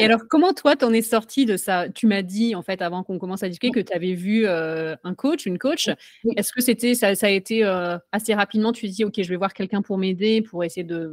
Et 0.00 0.04
alors, 0.04 0.22
comment 0.28 0.54
toi, 0.54 0.74
t'en 0.74 0.92
es 0.92 1.02
sorti 1.02 1.46
de 1.46 1.56
ça? 1.56 1.88
Tu 1.88 2.08
m'as 2.08 2.22
dit, 2.22 2.56
en 2.56 2.62
fait, 2.62 2.82
avant 2.82 3.04
qu'on 3.04 3.18
commence 3.20 3.44
à 3.44 3.48
discuter, 3.48 3.70
que 3.70 3.86
tu 3.86 3.92
avais 3.92 4.14
vu 4.14 4.44
un 4.48 5.14
coach, 5.14 5.46
une 5.46 5.58
coach. 5.58 5.88
Est-ce 6.36 6.52
que 6.52 6.60
c'était 6.60 6.94
ça, 6.94 7.14
ça, 7.14 7.26
a 7.26 7.30
été 7.30 7.62
assez 8.10 8.34
rapidement 8.34 8.72
Tu 8.72 8.88
dis, 8.88 9.04
OK, 9.04 9.14
je 9.18 9.28
vais 9.28 9.36
voir 9.36 9.54
quelqu'un 9.54 9.80
pour 9.80 9.98
m'aider, 9.98 10.42
pour 10.42 10.64
essayer 10.64 10.84
de. 10.84 11.12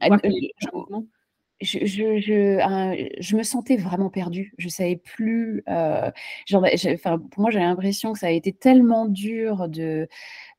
Ah, 0.00 0.08
je, 1.60 3.36
me 3.36 3.42
sentais 3.42 3.76
vraiment 3.76 4.10
perdue. 4.10 4.52
Je 4.58 4.68
savais 4.68 4.96
plus. 4.96 5.62
Euh, 5.68 6.10
pour 6.50 7.40
moi, 7.40 7.50
j'ai 7.50 7.58
l'impression 7.58 8.12
que 8.12 8.18
ça 8.18 8.26
a 8.26 8.30
été 8.30 8.52
tellement 8.52 9.06
dur 9.06 9.68
de 9.68 10.08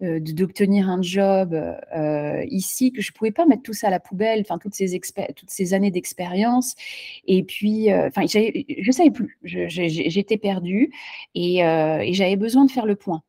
euh, 0.02 0.20
d'obtenir 0.20 0.90
un 0.90 1.02
job 1.02 1.54
euh, 1.54 2.44
ici 2.50 2.92
que 2.92 3.02
je 3.02 3.12
pouvais 3.12 3.32
pas 3.32 3.46
mettre 3.46 3.64
tout 3.64 3.74
ça 3.74 3.88
à 3.88 3.90
la 3.92 4.00
poubelle. 4.00 4.42
Enfin, 4.42 4.58
toutes 4.58 4.74
ces 4.74 5.74
années 5.74 5.92
d'expérience. 5.92 6.76
Et 7.28 7.44
puis, 7.44 7.94
enfin, 7.94 8.26
je 8.28 8.92
savais 8.92 9.12
plus. 9.12 9.38
J'étais 9.44 10.38
perdue 10.38 10.92
et 11.36 11.58
j'avais 12.12 12.38
besoin 12.38 12.66
de 12.66 12.72
faire 12.72 12.86
le 12.86 12.96
point. 12.96 13.22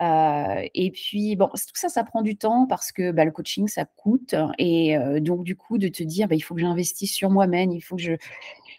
Euh, 0.00 0.66
et 0.74 0.90
puis, 0.90 1.36
bon, 1.36 1.48
tout 1.48 1.74
ça, 1.74 1.88
ça 1.88 2.04
prend 2.04 2.22
du 2.22 2.36
temps 2.36 2.66
parce 2.66 2.92
que 2.92 3.12
bah, 3.12 3.24
le 3.24 3.30
coaching, 3.32 3.68
ça 3.68 3.84
coûte. 3.84 4.34
Et 4.58 4.96
euh, 4.96 5.20
donc, 5.20 5.44
du 5.44 5.56
coup, 5.56 5.78
de 5.78 5.88
te 5.88 6.02
dire, 6.02 6.28
bah, 6.28 6.34
il 6.34 6.40
faut 6.40 6.54
que 6.54 6.60
j'investisse 6.60 7.12
sur 7.12 7.30
moi-même, 7.30 7.70
il 7.72 7.80
faut 7.80 7.96
que 7.96 8.02
je. 8.02 8.12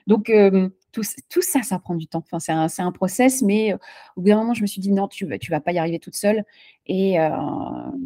Donc, 0.08 0.32
tout, 0.92 1.04
tout, 1.30 1.42
ça, 1.42 1.62
ça 1.62 1.80
prend 1.80 1.96
du 1.96 2.08
temps. 2.08 2.24
Enfin, 2.32 2.40
c'est 2.40 2.52
un, 2.52 2.68
un, 2.86 2.92
process, 2.92 3.44
mais 3.44 3.74
au 4.16 4.22
bout 4.22 4.30
d'un 4.30 4.38
moment, 4.38 4.54
je 4.54 4.62
me 4.64 4.68
suis 4.68 4.82
dit, 4.82 4.92
non, 4.92 5.08
tu 5.08 5.26
ne 5.26 5.38
tu 5.38 5.52
vas 5.52 5.62
pas 5.62 5.72
y 5.74 5.78
arriver 5.78 6.00
toute 6.00 6.16
seule. 6.16 6.44
Et, 6.88 7.18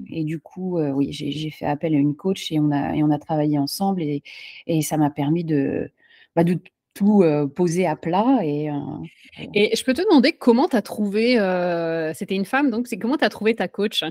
et 0.09 0.23
du 0.25 0.39
coup, 0.39 0.79
oui, 0.79 1.11
j'ai 1.11 1.49
fait 1.51 1.65
appel 1.65 1.95
à 1.95 1.97
une 1.97 2.15
coach 2.15 2.51
et 2.51 2.59
on 2.59 2.71
a, 2.71 2.95
et 2.95 3.03
on 3.03 3.11
a 3.11 3.17
travaillé 3.17 3.57
ensemble 3.57 4.01
et, 4.03 4.23
et 4.67 4.81
ça 4.81 4.97
m'a 4.97 5.09
permis 5.09 5.45
de, 5.45 5.89
bah, 6.35 6.43
de 6.43 6.59
tout 6.95 7.23
posé 7.55 7.85
à 7.85 7.95
plat. 7.95 8.39
Et, 8.43 8.71
et 9.53 9.75
je 9.75 9.83
peux 9.83 9.93
te 9.93 10.01
demander 10.01 10.31
comment 10.31 10.67
tu 10.67 10.75
as 10.75 10.81
trouvé, 10.81 11.33
c'était 12.15 12.35
une 12.35 12.45
femme, 12.45 12.71
donc 12.71 12.87
c'est 12.87 12.97
comment 12.97 13.17
tu 13.17 13.25
as 13.25 13.29
trouvé 13.29 13.53
ta 13.53 13.67
coach? 13.67 14.03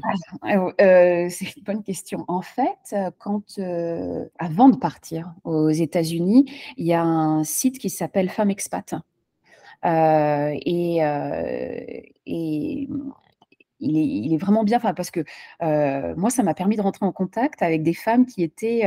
Ah, 0.42 1.28
C'est 1.28 1.56
une 1.56 1.62
bonne 1.64 1.82
question. 1.82 2.24
En 2.28 2.42
fait, 2.42 2.94
quand, 3.18 3.58
avant 4.38 4.68
de 4.68 4.76
partir 4.76 5.34
aux 5.42 5.70
États-Unis, 5.70 6.44
il 6.76 6.86
y 6.86 6.92
a 6.92 7.02
un 7.02 7.42
site 7.42 7.78
qui 7.80 7.90
s'appelle 7.90 8.28
Femme 8.28 8.50
Expat. 8.50 8.94
et, 9.84 11.00
et 12.26 12.88
il 13.80 14.32
est, 14.32 14.36
vraiment 14.36 14.64
bien, 14.64 14.78
parce 14.80 15.10
que 15.10 15.24
moi, 15.60 16.30
ça 16.30 16.42
m'a 16.42 16.54
permis 16.54 16.76
de 16.76 16.82
rentrer 16.82 17.04
en 17.04 17.12
contact 17.12 17.62
avec 17.62 17.82
des 17.82 17.94
femmes 17.94 18.26
qui 18.26 18.42
étaient 18.42 18.84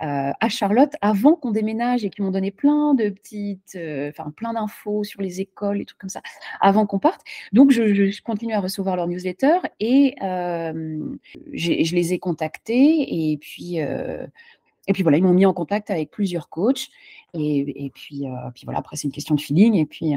à 0.00 0.48
Charlotte 0.48 0.92
avant 1.00 1.34
qu'on 1.34 1.50
déménage 1.50 2.04
et 2.04 2.10
qui 2.10 2.22
m'ont 2.22 2.30
donné 2.30 2.50
plein 2.50 2.94
de 2.94 3.08
petites, 3.08 3.78
enfin 4.08 4.30
plein 4.30 4.52
d'infos 4.54 5.04
sur 5.04 5.22
les 5.22 5.40
écoles 5.40 5.80
et 5.80 5.84
trucs 5.84 5.98
comme 5.98 6.10
ça, 6.10 6.22
avant 6.60 6.86
qu'on 6.86 6.98
parte. 6.98 7.22
Donc, 7.52 7.70
je, 7.70 8.22
continue 8.22 8.54
à 8.54 8.60
recevoir 8.60 8.96
leur 8.96 9.06
newsletter 9.06 9.58
et 9.80 10.14
je 10.20 11.94
les 11.94 12.12
ai 12.12 12.18
contactés 12.18 13.30
et 13.32 13.36
puis. 13.38 13.76
et 13.76 14.92
puis 14.92 15.02
voilà, 15.02 15.18
ils 15.18 15.24
m'ont 15.24 15.34
mis 15.34 15.46
en 15.46 15.54
contact 15.54 15.90
avec 15.90 16.10
plusieurs 16.10 16.48
coachs. 16.48 16.88
Et, 17.34 17.90
puis, 17.94 18.24
puis 18.54 18.64
voilà, 18.64 18.78
après, 18.78 18.96
c'est 18.96 19.08
une 19.08 19.12
question 19.12 19.34
de 19.34 19.40
feeling. 19.40 19.74
Et 19.74 19.86
puis, 19.86 20.14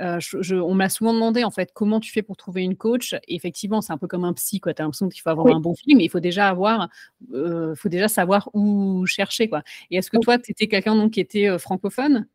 euh, 0.00 0.20
on 0.52 0.74
m'a 0.74 0.88
souvent 0.88 1.14
demandé 1.14 1.44
en 1.44 1.50
fait 1.50 1.70
comment 1.72 2.00
tu 2.00 2.12
fais 2.12 2.22
pour 2.22 2.36
trouver 2.36 2.62
une 2.62 2.76
coach? 2.76 3.14
effectivement, 3.28 3.80
c'est 3.80 3.92
un 3.92 3.98
peu 3.98 4.06
comme 4.06 4.24
un 4.24 4.32
psy, 4.32 4.60
quoi. 4.60 4.74
Tu 4.74 4.82
as 4.82 4.84
l'impression 4.84 5.08
qu'il 5.08 5.22
faut 5.22 5.30
avoir 5.30 5.54
un 5.54 5.60
bon 5.60 5.74
film, 5.74 5.98
mais 5.98 6.04
il 6.04 6.08
faut 6.08 6.20
déjà 6.20 6.48
avoir, 6.48 6.88
euh, 7.32 7.74
faut 7.74 7.88
déjà 7.88 8.08
savoir 8.08 8.50
où 8.54 9.06
chercher, 9.06 9.48
quoi. 9.48 9.62
Et 9.90 9.96
est-ce 9.96 10.10
que 10.10 10.18
toi, 10.18 10.38
tu 10.38 10.50
étais 10.50 10.66
quelqu'un 10.68 11.08
qui 11.08 11.20
était 11.20 11.48
euh, 11.48 11.58
francophone? 11.58 12.26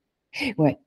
Ouais, 0.57 0.77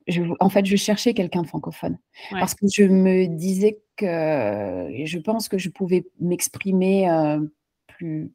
en 0.41 0.49
fait, 0.49 0.65
je 0.65 0.77
cherchais 0.77 1.13
quelqu'un 1.13 1.43
de 1.43 1.47
francophone 1.47 1.99
parce 2.31 2.55
que 2.55 2.67
je 2.73 2.85
me 2.85 3.27
disais 3.27 3.79
que 3.97 4.07
je 4.07 5.19
pense 5.19 5.49
que 5.49 5.59
je 5.59 5.69
pouvais 5.69 6.07
m'exprimer 6.19 7.07
plus 7.87 8.33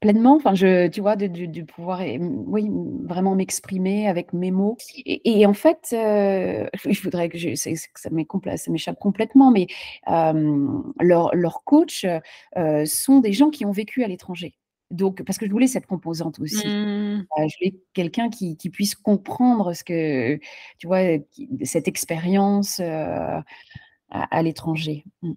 Pleinement, 0.00 0.36
enfin, 0.36 0.54
je, 0.54 0.88
tu 0.88 1.02
vois, 1.02 1.14
de, 1.14 1.62
pouvoir, 1.62 2.00
oui, 2.00 2.70
vraiment 3.04 3.34
m'exprimer 3.34 4.08
avec 4.08 4.32
mes 4.32 4.50
mots. 4.50 4.78
Et, 5.04 5.44
en 5.44 5.52
fait, 5.52 5.90
euh, 5.92 6.66
je 6.88 7.02
voudrais 7.02 7.28
que, 7.28 7.36
je, 7.36 7.54
ça 7.54 8.10
m'échappe 8.70 8.98
complètement, 8.98 9.50
mais 9.50 9.66
leurs 10.06 11.34
leur 11.34 11.64
coachs 11.64 12.06
euh, 12.56 12.86
sont 12.86 13.20
des 13.20 13.34
gens 13.34 13.50
qui 13.50 13.66
ont 13.66 13.72
vécu 13.72 14.02
à 14.02 14.08
l'étranger. 14.08 14.54
Donc, 14.90 15.22
parce 15.22 15.36
que 15.36 15.46
je 15.46 15.50
voulais 15.50 15.66
cette 15.66 15.86
composante 15.86 16.40
aussi. 16.40 16.66
Mmh. 16.66 17.26
Euh, 17.38 17.48
je 17.48 17.56
voulais 17.58 17.74
quelqu'un 17.92 18.30
qui, 18.30 18.56
puisse 18.72 18.94
comprendre 18.94 19.74
ce 19.74 19.84
que, 19.84 20.38
tu 20.78 20.86
vois, 20.86 21.00
cette 21.62 21.88
expérience 21.88 22.80
à, 22.80 24.42
l'étranger. 24.42 25.04
Mmh. 25.20 25.32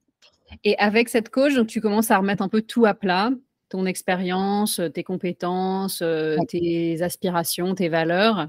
Et 0.63 0.77
avec 0.77 1.09
cette 1.09 1.27
coach, 1.27 1.53
donc, 1.53 1.67
tu 1.67 1.81
commences 1.81 2.11
à 2.11 2.17
remettre 2.17 2.41
un 2.41 2.49
peu 2.49 2.61
tout 2.61 2.85
à 2.85 2.93
plat 2.93 3.29
ton 3.73 3.87
expérience, 3.87 4.79
euh, 4.79 4.87
tes 4.87 5.03
compétences, 5.03 6.03
euh, 6.03 6.37
tes 6.47 7.01
aspirations, 7.01 7.73
tes 7.73 7.89
valeurs. 7.89 8.47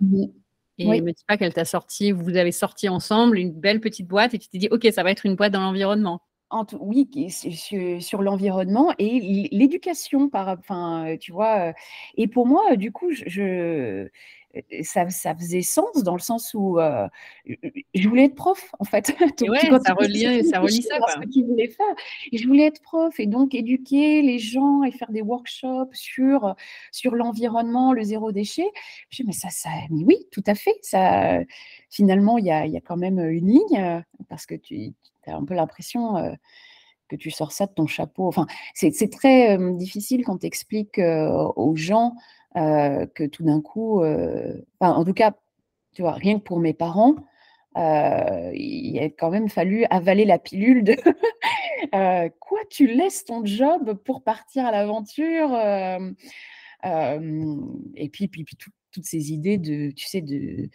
Et 0.76 0.86
ne 0.86 1.00
me 1.00 1.12
dis 1.12 1.24
pas 1.26 1.38
qu'elle 1.38 1.54
t'a 1.54 1.64
sorti, 1.64 2.12
vous 2.12 2.36
avez 2.36 2.52
sorti 2.52 2.90
ensemble 2.90 3.38
une 3.38 3.52
belle 3.52 3.80
petite 3.80 4.06
boîte 4.06 4.34
et 4.34 4.38
tu 4.38 4.48
t'es 4.48 4.58
dit, 4.58 4.68
OK, 4.70 4.86
ça 4.92 5.02
va 5.02 5.10
être 5.10 5.24
une 5.24 5.34
boîte 5.34 5.52
dans 5.52 5.60
l'environnement. 5.60 6.20
oui, 6.78 7.08
sur, 7.30 8.02
sur 8.02 8.22
l'environnement 8.22 8.92
et 8.98 9.48
l'éducation 9.50 10.28
par 10.28 10.48
enfin, 10.48 11.16
tu 11.18 11.32
vois? 11.32 11.72
et 12.16 12.28
pour 12.28 12.46
moi, 12.46 12.76
du 12.76 12.92
coup, 12.92 13.10
je 13.12 14.08
ça 14.82 15.08
ça 15.10 15.34
faisait 15.34 15.62
sens 15.62 16.02
dans 16.02 16.14
le 16.14 16.20
sens 16.20 16.54
où, 16.54 16.78
je 17.94 18.08
voulais 18.08 18.24
être 18.24 18.34
prof, 18.34 18.72
en 18.78 18.84
fait. 18.84 19.14
Donc 19.38 19.50
ouais, 19.50 19.60
ça 19.60 19.94
relie 19.94 20.44
ça 20.44 20.60
relie 20.60 20.82
ça, 20.82 20.96
ce 21.08 21.28
qu'ils 21.28 21.46
voulaient 21.46 21.68
faire 21.68 21.94
et 22.32 22.38
je 22.38 22.46
voulais 22.46 22.66
être 22.66 22.82
prof 22.82 23.18
et 23.18 23.26
donc 23.26 23.54
éduquer 23.54 24.22
les 24.22 24.38
gens 24.38 24.82
et 24.82 24.92
faire 24.92 25.10
des 25.10 25.22
workshops 25.22 25.94
sur, 25.94 26.54
sur 26.92 27.14
l'environnement, 27.14 27.92
le 27.92 28.02
zéro 28.02 28.32
déchet. 28.32 28.70
Je 29.10 29.22
dis: 29.22 29.26
«Mais 29.26 29.32
ça 29.32 29.48
ça» 29.50 29.70
mais 29.90 30.04
oui, 30.04 30.16
tout 30.30 30.44
à 30.46 30.54
fait, 30.54 30.76
ça 30.82 31.40
finalement, 31.90 32.38
il 32.38 32.46
y 32.46 32.50
a 32.50 32.66
y 32.66 32.76
a 32.76 32.80
quand 32.80 32.96
même 32.96 33.18
une 33.18 33.48
ligne, 33.48 34.02
parce 34.28 34.46
que 34.46 34.54
tu 34.54 34.92
as 35.26 35.34
un 35.36 35.44
peu 35.44 35.54
l'impression, 35.54 36.36
que 37.08 37.16
tu 37.16 37.30
sors 37.30 37.52
ça 37.52 37.66
de 37.66 37.72
ton 37.72 37.86
chapeau. 37.86 38.26
Enfin, 38.26 38.46
c'est 38.74 39.10
très, 39.10 39.58
difficile 39.76 40.24
quand 40.24 40.38
tu 40.38 40.46
expliques, 40.46 40.98
aux 40.98 41.76
gens, 41.76 42.14
que 42.54 43.26
tout 43.26 43.42
d'un 43.42 43.60
coup, 43.60 44.00
enfin, 44.00 44.92
en 44.92 45.04
tout 45.04 45.14
cas, 45.14 45.34
tu 45.92 46.02
vois, 46.02 46.12
rien 46.12 46.38
que 46.38 46.44
pour 46.44 46.60
mes 46.60 46.74
parents, 46.74 47.16
il 47.76 48.98
a 49.00 49.06
quand 49.06 49.30
même 49.30 49.48
fallu 49.48 49.84
avaler 49.90 50.24
la 50.24 50.38
pilule 50.38 50.84
de 50.84 50.96
«Quoi? 52.40 52.58
Tu 52.70 52.86
laisses 52.86 53.24
ton 53.24 53.44
job 53.44 53.94
pour 54.04 54.22
partir 54.22 54.66
à 54.66 54.72
l'aventure?» 54.72 55.52
et 56.84 58.08
puis 58.10 58.28
puis 58.28 58.44
puis 58.44 58.56
toutes 58.92 59.04
ces 59.04 59.32
idées 59.32 59.58
de, 59.58 59.90
tu 59.90 60.06
sais, 60.06 60.20
de, 60.20 60.68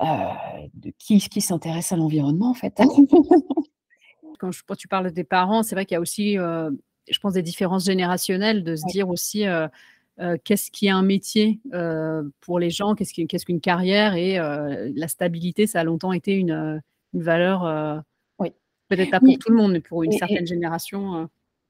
de 0.00 0.92
qui 0.98 1.18
qui 1.18 1.40
s'intéresse 1.40 1.92
à 1.92 1.96
l'environnement, 1.96 2.50
en 2.50 2.54
fait. 2.54 2.74
Quand 4.40 4.50
je 4.50 4.62
quand 4.66 4.74
tu 4.74 4.88
parles 4.88 5.12
des 5.12 5.22
parents, 5.22 5.62
c'est 5.62 5.76
vrai 5.76 5.86
qu'il 5.86 5.94
y 5.94 5.96
a 5.96 6.00
aussi, 6.00 6.34
je 6.34 7.18
pense 7.20 7.34
des 7.34 7.42
différences 7.42 7.84
générationnelles, 7.84 8.64
de 8.64 8.74
se 8.74 8.84
dire 8.88 9.08
aussi, 9.08 9.44
qu'est-ce 10.44 10.70
qui 10.70 10.86
est 10.86 10.90
un 10.90 11.02
métier 11.02 11.60
pour 12.40 12.58
les 12.58 12.70
gens, 12.70 12.94
qu'est-ce 12.94 13.44
qu'une 13.44 13.60
carrière? 13.60 14.14
Et 14.14 14.36
la 14.36 15.08
stabilité, 15.08 15.66
ça 15.66 15.80
a 15.80 15.84
longtemps 15.84 16.12
été 16.12 16.34
une, 16.34 16.80
valeur, 17.12 18.02
oui. 18.38 18.50
peut-être 18.88 19.10
pas 19.10 19.20
pour 19.20 19.38
tout 19.38 19.50
le 19.50 19.56
monde, 19.56 19.72
mais 19.72 19.80
pour 19.80 20.02
une 20.02 20.12
certaine 20.12 20.46
génération. 20.46 21.28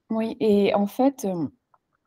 Oui, 0.09 0.37
et 0.39 0.73
en 0.75 0.85
fait, 0.85 1.27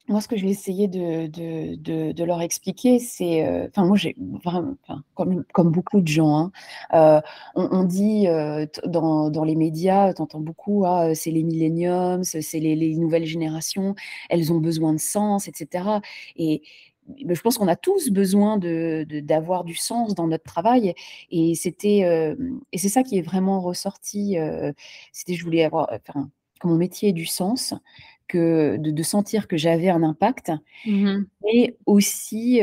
moi, 0.09 0.21
ce 0.23 0.29
que 0.29 0.37
je 0.37 0.45
vais 0.45 0.51
essayer 0.51 0.89
de, 0.89 2.25
leur 2.25 2.41
expliquer, 2.41 2.99
c'est, 2.99 3.47
euh, 3.47 3.69
enfin, 3.69 3.85
moi, 3.85 5.45
comme, 5.53 5.71
beaucoup 5.71 6.01
de 6.01 6.09
gens, 6.09 6.39
hein, 6.39 6.53
euh, 6.95 7.21
on, 7.55 7.85
dit 7.85 8.27
euh, 8.27 8.67
dans, 8.87 9.45
les 9.45 9.55
médias, 9.55 10.15
tu 10.15 10.23
entends 10.23 10.41
beaucoup, 10.41 10.85
ah, 10.87 11.15
c'est 11.15 11.31
les 11.31 11.43
milléniums, 11.43 12.25
c'est 12.25 12.41
les, 12.59 12.75
les, 12.75 12.97
nouvelles 12.97 13.27
générations, 13.27 13.95
elles 14.31 14.53
ont 14.53 14.59
besoin 14.59 14.95
de 14.95 14.99
sens, 14.99 15.47
etc. 15.47 16.01
Et 16.37 16.63
je 17.27 17.41
pense 17.41 17.59
qu'on 17.59 17.69
a 17.69 17.77
tous 17.77 18.11
besoin 18.11 18.59
d'avoir 18.59 19.65
du 19.65 19.75
sens 19.75 20.15
dans 20.15 20.27
notre 20.27 20.45
travail. 20.45 20.95
Et 21.31 21.55
c'était, 21.55 22.35
c'est 22.75 22.89
ça 22.89 23.03
qui 23.03 23.19
est 23.19 23.23
vraiment 23.23 23.61
ressorti. 23.61 24.37
c'était, 25.13 25.35
je 25.35 25.45
voulais 25.45 25.65
avoir, 25.65 25.91
enfin, 25.93 26.31
mon 26.65 26.77
métier 26.77 27.11
ait 27.11 27.13
du 27.13 27.27
sens, 27.27 27.75
que 28.29 28.77
de, 28.77 29.03
sentir 29.03 29.49
que 29.49 29.57
j'avais 29.57 29.89
un 29.89 30.03
impact, 30.03 30.53
mmh 30.87 31.23
et 31.51 31.77
aussi, 31.87 32.61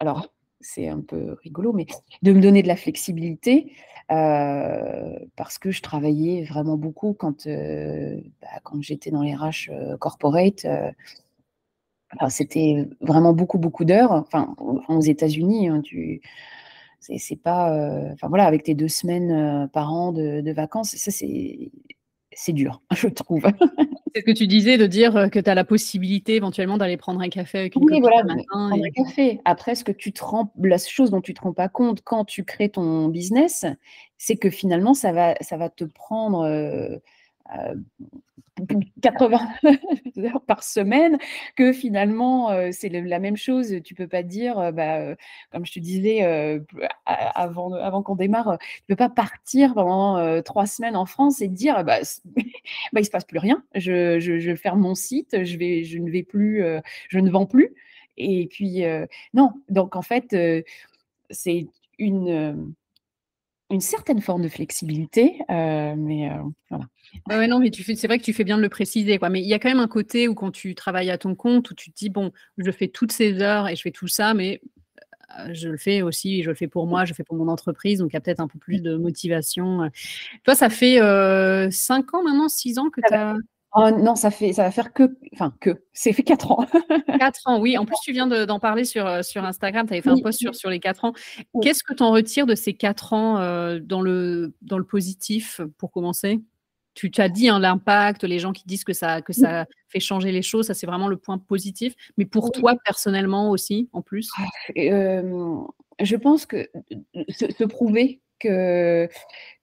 alors 0.00 0.32
c'est 0.60 0.88
un 0.88 1.00
peu 1.00 1.36
rigolo, 1.44 1.72
mais 1.72 1.86
de 2.22 2.32
me 2.32 2.40
donner 2.40 2.62
de 2.62 2.68
la 2.68 2.76
flexibilité, 2.76 3.72
parce 4.08 5.58
que 5.60 5.70
je 5.70 5.82
travaillais 5.82 6.44
vraiment 6.44 6.76
beaucoup 6.76 7.12
quand, 7.12 7.46
bah, 7.46 8.48
quand 8.62 8.82
j'étais 8.82 9.10
dans 9.10 9.22
les 9.22 9.34
RH 9.34 9.70
corporate. 9.98 10.66
c'était 12.30 12.88
vraiment 13.00 13.34
beaucoup, 13.34 13.58
beaucoup 13.58 13.84
d'heures. 13.84 14.12
Enfin, 14.12 14.54
aux 14.58 15.00
États-Unis, 15.02 15.68
hein, 15.68 15.82
tu 15.82 16.22
c'est 17.00 17.36
pas, 17.36 17.70
enfin 18.12 18.28
voilà, 18.28 18.46
avec 18.46 18.64
tes 18.64 18.74
deux 18.74 18.88
semaines 18.88 19.68
par 19.72 19.92
an 19.92 20.12
de, 20.12 20.40
de 20.40 20.52
vacances, 20.52 20.96
ça 20.96 21.10
c'est 21.10 21.70
c'est 22.38 22.52
dur, 22.52 22.80
je 22.94 23.08
trouve. 23.08 23.42
C'est 24.14 24.20
ce 24.20 24.24
que 24.24 24.30
tu 24.30 24.46
disais 24.46 24.78
de 24.78 24.86
dire 24.86 25.16
euh, 25.16 25.28
que 25.28 25.40
tu 25.40 25.50
as 25.50 25.56
la 25.56 25.64
possibilité 25.64 26.36
éventuellement 26.36 26.78
d'aller 26.78 26.96
prendre 26.96 27.20
un 27.20 27.28
café 27.28 27.58
avec 27.58 27.74
une 27.74 27.82
oui, 27.84 28.00
voilà, 28.00 28.22
matin. 28.22 28.42
Prendre 28.48 28.84
un 28.84 28.90
café. 28.90 29.40
Après, 29.44 29.74
ce 29.74 29.82
que 29.82 29.90
tu 29.90 30.12
te 30.12 30.22
rends, 30.22 30.52
la 30.62 30.78
chose 30.78 31.10
dont 31.10 31.20
tu 31.20 31.34
te 31.34 31.40
rends 31.40 31.52
pas 31.52 31.68
compte 31.68 32.00
quand 32.02 32.24
tu 32.24 32.44
crées 32.44 32.68
ton 32.68 33.08
business, 33.08 33.66
c'est 34.18 34.36
que 34.36 34.50
finalement, 34.50 34.94
ça 34.94 35.10
va, 35.10 35.34
ça 35.40 35.56
va 35.56 35.68
te 35.68 35.82
prendre 35.82 36.42
euh, 36.42 36.98
80 39.02 39.38
heures 40.18 40.42
par 40.42 40.62
semaine, 40.62 41.18
que 41.56 41.72
finalement, 41.72 42.50
c'est 42.72 42.88
la 42.88 43.18
même 43.18 43.36
chose. 43.36 43.74
Tu 43.84 43.94
peux 43.94 44.08
pas 44.08 44.22
dire, 44.22 44.72
bah, 44.72 45.14
comme 45.52 45.64
je 45.64 45.72
te 45.72 45.78
disais 45.78 46.22
avant, 47.06 47.72
avant 47.72 48.02
qu'on 48.02 48.16
démarre, 48.16 48.58
tu 48.58 48.82
peux 48.88 48.96
pas 48.96 49.08
partir 49.08 49.74
pendant 49.74 50.42
trois 50.42 50.66
semaines 50.66 50.96
en 50.96 51.06
France 51.06 51.40
et 51.40 51.48
dire, 51.48 51.84
bah, 51.84 51.98
bah, 52.92 53.00
il 53.00 53.04
se 53.04 53.10
passe 53.10 53.24
plus 53.24 53.38
rien. 53.38 53.62
Je, 53.74 54.18
je, 54.18 54.54
ferme 54.56 54.80
mon 54.80 54.94
site, 54.94 55.44
je, 55.44 55.56
vais, 55.56 55.84
je 55.84 55.98
ne 55.98 56.10
vais 56.10 56.22
plus, 56.22 56.64
je 57.08 57.18
ne 57.18 57.30
vends 57.30 57.46
plus. 57.46 57.74
Et 58.16 58.48
puis, 58.48 58.82
non. 59.34 59.52
Donc, 59.68 59.96
en 59.96 60.02
fait, 60.02 60.36
c'est 61.30 61.66
une 61.98 62.74
une 63.70 63.80
certaine 63.80 64.20
forme 64.20 64.42
de 64.42 64.48
flexibilité, 64.48 65.40
mais 65.48 66.30
voilà. 66.70 66.84
Ouais, 67.28 67.46
non, 67.46 67.58
mais 67.58 67.70
tu 67.70 67.84
fais, 67.84 67.94
c'est 67.94 68.06
vrai 68.06 68.18
que 68.18 68.24
tu 68.24 68.32
fais 68.32 68.44
bien 68.44 68.56
de 68.56 68.62
le 68.62 68.68
préciser, 68.68 69.18
quoi. 69.18 69.28
Mais 69.28 69.40
il 69.40 69.46
y 69.46 69.54
a 69.54 69.58
quand 69.58 69.68
même 69.68 69.80
un 69.80 69.88
côté 69.88 70.28
où 70.28 70.34
quand 70.34 70.50
tu 70.50 70.74
travailles 70.74 71.10
à 71.10 71.18
ton 71.18 71.34
compte, 71.34 71.70
où 71.70 71.74
tu 71.74 71.90
te 71.90 71.96
dis 71.96 72.08
bon, 72.10 72.32
je 72.56 72.70
fais 72.70 72.88
toutes 72.88 73.12
ces 73.12 73.40
heures 73.42 73.68
et 73.68 73.76
je 73.76 73.82
fais 73.82 73.90
tout 73.90 74.08
ça, 74.08 74.34
mais 74.34 74.60
je 75.52 75.68
le 75.68 75.76
fais 75.76 76.02
aussi, 76.02 76.42
je 76.42 76.48
le 76.48 76.54
fais 76.54 76.68
pour 76.68 76.86
moi, 76.86 77.04
je 77.04 77.12
le 77.12 77.14
fais 77.14 77.24
pour 77.24 77.36
mon 77.36 77.48
entreprise, 77.48 77.98
donc 77.98 78.10
il 78.12 78.14
y 78.14 78.16
a 78.16 78.20
peut-être 78.20 78.40
un 78.40 78.48
peu 78.48 78.58
plus 78.58 78.80
de 78.80 78.96
motivation. 78.96 79.90
Toi, 80.44 80.54
ça 80.54 80.70
fait 80.70 80.98
cinq 81.70 82.14
ans 82.14 82.22
maintenant, 82.22 82.48
six 82.48 82.78
ans 82.78 82.88
que 82.88 83.02
tu 83.06 83.14
as. 83.14 83.36
Oh 83.74 83.90
non, 83.90 84.16
ça 84.16 84.30
fait 84.30 84.54
ça 84.54 84.62
va 84.62 84.70
faire 84.70 84.92
que 84.94 85.18
enfin 85.34 85.54
que, 85.60 85.82
c'est 85.92 86.12
fait 86.12 86.22
quatre 86.22 86.52
ans. 86.52 86.66
4 87.18 87.40
ans, 87.46 87.60
oui. 87.60 87.76
En 87.76 87.84
plus, 87.84 87.96
tu 88.02 88.12
viens 88.12 88.26
d'en 88.26 88.60
parler 88.60 88.84
sur, 88.84 89.24
sur 89.24 89.44
Instagram, 89.44 89.86
tu 89.86 89.92
avais 89.92 90.02
fait 90.02 90.10
un 90.10 90.18
post 90.18 90.38
sur, 90.38 90.54
sur 90.54 90.70
les 90.70 90.80
quatre 90.80 91.04
ans. 91.04 91.12
Qu'est-ce 91.62 91.82
que 91.82 91.92
tu 91.92 92.02
en 92.02 92.12
retires 92.12 92.46
de 92.46 92.54
ces 92.54 92.74
quatre 92.74 93.12
ans 93.12 93.34
dans, 93.80 94.00
le, 94.00 94.54
dans 94.62 94.78
le 94.78 94.84
positif, 94.84 95.60
pour 95.78 95.90
commencer? 95.90 96.40
Tu, 96.94 97.12
as 97.18 97.28
dit 97.28 97.48
hein, 97.48 97.60
l'impact, 97.60 98.24
les 98.24 98.40
gens 98.40 98.52
qui 98.52 98.64
disent 98.66 98.82
que 98.82 98.92
ça, 98.92 99.22
que 99.22 99.32
ça 99.32 99.66
fait 99.88 100.00
changer 100.00 100.32
les 100.32 100.42
choses, 100.42 100.66
ça 100.66 100.74
c'est 100.74 100.86
vraiment 100.86 101.06
le 101.06 101.16
point 101.16 101.38
positif. 101.38 101.94
Mais 102.16 102.24
pour 102.24 102.50
toi 102.50 102.74
personnellement 102.84 103.50
aussi, 103.50 103.88
en 103.92 104.02
plus? 104.02 104.30
Ah, 104.36 104.46
Je 104.76 106.16
pense 106.16 106.46
que 106.46 106.68
se, 107.28 107.64
prouver 107.64 108.20
que, 108.40 109.08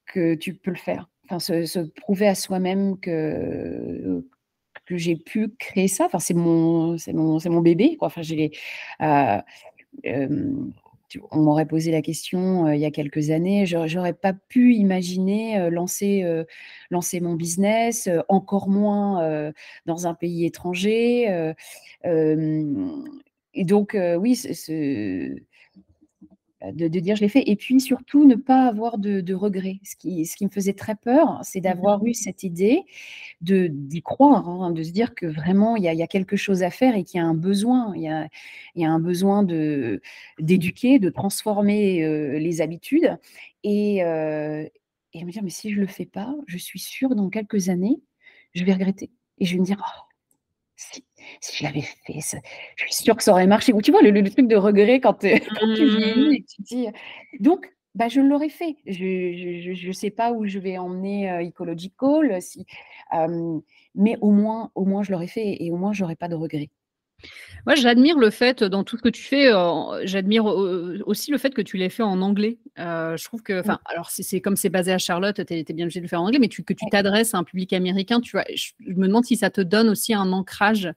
que 0.06 0.34
tu 0.34 0.54
peux 0.54 0.70
le 0.70 0.78
faire, 0.78 1.10
se, 1.38 1.78
prouver 2.00 2.28
à 2.28 2.34
soi-même 2.34 2.98
que, 2.98 4.24
que 4.86 4.96
j'ai 4.96 5.16
pu 5.16 5.48
créer 5.58 5.88
ça, 5.88 6.06
enfin, 6.06 6.18
c'est 6.18 6.34
mon, 6.34 6.96
mon, 7.12 7.38
mon 7.44 7.60
bébé. 7.60 7.96
Enfin, 8.00 8.22
j'ai, 8.22 8.52
euh, 9.02 9.40
on 11.30 11.38
m'aurait 11.38 11.66
posé 11.66 11.92
la 11.92 12.02
question 12.02 12.68
il 12.70 12.80
y 12.80 12.84
a 12.84 12.90
quelques 12.90 13.30
années, 13.30 13.64
j'aurais 13.66 14.12
pas 14.12 14.32
pu 14.32 14.74
imaginer 14.74 15.70
lancer, 15.70 16.24
lancer 16.90 17.20
mon 17.20 17.34
business, 17.34 18.08
encore 18.28 18.68
moins 18.68 19.52
dans 19.86 20.06
un 20.06 20.14
pays 20.14 20.44
étranger. 20.44 21.54
et 22.04 23.64
donc, 23.64 23.96
oui, 24.18 24.36
ce, 24.36 25.36
de, 26.72 26.88
dire 26.88 27.16
je 27.16 27.22
l'ai 27.22 27.28
fait. 27.28 27.48
Et 27.48 27.56
puis 27.56 27.80
surtout, 27.80 28.26
ne 28.26 28.34
pas 28.34 28.66
avoir 28.66 28.98
de, 28.98 29.34
regrets. 29.34 29.78
Ce 29.84 29.96
qui, 29.96 30.24
ce 30.26 30.36
qui 30.36 30.44
me 30.44 30.50
faisait 30.50 30.72
très 30.72 30.94
peur, 30.94 31.40
c'est 31.42 31.60
mmh 31.60 31.62
d'avoir 31.62 32.06
eu 32.06 32.14
cette 32.14 32.42
idée, 32.44 32.84
de, 33.40 33.66
d'y 33.66 34.02
croire, 34.02 34.48
hein, 34.48 34.70
de 34.70 34.82
se 34.82 34.92
dire 34.92 35.14
que 35.14 35.26
vraiment, 35.26 35.76
il 35.76 35.82
y 35.82 36.02
a, 36.02 36.06
quelque 36.06 36.36
chose 36.36 36.62
à 36.62 36.70
faire 36.70 36.96
et 36.96 37.04
qu'il 37.04 37.18
y 37.18 37.22
a 37.22 37.26
un 37.26 37.34
besoin. 37.34 37.92
Il 37.96 38.02
y 38.02 38.08
a, 38.08 38.28
il 38.74 38.82
y 38.82 38.84
a 38.84 38.90
un 38.90 39.00
besoin 39.00 39.42
de, 39.42 40.00
d'éduquer, 40.38 40.98
de 40.98 41.10
transformer 41.10 42.04
euh, 42.04 42.38
les 42.38 42.60
habitudes. 42.60 43.16
Et, 43.64 44.04
euh, 44.04 44.64
et 45.12 45.24
me 45.24 45.30
dire, 45.30 45.42
mais 45.42 45.50
si 45.50 45.70
je 45.70 45.76
ne 45.76 45.80
le 45.80 45.86
fais 45.86 46.06
pas, 46.06 46.34
je 46.46 46.58
suis 46.58 46.78
sûre, 46.78 47.14
dans 47.14 47.30
quelques 47.30 47.68
années, 47.68 48.00
je 48.54 48.64
vais 48.64 48.72
regretter. 48.72 49.10
Et 49.38 49.46
je 49.46 49.54
vais 49.54 49.60
me 49.60 49.64
dire, 49.64 49.78
oh, 49.80 50.05
si, 50.76 51.04
si 51.40 51.56
je 51.56 51.64
l'avais 51.64 51.82
fait, 51.82 52.20
je 52.76 52.84
suis 52.84 52.94
sûre 52.94 53.16
que 53.16 53.22
ça 53.22 53.32
aurait 53.32 53.46
marché. 53.46 53.72
Ou 53.72 53.82
tu 53.82 53.90
vois, 53.90 54.02
le, 54.02 54.30
truc 54.30 54.46
de 54.46 54.56
regret 54.56 55.00
quand, 55.00 55.14
tu 55.20 55.28
mmh. 55.28 56.32
et 56.32 56.44
tu 56.44 56.62
dis. 56.62 56.86
Donc, 57.40 57.72
bah, 57.94 58.08
je 58.08 58.20
l'aurais 58.20 58.50
fait. 58.50 58.76
Je 58.86 59.86
ne 59.86 59.92
sais 59.92 60.10
pas 60.10 60.32
où 60.32 60.46
je 60.46 60.58
vais 60.58 60.76
emmener 60.78 61.30
euh, 61.30 61.46
Ecological, 61.46 62.40
si, 62.42 62.66
mais 63.94 64.16
au 64.20 64.30
moins, 64.30 64.70
au 64.74 64.84
moins, 64.84 65.02
je 65.02 65.12
l'aurais 65.12 65.26
fait 65.26 65.62
et 65.62 65.70
au 65.70 65.76
moins, 65.76 65.92
je 65.92 66.02
n'aurais 66.02 66.16
pas 66.16 66.28
de 66.28 66.34
regrets. 66.34 66.70
Moi, 67.66 67.74
j'admire 67.74 68.18
le 68.18 68.30
fait 68.30 68.62
dans 68.64 68.84
tout 68.84 68.96
ce 68.96 69.02
que 69.02 69.08
tu 69.08 69.22
fais, 69.22 69.52
heu, 69.52 69.56
j'admire 70.04 70.44
aussi 70.46 71.30
le 71.30 71.38
fait 71.38 71.52
que 71.54 71.62
tu 71.62 71.76
l'aies 71.76 71.88
fait 71.88 72.02
en 72.02 72.20
anglais. 72.22 72.58
Heu, 72.78 73.16
je 73.16 73.24
trouve 73.24 73.42
que 73.42 73.60
Mmh. 73.64 73.72
enfin, 73.72 73.78
alors 73.86 74.10
c'est 74.10 74.40
comme 74.40 74.56
c'est 74.56 74.68
basé 74.70 74.92
à 74.92 74.98
Charlotte, 74.98 75.44
tu 75.44 75.54
es 75.54 75.64
bien 75.64 75.84
obligée 75.86 76.00
de 76.00 76.04
le 76.04 76.08
faire 76.08 76.20
en 76.22 76.26
anglais, 76.26 76.38
mais 76.38 76.48
tu 76.48 76.62
que 76.64 76.72
tu 76.74 76.86
t'adresses 76.88 77.34
à 77.34 77.38
un 77.38 77.44
public 77.44 77.72
américain, 77.72 78.20
tu 78.20 78.32
vois? 78.32 78.44
Je 78.54 78.70
je 78.86 78.92
me 78.94 79.06
demande 79.06 79.24
si 79.24 79.36
ça 79.36 79.50
te 79.50 79.60
donne 79.60 79.88
aussi 79.88 80.14
un 80.14 80.32
ancrage, 80.32 80.88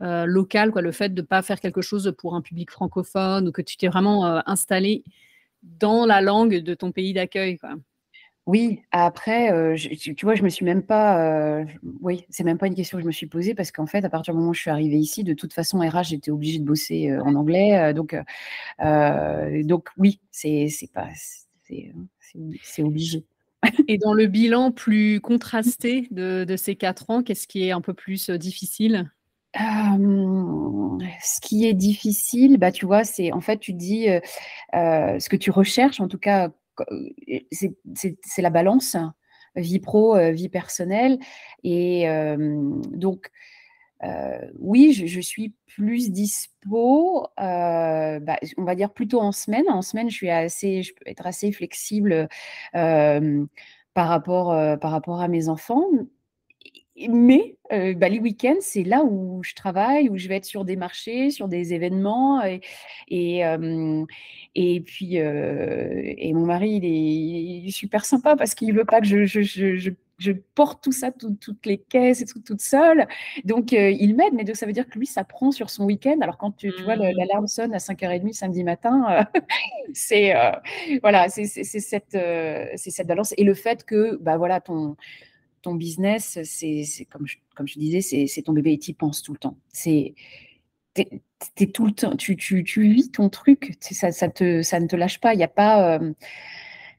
local, 0.00 0.72
quoi, 0.72 0.82
le 0.82 0.92
fait 0.92 1.14
de 1.14 1.22
pas 1.22 1.42
faire 1.42 1.60
quelque 1.60 1.82
chose 1.82 2.12
pour 2.18 2.34
un 2.34 2.40
public 2.42 2.70
francophone 2.72 3.48
ou 3.48 3.52
que 3.52 3.62
tu 3.62 3.76
t'es 3.78 3.88
vraiment, 3.88 4.26
heu, 4.38 4.42
installée 4.46 5.04
dans 5.62 6.06
la 6.06 6.20
langue 6.22 6.58
de 6.62 6.74
ton 6.74 6.92
pays 6.92 7.14
d'accueil, 7.14 7.58
quoi. 7.58 7.74
Oui, 8.50 8.82
après, 8.90 9.76
je 9.76 9.90
tu 9.90 10.16
tu 10.16 10.26
vois, 10.26 10.34
je 10.34 10.42
me 10.42 10.48
suis 10.48 10.64
même 10.64 10.82
pas, 10.82 11.62
oui, 12.00 12.24
c'est 12.30 12.42
même 12.42 12.58
pas 12.58 12.66
une 12.66 12.74
question 12.74 12.98
que 12.98 13.02
je 13.02 13.06
me 13.06 13.12
suis 13.12 13.26
posée 13.28 13.54
parce 13.54 13.70
qu'en 13.70 13.86
fait, 13.86 14.04
à 14.04 14.08
partir 14.10 14.34
du 14.34 14.38
moment 14.40 14.50
où 14.50 14.54
je 14.54 14.60
suis 14.60 14.70
arrivée 14.70 14.96
ici, 14.98 15.22
de 15.22 15.34
toute 15.34 15.52
façon, 15.52 15.78
RH, 15.78 16.08
j'étais 16.08 16.32
obligée 16.32 16.58
de 16.58 16.64
bosser, 16.64 17.16
en 17.18 17.36
anglais, 17.36 17.94
donc 17.94 18.16
oui, 19.96 20.20
c'est 20.32 20.66
c'est 20.68 20.90
pas 20.92 21.06
c'est, 21.62 21.92
c'est 22.64 22.82
obligé. 22.82 23.24
Et 23.88 23.98
dans 23.98 24.14
le 24.14 24.26
bilan 24.26 24.72
plus 24.72 25.20
contrasté 25.20 26.08
de 26.10 26.42
de 26.42 26.56
ces 26.56 26.74
4 26.74 27.08
ans, 27.10 27.22
qu'est-ce 27.22 27.46
qui 27.46 27.64
est 27.64 27.70
un 27.70 27.80
peu 27.80 27.94
plus, 27.94 28.30
difficile? 28.30 29.12
Ce 31.22 31.40
qui 31.40 31.66
est 31.66 31.74
difficile, 31.74 32.58
bah, 32.58 32.72
tu 32.72 32.84
vois, 32.84 33.04
c'est 33.04 33.30
en 33.32 33.40
fait, 33.40 33.58
tu 33.58 33.74
te 33.74 33.78
dis, 33.78 34.06
ce 34.72 35.28
que 35.28 35.36
tu 35.36 35.52
recherches 35.52 36.00
en 36.00 36.08
tout 36.08 36.18
cas, 36.18 36.50
c'est 37.52 37.74
c'est 37.92 38.42
la 38.42 38.50
balance, 38.50 38.96
vie 39.56 39.80
pro, 39.80 40.16
heu, 40.16 40.30
vie 40.32 40.48
personnelle 40.48 41.18
et 41.64 42.02
hem, 42.02 42.82
donc 42.92 43.30
oui, 44.58 44.92
je 44.94 45.20
suis 45.20 45.54
plus 45.66 46.10
dispo, 46.12 47.26
bah, 47.38 48.38
on 48.58 48.64
va 48.64 48.74
dire 48.74 48.92
plutôt 48.92 49.20
en 49.20 49.32
semaine. 49.32 49.64
En 49.68 49.82
semaine, 49.82 50.10
je 50.10 50.16
suis 50.16 50.30
assez 50.30 50.82
je 50.82 50.94
peux 50.94 51.04
être 51.10 51.26
assez 51.26 51.52
flexible, 51.52 52.28
par 52.72 54.08
rapport, 54.08 54.54
par 54.80 54.90
rapport 54.92 55.20
à 55.20 55.28
mes 55.28 55.48
enfants. 55.48 55.84
Mais 57.08 57.56
heu, 57.72 57.94
bah, 57.94 58.08
les 58.08 58.18
week-ends, 58.18 58.56
c'est 58.60 58.82
là 58.84 59.02
où 59.04 59.42
je 59.42 59.54
travaille, 59.54 60.08
où 60.10 60.16
je 60.18 60.28
vais 60.28 60.36
être 60.36 60.44
sur 60.44 60.64
des 60.64 60.76
marchés, 60.76 61.30
sur 61.30 61.48
des 61.48 61.72
événements 61.74 62.42
et 62.44 62.60
et 63.08 63.42
et 64.54 64.80
puis, 64.80 65.18
heu 65.20 65.90
et 66.18 66.32
mon 66.34 66.46
mari, 66.46 66.70
il 66.82 66.84
est 66.84 66.88
il 66.90 67.68
est 67.68 67.70
super 67.70 68.04
sympa 68.04 68.36
parce 68.36 68.54
qu'il 68.54 68.74
veut 68.74 68.84
pas 68.84 69.00
que 69.00 69.06
je 69.06 69.24
je 69.26 69.90
je 70.18 70.32
porte 70.54 70.82
tout 70.84 70.92
ça, 70.92 71.12
tout 71.12 71.34
toutes 71.40 71.64
les 71.64 71.78
caisses 71.78 72.20
et 72.20 72.26
tout 72.26 72.40
toute 72.40 72.60
seule. 72.60 73.06
Donc 73.44 73.72
il 73.72 74.14
m'aide, 74.16 74.34
mais 74.34 74.44
donc 74.44 74.56
ça 74.56 74.66
veut 74.66 74.72
dire 74.72 74.86
que 74.88 74.98
lui, 74.98 75.06
ça 75.06 75.24
prend 75.24 75.50
sur 75.52 75.70
son 75.70 75.84
week-end. 75.86 76.18
Alors 76.20 76.36
quand 76.38 76.52
tu 76.56 76.74
tu 76.74 76.82
vois 76.84 76.96
Mmh. 76.96 77.12
l'alarme 77.16 77.46
sonne 77.46 77.72
à 77.74 77.78
05:30 77.78 78.32
samedi 78.34 78.64
matin, 78.64 79.26
c'est, 79.94 80.34
voilà, 81.02 81.28
c'est 81.28 81.46
cette, 81.46 82.18
cette 82.76 83.06
balance 83.06 83.34
et 83.38 83.44
le 83.44 83.54
fait 83.54 83.84
que, 83.84 84.16
bah, 84.16 84.36
voilà, 84.36 84.60
ton 84.60 84.96
ton 85.62 85.74
business, 85.74 86.38
c'est 86.44 86.84
comme 87.10 87.26
je 87.26 87.36
comme 87.54 87.68
je 87.68 87.78
disais, 87.78 88.00
c'est 88.26 88.42
ton 88.42 88.52
bébé 88.52 88.72
et 88.72 88.78
tu 88.78 88.90
y 88.92 88.94
penses 88.94 89.22
tout 89.22 89.32
le 89.32 89.38
temps. 89.38 89.56
C'est 89.72 90.14
tout 91.74 91.86
le 91.86 91.92
temps 91.92 92.16
tu 92.16 92.36
tu 92.36 92.64
tu 92.64 92.88
vis 92.88 93.10
ton 93.10 93.28
truc, 93.28 93.76
ça 93.80 94.12
ça 94.12 94.28
te 94.28 94.62
ça 94.62 94.80
ne 94.80 94.86
te 94.86 94.96
lâche 94.96 95.20
pas. 95.20 95.34
Il 95.34 95.40
y 95.40 95.44
a 95.44 95.48
pas, 95.48 95.96
hem, 95.96 96.14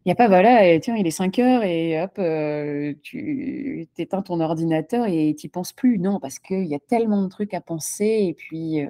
il 0.06 0.10
y 0.10 0.12
a 0.12 0.16
pas, 0.16 0.28
voilà 0.28 0.68
et 0.74 0.80
tiens, 0.80 0.96
il 0.96 1.06
est 1.08 1.12
05:00 1.12 1.64
et 1.64 2.02
hop, 2.02 2.18
heu, 2.20 2.98
tu 3.04 3.88
éteins 3.98 4.22
ton 4.24 4.40
ordinateur 4.42 5.08
et 5.08 5.36
tu 5.38 5.50
penses 5.50 5.74
plus. 5.74 6.00
Non, 6.00 6.20
parce 6.20 6.40
qu'il 6.40 6.66
y 6.66 6.76
a 6.76 6.80
tellement 6.80 7.24
de 7.24 7.30
trucs 7.30 7.54
à 7.54 7.62
penser 7.62 8.26
et 8.30 8.34
puis, 8.34 8.82
heu, 8.82 8.90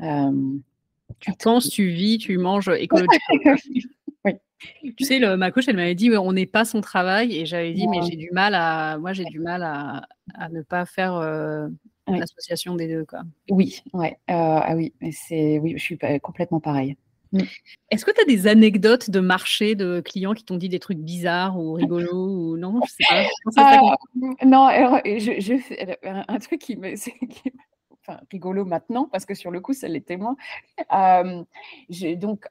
hem, 0.00 0.62
Tu 1.20 1.32
penses, 1.34 1.70
tu 1.70 1.88
vis, 1.90 2.18
tu 2.18 2.38
manges, 2.38 2.70
quoi. 2.88 3.02
Oui. 4.24 4.32
Tu 4.96 5.04
sais, 5.04 5.18
le 5.18 5.36
ma 5.36 5.50
coach, 5.52 5.68
elle 5.68 5.76
m'avait 5.76 5.94
dit: 5.94 6.10
«Ouais, 6.10 6.16
on 6.18 6.32
n'est 6.32 6.46
pas 6.46 6.64
son 6.64 6.80
travail» 6.80 7.36
et 7.36 7.46
j'avais 7.46 7.72
dit: 7.74 7.88
«Mais 7.88 8.00
Ouais. 8.00 8.10
j'ai 8.10 8.16
du 8.16 8.30
mal 8.32 8.54
à 8.54 8.98
moi, 8.98 9.12
j'ai 9.12 9.24
Ouais. 9.24 9.30
du 9.30 9.40
mal 9.40 9.62
à 9.62 10.06
à 10.34 10.48
ne 10.50 10.62
pas 10.62 10.86
faire, 10.86 11.14
heu, 11.16 11.68
Oui. 12.08 12.18
l'association 12.18 12.76
des 12.76 12.88
2, 12.88 13.04
quoi». 13.06 13.22
Oui, 13.50 13.80
ouais, 13.92 14.12
heu, 14.30 14.34
ah 14.34 14.74
oui, 14.76 14.94
c'est 15.12 15.58
oui, 15.58 15.72
je 15.76 15.82
suis 15.82 15.98
complètement 16.22 16.60
pareille. 16.60 16.96
Mmh. 17.32 17.44
Est-ce 17.90 18.04
que 18.04 18.10
tu 18.12 18.20
as 18.20 18.24
des 18.24 18.46
anecdotes 18.46 19.10
de 19.10 19.20
marché, 19.20 19.74
de 19.74 20.00
clients 20.04 20.34
qui 20.34 20.44
t'ont 20.44 20.56
dit 20.58 20.68
des 20.68 20.78
trucs 20.80 20.98
bizarres 20.98 21.58
ou 21.58 21.72
rigolos 21.74 22.52
ou 22.52 22.56
non, 22.58 22.80
je 22.82 22.90
sais 22.90 23.04
pas? 23.04 23.24
Mmh, 24.14 24.34
non, 24.46 24.68
je 25.04 25.40
je 25.40 26.28
un 26.28 26.38
truc 26.38 26.60
qui 26.60 26.76
me 26.76 26.94
c'est 26.96 27.12
qui 27.18 27.50
me 27.50 27.58
enfin 28.06 28.20
rigolo 28.30 28.64
maintenant 28.64 29.08
parce 29.12 29.26
que 29.26 29.34
sur 29.34 29.50
le 29.50 29.60
coup, 29.60 29.72
ça 29.74 29.88
l'était 29.88 30.16
moins. 30.16 30.36
J'ai 31.88 32.16
donc 32.16 32.46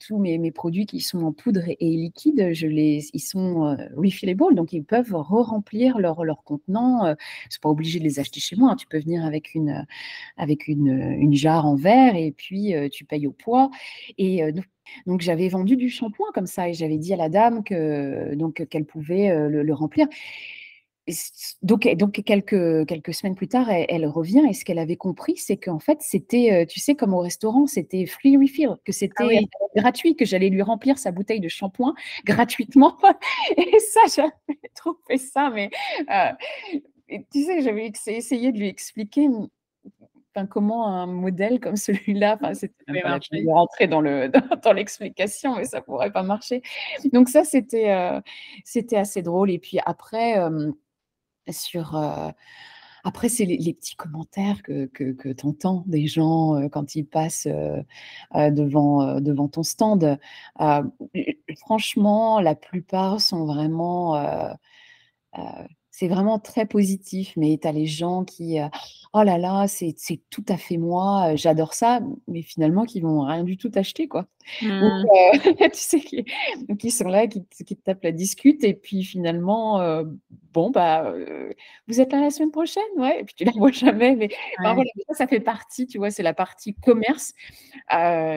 tous 0.00 0.18
mes 0.18 0.50
produits 0.52 0.86
qui 0.86 1.00
sont 1.00 1.22
en 1.24 1.32
poudre 1.32 1.62
et 1.68 1.90
liquide, 1.90 2.50
je 2.52 2.66
les 2.66 3.08
ils 3.14 3.20
sont, 3.20 3.66
heu, 3.74 3.76
refillable 3.96 4.54
donc 4.54 4.72
ils 4.72 4.84
peuvent 4.84 5.12
re-remplir 5.14 5.98
leur 5.98 6.44
contenant, 6.44 7.06
heu, 7.08 7.16
c'est 7.50 7.60
pas 7.62 7.68
obligé 7.70 7.98
de 7.98 8.04
les 8.04 8.18
acheter 8.20 8.40
chez 8.40 8.56
moi, 8.56 8.72
hein. 8.72 8.76
Tu 8.76 8.86
peux 8.86 8.98
venir 8.98 9.24
avec 9.24 9.54
une, 9.54 9.86
jarre 11.34 11.66
en 11.66 11.74
verre 11.76 12.16
et 12.16 12.32
puis, 12.32 12.74
heu, 12.74 12.88
tu 12.90 13.04
payes 13.04 13.26
au 13.26 13.32
poids 13.32 13.70
et 14.18 14.42
donc 15.06 15.20
j'avais 15.20 15.48
vendu 15.48 15.76
du 15.76 15.90
shampoing 15.90 16.28
comme 16.34 16.46
ça 16.46 16.68
et 16.68 16.74
j'avais 16.74 16.98
dit 16.98 17.12
à 17.14 17.16
la 17.16 17.28
dame 17.28 17.62
que 17.64 18.34
qu'elle 18.64 18.86
pouvait, 18.86 19.48
le 19.48 19.74
remplir. 19.74 20.06
Donc 21.62 21.88
donc 21.96 22.22
quelques 22.24 22.86
quelques 22.86 23.14
semaines 23.14 23.34
plus 23.34 23.48
tard, 23.48 23.70
elle 23.70 23.86
elle 23.88 24.06
revient 24.06 24.44
et 24.48 24.52
ce 24.52 24.64
qu'elle 24.64 24.78
avait 24.78 24.96
compris, 24.96 25.36
c'est 25.36 25.56
qu'en 25.56 25.78
fait, 25.78 25.98
c'était, 26.00 26.62
heu, 26.62 26.66
tu 26.66 26.80
sais, 26.80 26.94
comme 26.94 27.14
au 27.14 27.20
restaurant, 27.20 27.66
c'était 27.66 28.06
free 28.06 28.36
refill, 28.36 28.76
que 28.84 28.90
Ah 28.90 28.92
c'était, 28.92 29.24
oui. 29.24 29.38
heu, 29.38 29.80
gratuit, 29.80 30.16
que 30.16 30.24
j'allais 30.24 30.50
lui 30.50 30.62
remplir 30.62 30.98
sa 30.98 31.12
bouteille 31.12 31.40
de 31.40 31.48
shampoing 31.48 31.94
gratuitement 32.24 32.96
et 33.56 33.78
ça, 33.78 34.00
j'avais 34.14 34.70
trouvé 34.74 35.18
ça 35.18 35.50
mais, 35.50 35.70
et 37.08 37.24
tu 37.32 37.44
sais, 37.44 37.62
j'avais 37.62 37.90
essayé 38.06 38.52
de 38.52 38.58
lui 38.58 38.68
expliquer, 38.68 39.28
comment 40.46 40.86
un 40.86 41.06
modèle 41.06 41.60
comme 41.60 41.76
celui-là, 41.76 42.38
c'était 42.54 42.84
rentrer 43.48 43.86
dans 43.86 44.00
le 44.00 44.28
dans 44.62 44.72
l'explication, 44.72 45.56
mais 45.56 45.64
ça 45.64 45.80
pourrait 45.80 46.12
pas 46.12 46.22
marcher. 46.22 46.62
Donc 47.12 47.28
ça, 47.28 47.44
c'était, 47.44 47.90
assez 48.96 49.22
drôle 49.22 49.50
et 49.50 49.58
puis 49.58 49.78
après, 49.84 50.38
sur, 51.52 51.96
heu, 51.96 52.30
après, 53.04 53.28
c'est 53.30 53.44
les 53.46 53.74
petits 53.74 53.96
commentaires 53.96 54.62
que 54.62 54.86
que 54.86 55.32
tu 55.32 55.46
entends 55.46 55.84
des 55.86 56.06
gens, 56.08 56.56
heu, 56.60 56.68
quand 56.70 56.94
ils 56.96 57.04
passent, 57.06 57.46
heu, 57.48 57.84
devant, 58.52 59.20
devant 59.20 59.48
ton 59.48 59.62
stand. 59.64 60.18
Franchement, 61.60 62.40
la 62.40 62.54
plupart 62.54 63.20
sont 63.20 63.46
vraiment, 63.46 64.16
c'est 65.98 66.08
vraiment 66.08 66.38
très 66.38 66.66
positif, 66.66 67.32
mais 67.36 67.58
tu 67.60 67.66
as 67.68 67.72
les 67.72 67.86
gens 67.86 68.24
qui, 68.24 68.58
«Oh 69.14 69.22
là 69.24 69.38
là, 69.38 69.66
c'est 69.68 69.94
tout 70.30 70.44
à 70.48 70.56
fait 70.56 70.76
moi, 70.78 71.34
j'adore 71.36 71.74
ça», 71.74 72.00
mais 72.28 72.42
finalement 72.42 72.84
qui 72.84 73.00
vont 73.00 73.22
rien 73.22 73.42
du 73.44 73.56
tout 73.56 73.70
acheter, 73.74 74.06
quoi. 74.08 74.26
Donc 74.80 74.92
Mmh. 75.00 75.04
tu 75.72 75.78
sais, 75.80 76.00
qui 76.00 76.24
qui 76.78 76.90
sont 76.90 77.08
là, 77.08 77.26
qui 77.26 77.44
te 77.44 77.64
qui 77.64 77.76
te 77.76 77.82
tapent 77.82 78.04
la 78.04 78.12
discute 78.12 78.64
et 78.64 78.74
puis 78.74 79.04
finalement, 79.04 79.80
bon, 80.52 80.70
bah, 80.70 81.12
«Vous 81.88 82.00
êtes 82.00 82.12
là 82.12 82.20
la 82.22 82.30
semaine 82.30 82.50
prochaine?» 82.52 82.82
«Ouais» 82.96 83.20
et 83.20 83.24
puis 83.24 83.34
tu 83.36 83.44
les 83.44 83.50
revois 83.50 83.72
jamais, 83.72 84.14
mais 84.16 84.28
enfin 84.62 84.74
Ouais. 84.74 84.74
voilà, 84.74 84.90
ça, 85.08 85.14
ça 85.14 85.26
fait 85.28 85.40
partie, 85.40 85.86
tu 85.88 85.98
vois, 85.98 86.10
c'est 86.12 86.22
la 86.22 86.34
partie 86.34 86.74
commerce, 86.74 87.34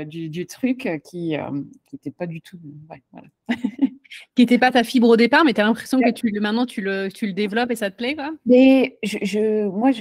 du 0.08 0.30
du 0.30 0.48
truc 0.48 0.90
qui, 1.06 1.34
hem, 1.34 1.70
qui 1.88 1.96
était 1.98 2.12
pas 2.12 2.28
du 2.28 2.42
tout 2.42 2.60
ouais, 2.90 3.04
voilà. 3.12 3.28
Qui 4.36 4.44
était 4.44 4.58
pas 4.58 4.72
ta 4.72 4.84
fibre 4.86 5.10
au 5.10 5.18
départ, 5.18 5.44
mais 5.44 5.54
tu 5.54 5.60
as 5.60 5.66
l'impression 5.66 6.00
que 6.02 6.10
tu 6.12 6.32
maintenant 6.40 6.66
tu 6.66 6.80
le 6.82 7.10
tu 7.10 7.28
le 7.28 7.34
développes 7.34 7.72
et 7.72 7.76
ça 7.76 7.92
te 7.92 7.98
plaît, 7.98 8.16
quoi? 8.16 8.32
Mais 8.46 8.98
je 9.04 9.18
je 9.24 9.68
moi, 9.68 9.92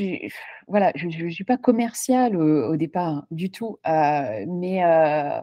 voilà, 0.68 0.92
je 0.94 1.08
je 1.10 1.28
suis 1.28 1.42
pas 1.44 1.56
commerciale 1.56 2.36
au 2.36 2.70
au 2.72 2.76
départ, 2.76 3.26
du 3.32 3.50
tout, 3.50 3.78
heu, 3.88 4.46
mais 4.46 4.84
heu, 4.84 5.40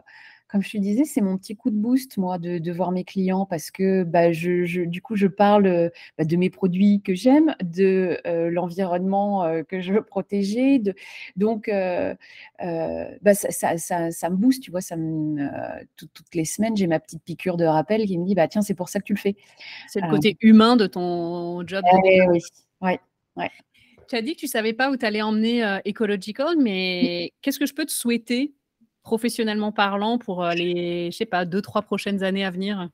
comme 0.48 0.62
je 0.62 0.70
te 0.72 0.78
disais, 0.78 1.04
c'est 1.04 1.20
mon 1.20 1.38
petit 1.38 1.56
coup 1.56 1.70
de 1.70 1.76
boost, 1.76 2.16
moi, 2.18 2.38
de 2.38 2.58
de 2.58 2.72
voir 2.72 2.92
mes 2.92 3.04
clients 3.04 3.46
parce 3.46 3.70
que, 3.70 4.04
bah, 4.04 4.32
je 4.32 4.64
je 4.64 4.82
du 4.82 5.02
coup, 5.02 5.16
je 5.16 5.26
parle, 5.28 5.66
heu, 5.66 5.90
bah, 6.18 6.24
de 6.24 6.36
mes 6.36 6.50
produits 6.50 7.02
que 7.02 7.14
j'aime, 7.14 7.54
de, 7.62 8.18
heu, 8.26 8.48
l'environnement, 8.50 9.46
heu, 9.46 9.62
que 9.64 9.80
je 9.80 9.92
veux 9.92 10.02
protéger, 10.02 10.78
de 10.78 10.94
donc 11.36 11.68
bah, 11.70 13.34
ça 13.34 13.50
ça 13.50 13.76
ça 13.78 14.10
ça 14.10 14.30
me 14.30 14.36
booste, 14.36 14.62
tu 14.62 14.70
vois? 14.70 14.80
Ça 14.80 14.96
me 14.96 15.48
toutes 15.96 16.12
toutes 16.14 16.34
les 16.34 16.44
semaines, 16.44 16.76
j'ai 16.76 16.86
ma 16.86 17.00
petite 17.00 17.22
piqûre 17.24 17.56
de 17.56 17.64
rappel 17.64 18.04
qui 18.06 18.18
me 18.18 18.24
dit: 18.26 18.34
«Bah, 18.34 18.48
tiens, 18.48 18.62
c'est 18.62 18.74
pour 18.74 18.88
ça 18.88 19.00
que 19.00 19.04
tu 19.04 19.14
le 19.14 19.18
fais». 19.18 19.36
C'est 19.86 20.00
le 20.00 20.06
côté 20.06 20.36
humain 20.42 20.76
de 20.76 20.86
ton 20.86 21.66
job 21.66 21.88
de 21.88 21.98
Eh 22.02 22.20
oui, 22.28 22.38
ouais, 22.80 22.98
ouais. 23.36 23.50
Tu 24.08 24.16
as 24.16 24.22
dit 24.22 24.34
que 24.34 24.40
tu 24.40 24.46
savais 24.48 24.72
pas 24.72 24.90
où 24.90 24.96
tu 24.96 25.04
allais 25.06 25.22
emmener, 25.22 25.62
Ecological, 25.86 26.56
mais 26.58 27.32
qu'est-ce 27.42 27.58
que 27.58 27.66
je 27.66 27.74
peux 27.74 27.84
te 27.86 27.92
souhaiter, 27.92 28.54
professionnellement 29.02 29.72
parlant, 29.72 30.18
pour, 30.18 30.44
heu, 30.44 30.54
les 30.54 31.10
je 31.12 31.16
sais 31.16 31.26
pas 31.26 31.44
2-3 31.44 31.82
prochaines 31.82 32.22
années 32.24 32.44
à 32.44 32.50
venir? 32.50 32.88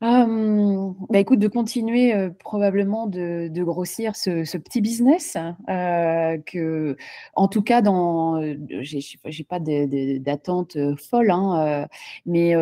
Bah, 0.00 1.18
écoute, 1.18 1.40
de 1.40 1.48
continuer, 1.48 2.14
probablement 2.38 3.06
de 3.08 3.62
grossir 3.64 4.14
ce 4.14 4.56
petit 4.58 4.80
business, 4.80 5.36
euh, 5.68 6.38
que 6.46 6.96
en 7.34 7.48
tout 7.48 7.62
cas 7.62 7.82
dans, 7.82 8.40
j'ai 8.80 9.44
pas 9.44 9.58
d'attente, 9.60 10.76
folle, 11.10 11.30
hein, 11.30 11.88
mais 12.26 12.52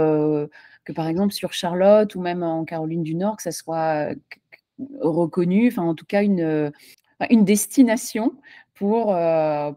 que 0.85 0.93
par 0.93 1.09
exemple 1.09 1.35
sur 1.35 1.53
Charlotte 1.53 2.15
ou 2.15 2.21
même 2.23 2.43
en 2.43 2.65
Caroline 2.65 3.03
du 3.03 3.15
Nord, 3.15 3.37
que 3.37 3.43
ça 3.43 3.53
soit, 3.53 4.09
reconnu, 5.01 5.69
enfin 5.69 5.83
en 5.83 5.95
tout 5.95 6.07
cas 6.07 6.23
une, 6.23 6.73
une 7.31 7.45
destination 7.45 8.35
pour, 8.75 9.17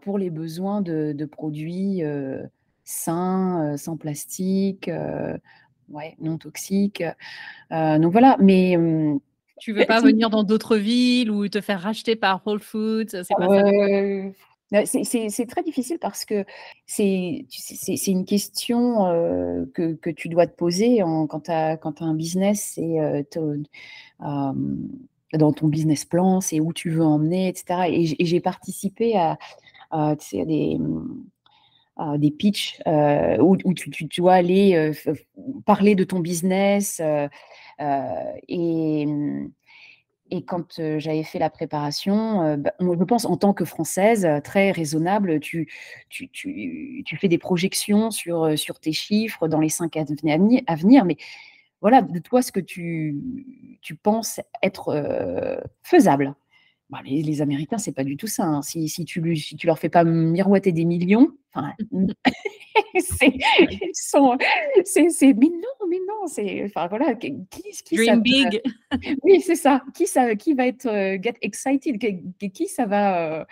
pour 0.02 0.18
les 0.18 0.30
besoins 0.30 0.82
de 0.82 1.26
produits, 1.26 2.04
sains, 2.90 3.76
sans 3.78 3.98
plastique, 3.98 4.90
ouais, 5.90 6.16
non 6.20 6.38
toxiques. 6.38 7.04
donc 7.72 8.12
voilà, 8.12 8.38
mais 8.40 8.78
tu 9.60 9.74
veux 9.74 9.86
pas 9.86 10.02
venir 10.02 10.30
dans 10.30 10.44
d'autres 10.44 10.78
villes 10.78 11.32
ou 11.32 11.48
te 11.48 11.62
faire 11.62 11.82
racheter 11.82 12.16
par 12.16 12.42
Whole 12.46 12.60
Foods, 12.62 13.10
c'est 13.10 13.36
pas 13.38 13.48
ça? 13.48 14.86
C'est 14.86 15.48
très 15.48 15.64
difficile 15.64 15.98
parce 16.00 16.26
que 16.26 16.46
c'est 16.86 17.46
une 18.08 18.26
question 18.26 19.06
que, 19.74 19.94
que, 19.94 20.10
tu 20.10 20.30
dois 20.30 20.48
te 20.48 20.56
poser 20.56 21.02
en, 21.04 21.28
quand 21.28 21.42
tu 21.42 21.52
as, 21.52 21.72
as, 21.72 22.04
un 22.04 22.14
business 22.14 22.78
et 22.78 23.00
dans 25.38 25.54
ton 25.54 25.68
business 25.68 26.06
plan, 26.06 26.42
c'est 26.42 26.60
où 26.60 26.74
tu 26.74 26.90
veux 26.90 27.04
emmener, 27.04 27.48
etc. 27.48 27.82
Et 27.90 28.26
j'ai 28.26 28.40
participé 28.40 29.16
à, 29.18 29.38
à, 29.92 30.16
des, 30.34 30.78
à 30.78 31.39
des 32.18 32.32
pitchs 32.32 32.80
euh, 32.88 33.38
où, 33.40 33.74
tu, 33.74 34.06
dois 34.18 34.34
aller 34.34 34.76
euh, 34.76 35.14
parler 35.66 35.96
de 35.96 36.04
ton 36.04 36.20
business. 36.20 37.02
Euh, 37.04 37.28
et, 38.48 39.06
quand 40.46 40.80
j'avais 41.00 41.24
fait 41.24 41.40
la 41.40 41.50
préparation, 41.50 42.56
bah, 42.58 42.72
je 42.80 43.04
pense 43.04 43.26
en 43.26 43.36
tant 43.36 43.54
que 43.54 43.66
Française, 43.66 44.28
très 44.44 44.70
raisonnable, 44.70 45.40
tu, 45.40 45.68
fais 46.10 47.28
des 47.28 47.40
projections 47.40 48.12
sur, 48.12 48.56
tes 48.80 48.92
chiffres 48.92 49.48
dans 49.48 49.60
les 49.60 49.70
cinq 49.70 49.98
années 49.98 50.64
à 50.68 50.76
venir, 50.76 51.04
mais 51.04 51.18
voilà, 51.82 52.04
de 52.04 52.20
toi 52.20 52.44
ce 52.44 52.52
que 52.52 52.60
tu 52.60 53.18
penses 54.04 54.40
être 54.62 55.64
faisable. 55.82 56.36
Bah, 56.90 57.00
les, 57.06 57.22
les, 57.22 57.42
Américains, 57.42 57.78
c'est 57.78 57.92
pas 57.92 58.04
du 58.04 58.18
tout 58.18 58.26
ça. 58.26 58.46
Hein. 58.46 58.62
Si, 58.64 58.90
si, 58.90 59.06
tu, 59.06 59.36
si 59.36 59.56
tu 59.56 59.68
leur 59.68 59.78
fais 59.78 59.90
pas 59.90 60.04
miroiter 60.04 60.72
des 60.72 60.86
millions, 60.86 61.32
c'est, 63.00 63.34
c'est, 64.84 65.34
mais 65.34 65.50
non, 65.50 65.88
mais 65.88 66.00
non, 66.08 66.28
c'est, 66.28 66.66
enfin 66.66 66.88
voilà, 66.88 67.14
qui, 67.16 67.36
qui 67.86 67.96
Dream 67.96 68.22
big. 68.22 68.62
oui, 69.24 69.42
c'est 69.42 69.56
ça. 69.56 69.84
Qui 69.94 70.08
ça, 70.08 70.36
qui 70.36 70.54
va 70.54 70.68
être 70.68 70.88
get 71.22 71.36
excited, 71.42 72.00
qui, 72.00 72.52
qui 72.52 72.68
ça 72.68 72.86
va 72.86 73.42
euh, 73.42 73.46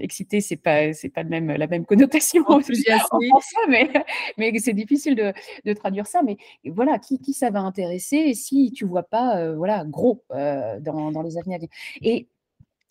excité, 0.00 0.40
c'est 0.40 0.56
pas 0.56 0.92
c'est 0.92 1.08
pas 1.08 1.22
le 1.22 1.28
même 1.28 1.48
la 1.48 1.66
même 1.66 1.84
connotation 1.84 2.44
en 2.48 2.60
français, 2.60 3.56
mais 3.68 3.90
mais 4.38 4.58
c'est 4.58 4.72
difficile 4.72 5.14
de, 5.14 5.32
de, 5.64 5.72
traduire 5.72 6.06
ça. 6.06 6.22
Mais 6.22 6.36
voilà, 6.64 6.98
qui, 6.98 7.18
qui 7.20 7.32
ça 7.32 7.50
va 7.50 7.60
intéresser 7.60 8.34
si 8.34 8.72
tu 8.72 8.84
vois 8.84 9.04
pas 9.04 9.52
voilà 9.54 9.84
gros 9.84 10.24
dans, 10.30 11.12
dans, 11.12 11.22
les 11.22 11.40
venir. 11.40 11.60
Et 12.02 12.28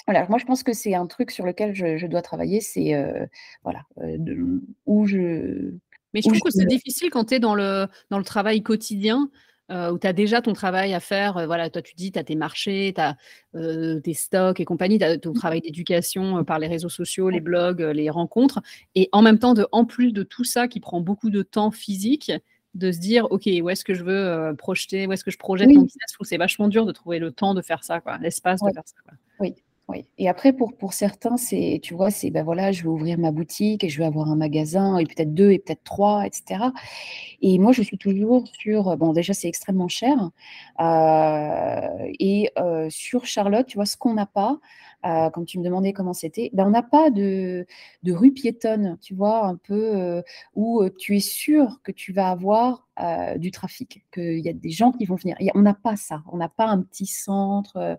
voilà, 0.07 0.25
moi 0.29 0.37
je 0.39 0.45
pense 0.45 0.63
que 0.63 0.73
c'est 0.73 0.95
un 0.95 1.07
truc 1.07 1.31
sur 1.31 1.45
lequel 1.45 1.73
je, 1.75 1.97
je 1.97 2.07
dois 2.07 2.21
travailler, 2.21 2.61
c'est 2.61 2.93
voilà 3.63 3.83
où 4.85 5.05
je 5.05 5.73
mais 6.15 6.21
je 6.21 6.29
trouve 6.29 6.39
que 6.39 6.49
c'est 6.49 6.65
difficile 6.65 7.09
quand 7.09 7.25
tu 7.25 7.33
es 7.35 7.39
dans 7.39 7.55
le, 7.55 7.87
dans 8.09 8.17
le 8.17 8.23
travail 8.23 8.63
quotidien 8.63 9.29
euh, 9.71 9.91
où 9.91 9.97
tu 9.97 10.05
as 10.05 10.13
déjà 10.13 10.41
ton 10.41 10.53
travail 10.53 10.93
à 10.93 10.99
faire. 10.99 11.37
Euh, 11.37 11.45
voilà, 11.45 11.69
toi, 11.69 11.81
tu 11.81 11.95
dis, 11.95 12.11
tu 12.11 12.19
as 12.19 12.23
tes 12.23 12.35
marchés, 12.35 12.93
tu 12.95 13.01
as 13.01 13.17
euh, 13.55 13.99
tes 13.99 14.13
stocks 14.13 14.59
et 14.59 14.65
compagnie, 14.65 14.99
tu 14.99 15.05
as 15.05 15.17
ton 15.17 15.33
travail 15.33 15.61
d'éducation 15.61 16.43
par 16.43 16.59
les 16.59 16.67
réseaux 16.67 16.89
sociaux, 16.89 17.29
les 17.29 17.39
blogs, 17.39 17.81
les 17.81 18.09
rencontres. 18.09 18.61
Et 18.93 19.09
en 19.11 19.21
même 19.21 19.39
temps, 19.39 19.53
de, 19.53 19.67
en 19.71 19.85
plus 19.85 20.11
de 20.11 20.23
tout 20.23 20.43
ça 20.43 20.67
qui 20.67 20.79
prend 20.79 21.01
beaucoup 21.01 21.29
de 21.29 21.41
temps 21.41 21.71
physique, 21.71 22.31
de 22.75 22.91
se 22.91 22.99
dire, 22.99 23.25
OK, 23.31 23.49
où 23.61 23.69
est-ce 23.69 23.85
que 23.85 23.93
je 23.93 24.03
veux 24.03 24.53
projeter, 24.57 25.07
où 25.07 25.13
est-ce 25.13 25.23
que 25.23 25.31
je 25.31 25.37
projette 25.37 25.69
mon 25.69 25.83
business? 25.83 26.15
C'est 26.21 26.37
vachement 26.37 26.67
dur 26.67 26.85
de 26.85 26.91
trouver 26.91 27.19
le 27.19 27.31
temps 27.31 27.53
de 27.53 27.61
faire 27.61 27.83
ça, 27.83 28.01
l'espace 28.21 28.61
de 28.61 28.71
faire 28.71 28.83
ça. 28.85 29.13
Oui. 29.39 29.55
Oui. 29.87 30.07
Et 30.17 30.27
après, 30.27 30.51
pour, 30.51 30.75
pour 30.75 30.93
certains, 30.93 31.37
c'est, 31.37 31.79
tu 31.83 31.93
vois, 31.93 32.09
c'est 32.09 32.31
ben 32.31 32.43
voilà, 32.43 32.71
je 32.71 32.81
vais 32.81 32.89
ouvrir 32.89 33.19
ma 33.19 33.31
boutique 33.31 33.83
et 33.83 33.89
je 33.89 33.99
vais 33.99 34.05
avoir 34.05 34.31
un 34.31 34.35
magasin 34.35 34.97
et 34.97 35.05
peut-être 35.05 35.35
deux 35.35 35.51
et 35.51 35.59
peut-être 35.59 35.83
trois, 35.83 36.25
etc. 36.25 36.71
Et 37.41 37.59
moi, 37.59 37.71
je 37.71 37.83
suis 37.83 37.99
toujours 37.99 38.47
sur, 38.59 38.97
bon, 38.97 39.13
déjà, 39.13 39.35
c'est 39.35 39.47
extrêmement 39.47 39.87
cher. 39.87 40.31
Euh, 40.79 42.11
et 42.19 42.49
euh, 42.57 42.87
sur 42.89 43.25
Charlotte, 43.25 43.67
tu 43.67 43.77
vois, 43.77 43.85
ce 43.85 43.95
qu'on 43.95 44.15
n'a 44.15 44.25
pas, 44.25 44.57
euh, 45.05 45.29
quand 45.29 45.45
tu 45.45 45.59
me 45.59 45.63
demandais 45.63 45.93
comment 45.93 46.13
c'était, 46.13 46.49
ben, 46.53 46.67
on 46.67 46.71
n'a 46.71 46.83
pas 46.83 47.09
de, 47.09 47.65
rue 48.07 48.31
piétonne, 48.31 48.97
tu 49.01 49.13
vois, 49.13 49.45
un 49.45 49.55
peu 49.55 50.23
où 50.55 50.83
tu 50.97 51.15
es 51.17 51.19
sûr 51.19 51.79
que 51.83 51.91
tu 51.91 52.13
vas 52.13 52.29
avoir 52.29 52.85
euh, 53.01 53.37
du 53.37 53.51
trafic, 53.51 54.05
qu'il 54.13 54.39
y 54.39 54.47
a 54.47 54.53
des 54.53 54.69
gens 54.69 54.93
qui 54.93 55.03
vont 55.03 55.15
venir. 55.15 55.35
on 55.53 55.61
n'a 55.61 55.73
pas 55.73 55.97
ça, 55.97 56.23
on 56.31 56.37
n'a 56.37 56.47
pas 56.47 56.67
un 56.67 56.81
petit 56.81 57.05
centre, 57.05 57.75
euh, 57.75 57.95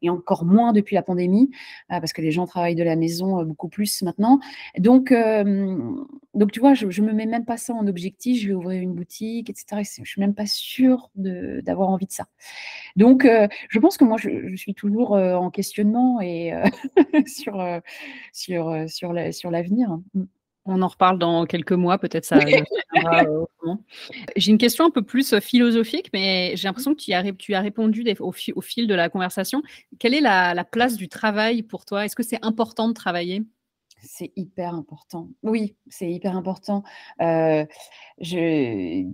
et 0.00 0.10
encore 0.10 0.44
moins 0.44 0.72
depuis 0.72 0.96
la 0.96 1.02
pandémie, 1.02 1.48
euh, 1.92 2.00
parce 2.00 2.12
que 2.12 2.20
les 2.22 2.32
gens 2.32 2.44
travaillent 2.44 2.74
de 2.74 2.82
la 2.82 2.96
maison 2.96 3.44
beaucoup 3.44 3.68
plus 3.68 4.02
maintenant. 4.02 4.40
Donc, 4.78 5.14
donc 6.34 6.50
tu 6.50 6.58
vois, 6.58 6.74
je 6.74 6.86
ne 6.86 7.06
me 7.06 7.12
mets 7.12 7.26
même 7.26 7.44
pas 7.44 7.56
ça 7.56 7.72
en 7.72 7.86
objectif, 7.86 8.42
je 8.42 8.48
vais 8.48 8.54
ouvrir 8.54 8.82
une 8.82 8.94
boutique, 8.94 9.48
etc. 9.48 9.84
je 9.94 10.00
ne 10.00 10.06
suis 10.06 10.20
même 10.20 10.34
pas 10.34 10.46
sûre 10.46 11.12
d'avoir 11.14 11.90
envie 11.90 12.06
de 12.06 12.12
ça. 12.12 12.26
Donc, 12.96 13.24
je 13.68 13.78
pense 13.78 13.96
que 13.96 14.04
moi, 14.04 14.16
je, 14.18 14.56
suis 14.56 14.74
toujours 14.74 15.12
en 15.12 15.50
questionnement 15.50 16.20
et 16.20 16.41
sur, 17.26 17.80
sur, 18.32 18.86
sur 18.88 19.12
l'avenir. 19.50 19.88
La, 19.90 20.20
mm. 20.20 20.26
On 20.64 20.80
en 20.80 20.88
reparle 20.88 21.18
dans 21.18 21.44
quelques 21.44 21.72
mois, 21.72 21.98
peut-être 21.98 22.24
ça. 22.24 22.38
Euh, 22.38 23.44
j'ai 24.36 24.52
une 24.52 24.58
question 24.58 24.84
un 24.84 24.90
peu 24.90 25.02
plus 25.02 25.32
euh, 25.32 25.40
philosophique, 25.40 26.10
mais 26.12 26.52
j'ai 26.54 26.68
l'impression 26.68 26.94
que 26.94 27.00
tu 27.00 27.12
as, 27.12 27.32
tu 27.32 27.54
as 27.54 27.60
répondu 27.60 28.04
au, 28.20 28.30
fil 28.32 28.86
de 28.86 28.94
la 28.94 29.08
conversation. 29.08 29.62
Quelle 29.98 30.14
est 30.14 30.20
la, 30.20 30.64
place 30.64 30.96
du 30.96 31.08
travail 31.08 31.62
pour 31.62 31.84
toi? 31.84 32.04
Est-ce 32.04 32.14
que 32.14 32.22
c'est 32.22 32.44
important 32.44 32.88
de 32.88 32.92
travailler? 32.92 33.42
C'est 34.02 34.32
hyper 34.36 34.74
important. 34.74 35.28
Oui, 35.42 35.74
c'est 35.88 36.10
hyper 36.10 36.36
important. 36.36 36.84
Euh, 37.20 37.64
je, 38.20 39.04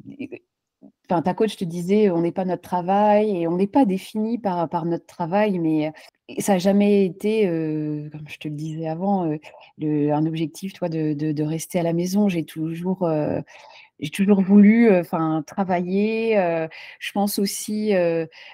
Enfin, 1.11 1.23
ta 1.23 1.35
coach 1.35 1.57
te 1.57 1.65
disait, 1.65 2.11
on 2.11 2.21
n'est 2.21 2.33
pas 2.33 2.45
notre 2.45 2.63
travail 2.63 3.37
et 3.37 3.49
on 3.49 3.57
n'est 3.57 3.67
pas 3.67 3.85
défini 3.85 4.39
par, 4.39 4.69
par 4.69 4.85
notre 4.85 5.07
travail, 5.07 5.59
mais 5.59 5.93
ça 6.39 6.53
n'a 6.55 6.59
jamais 6.59 7.07
été, 7.07 7.45
comme 8.13 8.29
je 8.29 8.39
te 8.39 8.49
le 8.49 8.55
disais 8.55 8.87
avant, 8.89 9.25
le, 9.79 10.13
un 10.13 10.27
objectif, 10.27 10.75
toi, 10.75 10.89
de, 10.89 11.15
de, 11.15 11.43
rester 11.43 11.81
à 11.81 11.83
la 11.83 11.95
maison. 11.95 12.29
J'ai 12.29 12.45
toujours, 12.45 13.09
toujours 14.13 14.43
voulu, 14.43 14.91
travailler. 15.47 16.35
je 17.01 17.13
pense 17.13 17.39
aussi 17.39 17.93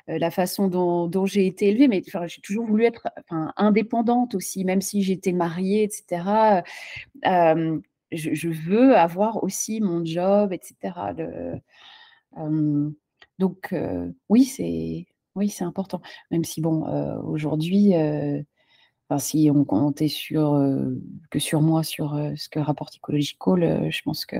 la 0.06 0.30
façon 0.30 0.68
dont, 0.68 1.26
j'ai 1.26 1.46
été 1.46 1.68
élevée, 1.68 1.88
mais 1.88 2.02
j'ai 2.26 2.40
toujours 2.40 2.66
voulu 2.66 2.84
être, 2.84 3.08
indépendante 3.56 4.36
aussi, 4.36 4.64
même 4.64 4.80
si 4.80 5.02
j'étais 5.02 5.32
mariée, 5.32 5.82
etc. 5.82 6.62
Je, 8.12 8.48
veux 8.48 8.96
avoir 8.96 9.42
aussi 9.42 9.80
mon 9.80 10.04
job, 10.04 10.52
etc. 10.52 10.92
donc 13.38 13.74
oui, 14.28 14.44
c'est 14.44 15.06
oui, 15.34 15.48
c'est 15.48 15.64
important. 15.64 16.00
Même 16.30 16.44
si 16.44 16.60
bon, 16.60 16.84
aujourd'hui, 17.24 17.94
enfin, 19.08 19.18
si 19.18 19.50
on 19.54 19.64
comptait 19.64 20.08
sur 20.08 20.60
que 21.30 21.38
sur 21.38 21.60
moi, 21.60 21.82
sur 21.82 22.18
ce 22.36 22.48
que 22.48 22.60
rapporte 22.60 22.96
Ecological, 22.96 23.90
je 23.90 24.02
pense 24.02 24.24
que 24.26 24.36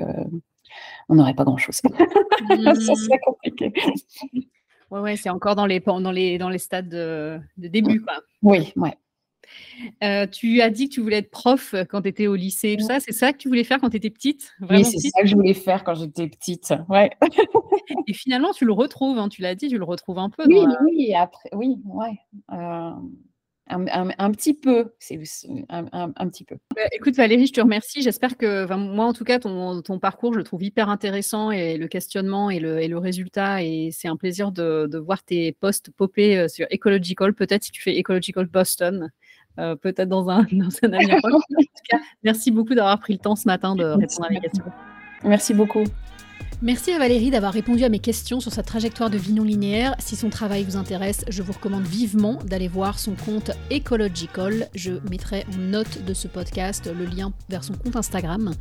on 1.09 1.15
n'aurait 1.15 1.35
pas 1.35 1.45
grand-chose. 1.45 1.77
Ça 2.49 2.95
serait 2.95 3.17
mmh. 3.17 3.25
compliqué. 3.25 3.73
Ouais, 4.91 5.01
ouais, 5.01 5.17
c'est 5.17 5.31
encore 5.31 5.57
dans 5.57 5.67
les, 5.67 5.81
dans 5.81 6.11
les, 6.11 6.39
dans 6.39 6.49
les 6.49 6.59
stades 6.59 6.89
de, 6.89 7.41
de 7.57 7.69
début, 7.69 8.01
quoi. 8.01 8.21
Oui, 8.43 8.73
ouais. 8.77 8.97
Euh, 10.03 10.27
tu 10.27 10.61
as 10.61 10.71
dit 10.71 10.89
que 10.89 10.95
tu 10.95 11.01
voulais 11.01 11.19
être 11.19 11.31
prof 11.31 11.75
euh, 11.75 11.85
quand 11.85 12.03
tu 12.03 12.09
étais 12.09 12.27
au 12.27 12.35
lycée, 12.35 12.77
ça. 12.81 13.01
C'est 13.01 13.13
ça 13.13 13.33
que 13.33 13.39
tu 13.39 13.49
voulais 13.49 13.65
faire 13.65 13.81
quand 13.81 13.91
tu 13.91 13.97
étais 13.97 14.11
petite? 14.11 14.53
Oui, 14.69 14.85
c'est 14.85 14.99
ça 14.99 15.23
que 15.23 15.29
je 15.29 15.35
voulais 15.35 15.55
faire 15.55 15.85
quand 15.85 15.95
j'étais 15.95 16.29
petite. 16.29 16.73
Ouais. 16.89 17.11
Et 18.07 18.13
finalement, 18.13 18.53
tu 18.53 18.65
le 18.65 18.73
retrouves, 18.73 19.19
hein, 19.19 19.29
tu 19.29 19.43
l'as 19.43 19.55
dit, 19.55 19.69
tu 19.69 19.79
le 19.79 19.85
retrouves 19.85 20.19
un 20.19 20.31
peu. 20.31 20.45
Oui, 20.47 20.65
oui, 20.85 21.15
après, 21.15 21.51
oui, 21.53 21.77
ouais. 21.85 22.19
Euh, 22.53 22.91
un, 23.69 24.31
petit 24.33 24.55
peu, 24.55 24.93
c'est 24.99 25.19
un, 25.71 26.29
petit 26.29 26.45
peu. 26.45 26.57
Bah, 26.75 26.83
écoute 26.93 27.15
Valérie, 27.15 27.47
je 27.47 27.53
te 27.53 27.61
remercie. 27.61 28.03
J'espère 28.03 28.37
que, 28.37 28.73
moi 28.75 29.07
en 29.07 29.13
tout 29.13 29.25
cas, 29.25 29.39
ton, 29.39 29.99
parcours, 30.01 30.33
je 30.35 30.39
le 30.39 30.45
trouve 30.45 30.63
hyper 30.63 30.89
intéressant 30.89 31.51
et 31.51 31.77
le 31.77 31.89
questionnement 31.89 32.51
et 32.51 32.61
le, 32.61 32.81
et 32.81 32.89
le 32.89 32.99
résultat. 32.99 33.63
Et 33.63 33.91
c'est 33.93 34.09
un 34.09 34.17
plaisir 34.17 34.53
de, 34.53 34.87
de, 34.91 34.99
voir 34.99 35.23
tes 35.23 35.53
posts 35.53 35.91
popper 35.91 36.49
sur 36.49 36.67
Ecological. 36.73 37.35
Peut-être 37.35 37.65
si 37.65 37.71
tu 37.71 37.83
fais 37.83 37.99
Ecological 37.99 38.47
Boston. 38.47 39.11
Euh, 39.59 39.77
peut-être 39.77 40.09
dans 40.09 40.29
un, 40.29 40.43
dans 40.53 40.69
un 40.83 40.93
avenir 40.93 41.17
proche. 41.19 41.43
merci 42.23 42.51
beaucoup 42.51 42.75
d'avoir 42.75 42.99
pris 42.99 43.13
le 43.13 43.19
temps 43.21 43.37
ce 43.37 43.47
matin 43.47 43.77
de 43.77 43.85
répondre 43.85 44.27
à 44.27 44.31
mes 44.31 44.41
questions. 44.41 44.65
Merci 45.23 45.55
beaucoup. 45.55 45.85
Merci 46.63 46.93
à 46.93 46.99
Valérie 46.99 47.31
d'avoir 47.31 47.53
répondu 47.53 47.85
à 47.85 47.89
mes 47.89 47.99
questions 47.99 48.41
sur 48.41 48.53
sa 48.53 48.63
trajectoire 48.63 49.11
de 49.11 49.19
vie 49.19 49.33
non 49.33 49.43
linéaire. 49.43 49.95
Si 49.99 50.17
son 50.17 50.31
travail 50.31 50.65
vous 50.65 50.77
intéresse, 50.77 51.25
je 51.29 51.43
vous 51.43 51.53
recommande 51.53 51.85
vivement 51.85 52.39
d'aller 52.45 52.69
voir 52.69 52.99
son 52.99 53.15
compte 53.15 53.51
Ecological. 53.71 54.69
Je 54.75 54.93
mettrai 55.11 55.45
en 55.53 55.59
note 55.59 56.05
de 56.05 56.15
ce 56.15 56.27
podcast 56.27 56.91
le 56.97 57.05
lien 57.05 57.33
vers 57.51 57.65
son 57.65 57.75
compte 57.75 57.97
Instagram. 57.97 58.55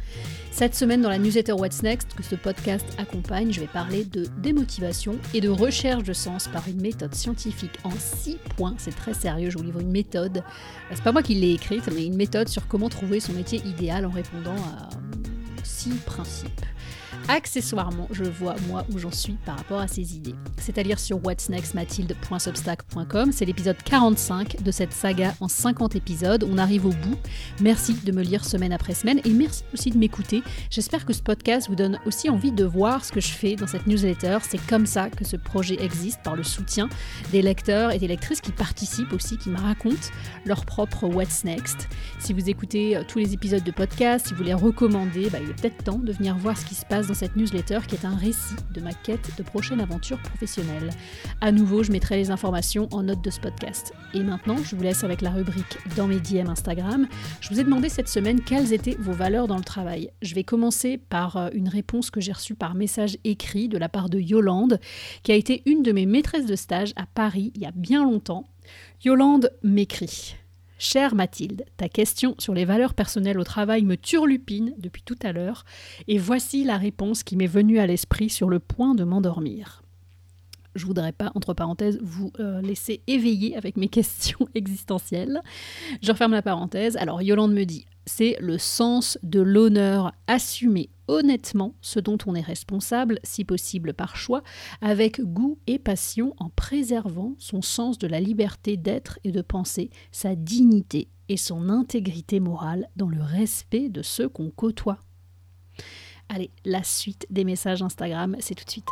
Cette 0.52 0.76
semaine, 0.76 1.02
dans 1.02 1.10
la 1.10 1.18
newsletter 1.18 1.54
What's 1.54 1.82
Next, 1.82 2.14
que 2.14 2.24
ce 2.24 2.36
podcast 2.36 2.86
accompagne, 2.98 3.54
je 3.54 3.62
vais 3.62 3.68
parler 3.68 4.04
de 4.04 4.26
démotivation 4.42 5.16
et 5.34 5.40
de 5.40 5.50
recherche 5.50 6.04
de 6.04 6.14
sens 6.14 6.48
par 6.48 6.68
une 6.68 6.82
méthode 6.82 7.16
scientifique 7.16 7.78
en 7.84 7.92
six 7.92 8.38
points. 8.58 8.76
C'est 8.80 8.96
très 8.96 9.14
sérieux, 9.14 9.50
je 9.50 9.58
vous 9.58 9.64
livre 9.64 9.80
une 9.80 9.92
méthode. 9.92 10.44
C'est 10.94 11.04
pas 11.04 11.14
moi 11.14 11.24
qui 11.24 11.36
l'ai 11.36 11.54
écrite, 11.54 11.90
mais 11.94 12.06
une 12.06 12.18
méthode 12.18 12.50
sur 12.50 12.68
comment 12.68 12.90
trouver 12.90 13.20
son 13.20 13.34
métier 13.34 13.62
idéal 13.66 14.06
en 14.06 14.12
répondant 14.12 14.56
à 14.56 14.90
six 15.64 15.92
principes. 16.06 16.66
Accessoirement, 17.28 18.08
je 18.12 18.26
vois 18.26 18.56
moi 18.68 18.86
où 18.94 19.00
j'en 19.00 19.12
suis 19.12 19.38
par 19.46 19.58
rapport 19.58 19.80
à 19.80 19.88
ces 19.88 20.16
idées. 20.16 20.36
C'est-à-dire 20.58 21.00
sur 21.00 21.26
whatsnextmathilde.substack.com. 21.26 23.32
C'est 23.32 23.46
l'épisode 23.46 23.78
45 23.84 24.62
de 24.62 24.72
cette 24.72 24.92
saga 24.92 25.34
en 25.40 25.48
50 25.48 25.96
épisodes. 25.96 26.46
On 26.50 26.58
arrive 26.58 26.86
au 26.86 26.92
bout. 26.92 27.18
Merci 27.62 27.94
de 27.94 28.12
me 28.12 28.22
lire 28.22 28.44
semaine 28.44 28.74
après 28.74 28.94
semaine 28.94 29.22
et 29.24 29.30
merci 29.30 29.64
aussi 29.74 29.92
de 29.92 29.98
m'écouter. 29.98 30.44
J'espère 30.70 31.06
que 31.06 31.14
ce 31.14 31.22
podcast 31.22 31.70
vous 31.70 31.76
donne 31.76 32.00
aussi 32.06 32.30
envie 32.30 32.52
de 32.52 32.66
voir 32.66 33.06
ce 33.06 33.12
que 33.12 33.22
je 33.22 33.32
fais 33.32 33.56
dans 33.56 33.68
cette 33.68 33.88
newsletter. 33.88 34.40
C'est 34.42 34.64
comme 34.68 34.86
ça 34.86 35.10
que 35.10 35.24
ce 35.24 35.38
projet 35.38 35.82
existe, 35.82 36.22
par 36.24 36.36
le 36.36 36.44
soutien 36.44 36.90
des 37.32 37.42
lecteurs 37.42 37.92
et 37.92 38.00
des 38.00 38.08
lectrices 38.08 38.42
qui 38.42 38.52
participent 38.52 39.14
aussi, 39.14 39.38
qui 39.38 39.50
me 39.50 39.58
racontent 39.58 40.10
leur 40.46 40.66
propre 40.66 41.08
What's 41.08 41.46
Next. 41.46 41.88
Si 42.20 42.34
vous 42.34 42.50
écoutez 42.50 42.98
euh, 42.98 43.04
tous 43.08 43.20
les 43.20 43.34
épisodes 43.34 43.64
de 43.64 43.72
podcast, 43.72 44.28
si 44.28 44.34
vous 44.34 44.44
les 44.44 44.54
recommandez, 44.54 45.30
bah, 45.30 45.38
il 45.42 45.50
est 45.50 45.54
peut-être 45.54 45.84
temps 45.84 46.00
de 46.00 46.12
venir 46.12 46.36
voir 46.36 46.58
ce 46.58 46.66
qui 46.66 46.76
se 46.76 46.86
passe 46.86 47.08
dans 47.08 47.13
cette 47.14 47.36
newsletter 47.36 47.80
qui 47.88 47.96
est 47.96 48.06
un 48.06 48.16
récit 48.16 48.56
de 48.74 48.82
ma 48.82 48.94
quête 48.94 49.32
de 49.38 49.44
prochaine 49.44 49.82
aventure 49.82 50.22
professionnelle. 50.22 50.90
À 51.42 51.52
nouveau, 51.52 51.84
je 51.84 51.92
mettrai 51.92 52.18
les 52.18 52.32
informations 52.32 52.88
en 52.92 53.04
note 53.04 53.24
de 53.24 53.30
ce 53.30 53.40
podcast. 53.40 53.94
Et 54.14 54.22
maintenant, 54.22 54.58
je 54.64 54.76
vous 54.76 54.84
laisse 54.84 55.04
avec 55.04 55.22
la 55.22 55.32
rubrique 55.32 55.78
Dans 55.96 56.08
mes 56.08 56.20
DM 56.20 56.50
Instagram. 56.50 57.08
Je 57.42 57.50
vous 57.50 57.60
ai 57.60 57.64
demandé 57.64 57.90
cette 57.90 58.10
semaine 58.10 58.42
quelles 58.42 58.74
étaient 58.74 58.98
vos 59.00 59.14
valeurs 59.14 59.48
dans 59.48 59.58
le 59.58 59.64
travail. 59.64 60.12
Je 60.22 60.36
vais 60.36 60.44
commencer 60.44 60.98
par 60.98 61.38
euh, 61.38 61.50
une 61.54 61.70
réponse 61.70 62.10
que 62.10 62.22
j'ai 62.22 62.32
reçue 62.32 62.56
par 62.56 62.76
message 62.76 63.18
écrit 63.24 63.68
de 63.68 63.78
la 63.78 63.90
part 63.90 64.10
de 64.10 64.20
Yolande, 64.20 64.80
qui 65.24 65.32
a 65.32 65.36
été 65.36 65.64
une 65.66 65.84
de 65.84 65.92
mes 65.92 66.06
maîtresses 66.06 66.46
de 66.46 66.56
stage 66.56 66.94
à 66.96 67.06
Paris 67.06 67.52
il 67.56 67.62
y 67.62 67.66
a 67.66 67.72
bien 67.72 68.04
longtemps. 68.04 68.46
Yolande 69.04 69.52
m'écrit. 69.64 70.36
Chère 70.86 71.16
Mathilde, 71.16 71.64
ta 71.78 71.88
question 71.88 72.36
sur 72.40 72.54
les 72.54 72.66
valeurs 72.66 72.94
personnelles 72.94 73.40
au 73.40 73.46
travail 73.46 73.84
me 73.84 73.96
turlupine 73.96 74.74
depuis 74.78 75.02
tout 75.02 75.16
à 75.24 75.32
l'heure, 75.32 75.64
et 76.10 76.18
voici 76.18 76.66
la 76.66 76.78
réponse 76.78 77.24
qui 77.24 77.38
m'est 77.38 77.48
venue 77.48 77.80
à 77.80 77.88
l'esprit 77.88 78.30
sur 78.30 78.50
le 78.50 78.60
point 78.60 78.94
de 78.94 79.06
m'endormir. 79.06 79.82
Je 80.76 80.86
voudrais 80.86 81.14
pas, 81.14 81.32
entre 81.36 81.54
parenthèses, 81.54 82.00
vous 82.02 82.34
euh, 82.42 82.62
laisser 82.62 83.02
éveiller 83.08 83.56
avec 83.56 83.78
mes 83.78 83.88
questions 83.98 84.46
existentielles. 84.56 85.42
Je 86.02 86.12
referme 86.12 86.34
la 86.34 86.42
parenthèse. 86.42 86.98
Alors 86.98 87.22
Yolande 87.22 87.54
me 87.54 87.64
dit 87.64 87.86
c'est 88.06 88.36
le 88.40 88.58
sens 88.58 89.18
de 89.24 89.42
l'honneur 89.42 90.14
assumé 90.28 90.90
honnêtement 91.08 91.74
ce 91.82 92.00
dont 92.00 92.18
on 92.26 92.36
est 92.36 92.42
responsable, 92.42 93.20
si 93.24 93.44
possible 93.44 93.94
par 93.94 94.16
choix, 94.16 94.44
avec 94.82 95.22
goût 95.22 95.58
et 95.68 95.80
passion 95.80 96.34
en 96.38 96.50
préservant 96.50 97.36
son 97.38 97.62
sens 97.62 97.98
de 97.98 98.08
la 98.08 98.20
liberté 98.20 98.78
d'être 98.78 99.20
et 99.24 99.32
de 99.32 99.42
penser, 99.42 99.90
sa 100.12 100.36
dignité 100.36 101.08
et 101.30 101.38
son 101.38 101.70
intégrité 101.70 102.40
morale 102.40 102.88
dans 102.96 103.10
le 103.10 103.22
respect 103.22 103.90
de 103.90 104.02
ceux 104.02 104.30
qu'on 104.30 104.50
côtoie. 104.50 105.00
Allez, 106.30 106.52
la 106.66 106.84
suite 106.84 107.28
des 107.30 107.44
messages 107.44 107.82
Instagram, 107.82 108.36
c'est 108.40 108.56
tout 108.56 108.66
de 108.66 108.70
suite. 108.70 108.88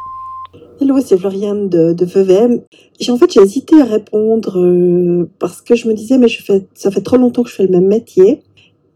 Hello, 0.82 1.00
c'est 1.00 1.18
Floriane 1.18 1.70
de, 1.70 1.94
de 1.94 2.06
Vevey. 2.06 2.66
J'ai 3.00 3.12
en 3.12 3.18
fait 3.18 3.32
j'ai 3.32 3.40
hésité 3.40 3.80
à 3.82 3.86
répondre 3.86 4.60
euh, 4.60 5.30
parce 5.40 5.62
que 5.62 5.76
je 5.76 5.88
me 5.88 5.94
disais 5.94 6.18
mais 6.18 6.28
ça 6.74 6.92
fait 6.92 7.02
trop 7.02 7.16
longtemps 7.16 7.44
que 7.44 7.50
je 7.50 7.56
fais 7.56 7.64
le 7.64 7.70
même 7.70 7.88
métier 7.88 8.44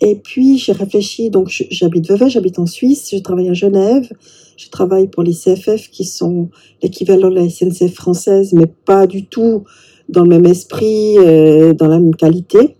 et 0.01 0.15
puis 0.15 0.57
j'ai 0.57 0.73
réfléchi, 0.73 1.29
donc 1.29 1.47
j'habite 1.49 2.09
Vevey, 2.09 2.29
j'habite 2.29 2.59
en 2.59 2.65
Suisse, 2.65 3.09
je 3.13 3.17
travaille 3.17 3.49
à 3.49 3.53
Genève, 3.53 4.11
je 4.57 4.69
travaille 4.69 5.07
pour 5.07 5.23
les 5.23 5.33
CFF 5.33 5.89
qui 5.89 6.03
sont 6.03 6.49
l'équivalent 6.83 7.29
de 7.29 7.35
la 7.35 7.49
SNCF 7.49 7.93
française, 7.93 8.53
mais 8.53 8.65
pas 8.67 9.07
du 9.07 9.25
tout 9.25 9.63
dans 10.09 10.23
le 10.23 10.29
même 10.29 10.45
esprit, 10.45 11.17
euh, 11.17 11.73
dans 11.73 11.87
la 11.87 11.99
même 11.99 12.15
qualité. 12.15 12.75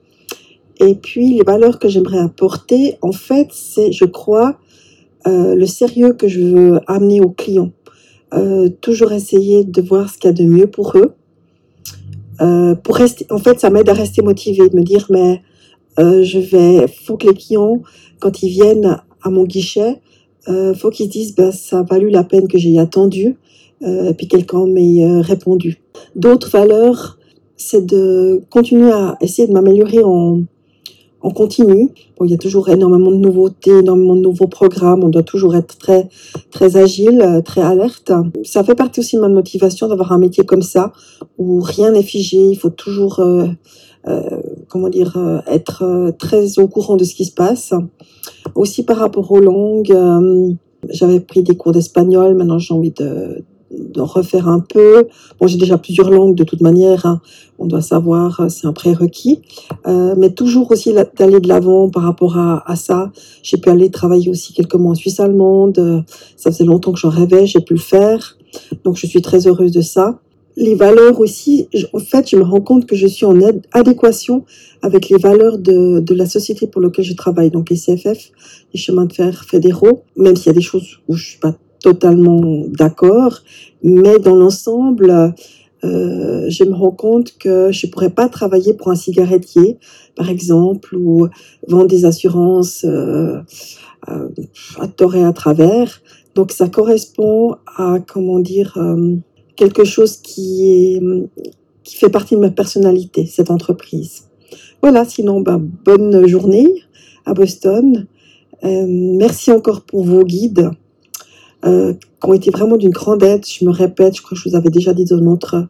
Et 0.80 0.96
puis 0.96 1.36
les 1.36 1.44
valeurs 1.44 1.80
que 1.80 1.88
j'aimerais 1.88 2.20
apporter, 2.20 2.98
en 3.02 3.14
fait, 3.14 3.48
c'est, 3.52 3.94
je 3.94 4.06
crois, 4.06 4.60
euh, 5.26 5.56
le 5.56 5.66
sérieux 5.66 6.14
que 6.14 6.28
je 6.28 6.42
veux 6.42 6.80
amener 6.88 7.22
aux 7.22 7.30
clients. 7.30 7.72
Euh, 8.34 8.68
toujours 8.82 9.14
essayer 9.14 9.64
de 9.64 9.82
voir 9.82 10.10
ce 10.10 10.18
qu'il 10.18 10.30
y 10.30 10.34
a 10.34 10.34
de 10.34 10.44
mieux 10.44 10.68
pour 10.68 10.98
eux. 10.98 11.14
Pour 12.84 12.98
rester, 12.98 13.26
en 13.30 13.38
fait, 13.38 13.62
ça 13.62 13.70
m'aide 13.70 13.88
à 13.88 13.94
rester 13.94 14.22
motivé, 14.22 14.68
de 14.68 14.76
me 14.76 14.84
dire, 14.84 15.08
mais 15.10 15.42
euh, 16.00 16.24
je 16.24 16.40
vais, 16.40 16.88
faut 16.88 17.18
que 17.18 17.28
les 17.28 17.34
clients, 17.34 17.82
quand 18.20 18.44
ils 18.44 18.50
viennent 18.50 19.02
à 19.22 19.30
mon 19.30 19.44
guichet, 19.44 20.02
euh, 20.48 20.74
faut 20.74 20.90
qu'ils 20.90 21.08
se 21.08 21.12
disent, 21.12 21.36
bah, 21.36 21.52
ça 21.52 21.80
a 21.80 21.84
valu 21.84 22.10
la 22.10 22.24
peine 22.24 22.48
que 22.48 22.58
j'ai 22.58 22.78
attendu, 22.78 23.38
euh, 23.84 24.10
et 24.10 24.14
puis 24.14 24.28
quelqu'un 24.28 24.68
m'ait 24.68 25.04
euh, 25.04 25.22
répondu. 25.22 25.82
D'autres 26.16 26.50
valeurs, 26.50 27.18
c'est 27.58 27.86
de 27.86 28.42
continuer 28.50 28.92
à 28.92 29.18
essayer 29.22 29.48
de 29.48 29.54
m'améliorer 29.54 30.04
en, 30.04 30.42
en 31.22 31.32
continu. 31.32 31.90
Bon, 32.18 32.26
il 32.26 32.32
y 32.32 32.34
a 32.36 32.38
toujours 32.38 32.70
énormément 32.70 33.12
de 33.12 33.18
nouveautés, 33.18 33.80
énormément 33.80 34.16
de 34.16 34.22
nouveaux 34.22 34.48
programmes. 34.48 35.04
On 35.04 35.10
doit 35.10 35.24
toujours 35.24 35.56
être 35.56 35.78
très, 35.78 36.08
très 36.52 36.78
agile, 36.78 37.42
très 37.44 37.62
alerte. 37.62 38.12
Ça 38.44 38.64
fait 38.64 38.76
partie 38.76 39.00
aussi 39.00 39.16
de 39.16 39.22
ma 39.22 39.30
motivation 39.30 39.88
d'avoir 39.88 40.12
un 40.12 40.20
métier 40.20 40.46
comme 40.46 40.62
ça, 40.62 40.94
où 41.38 41.60
rien 41.62 41.92
n'est 41.92 42.04
figé. 42.04 42.38
Il 42.38 42.58
faut 42.58 42.70
toujours 42.70 43.20
euh, 43.20 43.48
euh, 44.08 44.40
comment 44.76 44.90
dire, 44.90 45.14
euh, 45.16 45.40
être 45.48 45.86
euh, 45.86 46.12
très 46.12 46.60
au 46.60 46.68
courant 46.68 46.98
de 46.98 47.06
ce 47.06 47.16
qui 47.16 47.24
se 47.24 47.32
passe. 47.32 47.74
Aussi 48.56 48.84
par 48.84 48.98
rapport 48.98 49.32
aux 49.32 49.40
langues, 49.40 49.96
j'avais 50.90 51.22
pris 51.22 51.44
des 51.44 51.56
cours 51.56 51.72
d'espagnol, 51.72 52.36
maintenant 52.36 52.60
j'ai 52.60 52.74
envie 52.74 52.92
de, 52.92 53.46
de 53.72 54.02
refaire 54.02 54.50
un 54.50 54.60
peu. 54.60 55.08
Bon, 55.40 55.48
j'ai 55.48 55.58
déjà 55.58 55.78
plusieurs 55.78 56.10
langues 56.10 56.36
de 56.36 56.44
toute 56.44 56.60
manière, 56.60 57.06
hein. 57.06 57.22
on 57.58 57.68
doit 57.68 57.82
savoir, 57.82 58.48
c'est 58.50 58.68
un 58.68 58.74
prérequis. 58.74 59.44
Euh, 59.88 60.14
mais 60.18 60.32
toujours 60.32 60.70
aussi 60.72 60.94
d'aller 61.18 61.40
de 61.40 61.48
l'avant 61.48 61.88
par 61.90 62.04
rapport 62.04 62.38
à, 62.38 62.70
à 62.70 62.76
ça. 62.76 63.12
J'ai 63.42 63.56
pu 63.56 63.70
aller 63.70 63.90
travailler 63.90 64.30
aussi 64.30 64.52
quelques 64.52 64.76
mois 64.76 64.92
en 64.92 64.96
Suisse 64.96 65.22
allemande. 65.22 66.04
Ça 66.36 66.52
faisait 66.52 66.66
longtemps 66.66 66.92
que 66.92 67.00
j'en 67.00 67.10
rêvais, 67.10 67.46
j'ai 67.46 67.62
pu 67.62 67.76
le 67.76 67.80
faire. 67.80 68.38
Donc 68.84 68.98
je 68.98 69.08
suis 69.08 69.22
très 69.22 69.48
heureuse 69.48 69.72
de 69.72 69.82
ça 69.82 70.20
les 70.58 70.76
valeurs 70.76 71.20
aussi, 71.20 71.68
en 71.94 72.00
fait, 72.00 72.30
je 72.30 72.38
me 72.38 72.44
rends 72.44 72.62
compte 72.62 72.86
que 72.86 72.96
je 72.96 73.08
suis 73.08 73.26
en 73.26 73.38
adéquation 73.74 74.46
avec 74.82 75.10
les 75.10 75.18
valeurs 75.18 75.58
de, 75.58 76.00
de 76.00 76.16
la 76.16 76.26
société 76.26 76.68
pour 76.68 76.82
laquelle 76.82 77.06
je 77.06 77.14
travaille, 77.14 77.52
donc 77.52 77.70
les 77.70 77.78
CFF, 77.78 78.32
les 78.74 78.80
chemins 78.80 79.06
de 79.06 79.14
fer 79.14 79.44
fédéraux, 79.46 80.04
même 80.16 80.36
s'il 80.36 80.48
y 80.48 80.50
a 80.50 80.54
des 80.54 80.62
choses 80.62 81.00
où 81.08 81.16
je 81.16 81.26
suis 81.26 81.40
pas 81.40 81.56
totalement 81.80 82.66
d'accord, 82.68 83.42
mais 83.84 84.18
dans 84.20 84.36
l'ensemble, 84.36 85.34
euh, 85.84 86.50
je 86.50 86.64
me 86.64 86.74
rends 86.74 86.92
compte 86.92 87.38
que 87.38 87.72
je 87.72 87.88
pourrais 87.88 88.10
pas 88.10 88.30
travailler 88.30 88.74
pour 88.74 88.90
un 88.90 88.96
cigarettier, 88.96 89.78
par 90.16 90.30
exemple, 90.30 90.96
ou 90.96 91.28
vendre 91.68 91.88
des 91.88 92.06
assurances 92.06 92.86
euh, 92.86 93.40
euh, 94.10 94.30
à 94.80 94.88
tort 94.88 95.16
et 95.16 95.24
à 95.24 95.34
travers. 95.34 96.02
Donc 96.34 96.52
ça 96.52 96.70
correspond 96.70 97.56
à, 97.78 98.00
comment 98.06 98.40
dire, 98.40 98.78
euh, 98.78 99.16
quelque 99.56 99.84
chose 99.84 100.18
qui, 100.18 100.66
est, 100.66 101.02
qui 101.84 101.96
fait 101.96 102.10
partie 102.10 102.36
de 102.36 102.40
ma 102.42 102.52
personnalité, 102.52 103.26
cette 103.26 103.52
entreprise. 103.52 104.24
Voilà, 104.82 105.06
sinon, 105.06 105.42
ben, 105.42 105.58
bonne 105.58 106.28
journée 106.28 106.68
à 107.26 107.34
Boston. 107.34 108.08
Euh, 108.64 108.86
merci 108.88 109.52
encore 109.52 109.82
pour 109.82 110.04
vos 110.04 110.24
guides 110.24 110.70
euh, 111.66 111.94
qui 111.94 112.30
ont 112.30 112.34
été 112.34 112.52
vraiment 112.52 112.78
d'une 112.78 112.92
grande 112.92 113.24
aide. 113.24 113.46
Je 113.46 113.66
me 113.66 113.72
répète, 113.72 114.16
je 114.16 114.22
crois 114.22 114.38
que 114.38 114.44
je 114.44 114.50
vous 114.50 114.56
avais 114.56 114.70
déjà 114.70 114.94
dit 114.94 115.06
dans 115.06 115.18
notre 115.18 115.68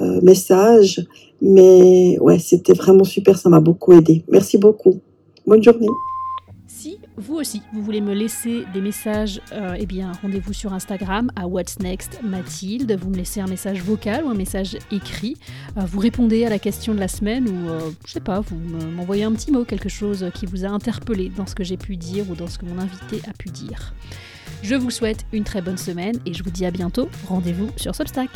euh, 0.00 0.20
message, 0.22 1.04
mais 1.40 2.18
ouais, 2.20 2.38
c'était 2.38 2.74
vraiment 2.74 3.04
super, 3.04 3.38
ça 3.38 3.48
m'a 3.48 3.60
beaucoup 3.60 3.92
aidé. 3.92 4.24
Merci 4.28 4.58
beaucoup. 4.58 5.00
Bonne 5.46 5.62
journée 5.62 5.88
vous 7.16 7.34
aussi, 7.34 7.62
vous 7.72 7.82
voulez 7.82 8.00
me 8.00 8.14
laisser 8.14 8.64
des 8.72 8.80
messages, 8.80 9.40
euh, 9.52 9.76
eh 9.78 9.86
bien, 9.86 10.12
rendez-vous 10.22 10.52
sur 10.52 10.72
Instagram 10.72 11.30
à 11.36 11.46
What's 11.46 11.78
Next 11.78 12.22
Mathilde. 12.22 12.96
Vous 12.98 13.10
me 13.10 13.16
laissez 13.16 13.40
un 13.40 13.46
message 13.46 13.82
vocal 13.82 14.24
ou 14.24 14.30
un 14.30 14.34
message 14.34 14.78
écrit. 14.90 15.36
Euh, 15.76 15.82
vous 15.84 16.00
répondez 16.00 16.44
à 16.44 16.48
la 16.48 16.58
question 16.58 16.94
de 16.94 17.00
la 17.00 17.08
semaine 17.08 17.48
ou, 17.48 17.68
euh, 17.68 17.90
je 18.06 18.12
sais 18.12 18.20
pas, 18.20 18.40
vous 18.40 18.56
m'envoyez 18.56 19.24
un 19.24 19.32
petit 19.32 19.52
mot, 19.52 19.64
quelque 19.64 19.88
chose 19.90 20.30
qui 20.34 20.46
vous 20.46 20.64
a 20.64 20.68
interpellé 20.68 21.28
dans 21.28 21.46
ce 21.46 21.54
que 21.54 21.64
j'ai 21.64 21.76
pu 21.76 21.96
dire 21.96 22.30
ou 22.30 22.34
dans 22.34 22.46
ce 22.46 22.58
que 22.58 22.64
mon 22.64 22.78
invité 22.78 23.20
a 23.28 23.32
pu 23.34 23.50
dire. 23.50 23.92
Je 24.62 24.74
vous 24.74 24.90
souhaite 24.90 25.26
une 25.32 25.44
très 25.44 25.60
bonne 25.60 25.78
semaine 25.78 26.18
et 26.24 26.32
je 26.32 26.42
vous 26.42 26.50
dis 26.50 26.64
à 26.64 26.70
bientôt. 26.70 27.08
Rendez-vous 27.26 27.70
sur 27.76 27.94
Substack. 27.94 28.30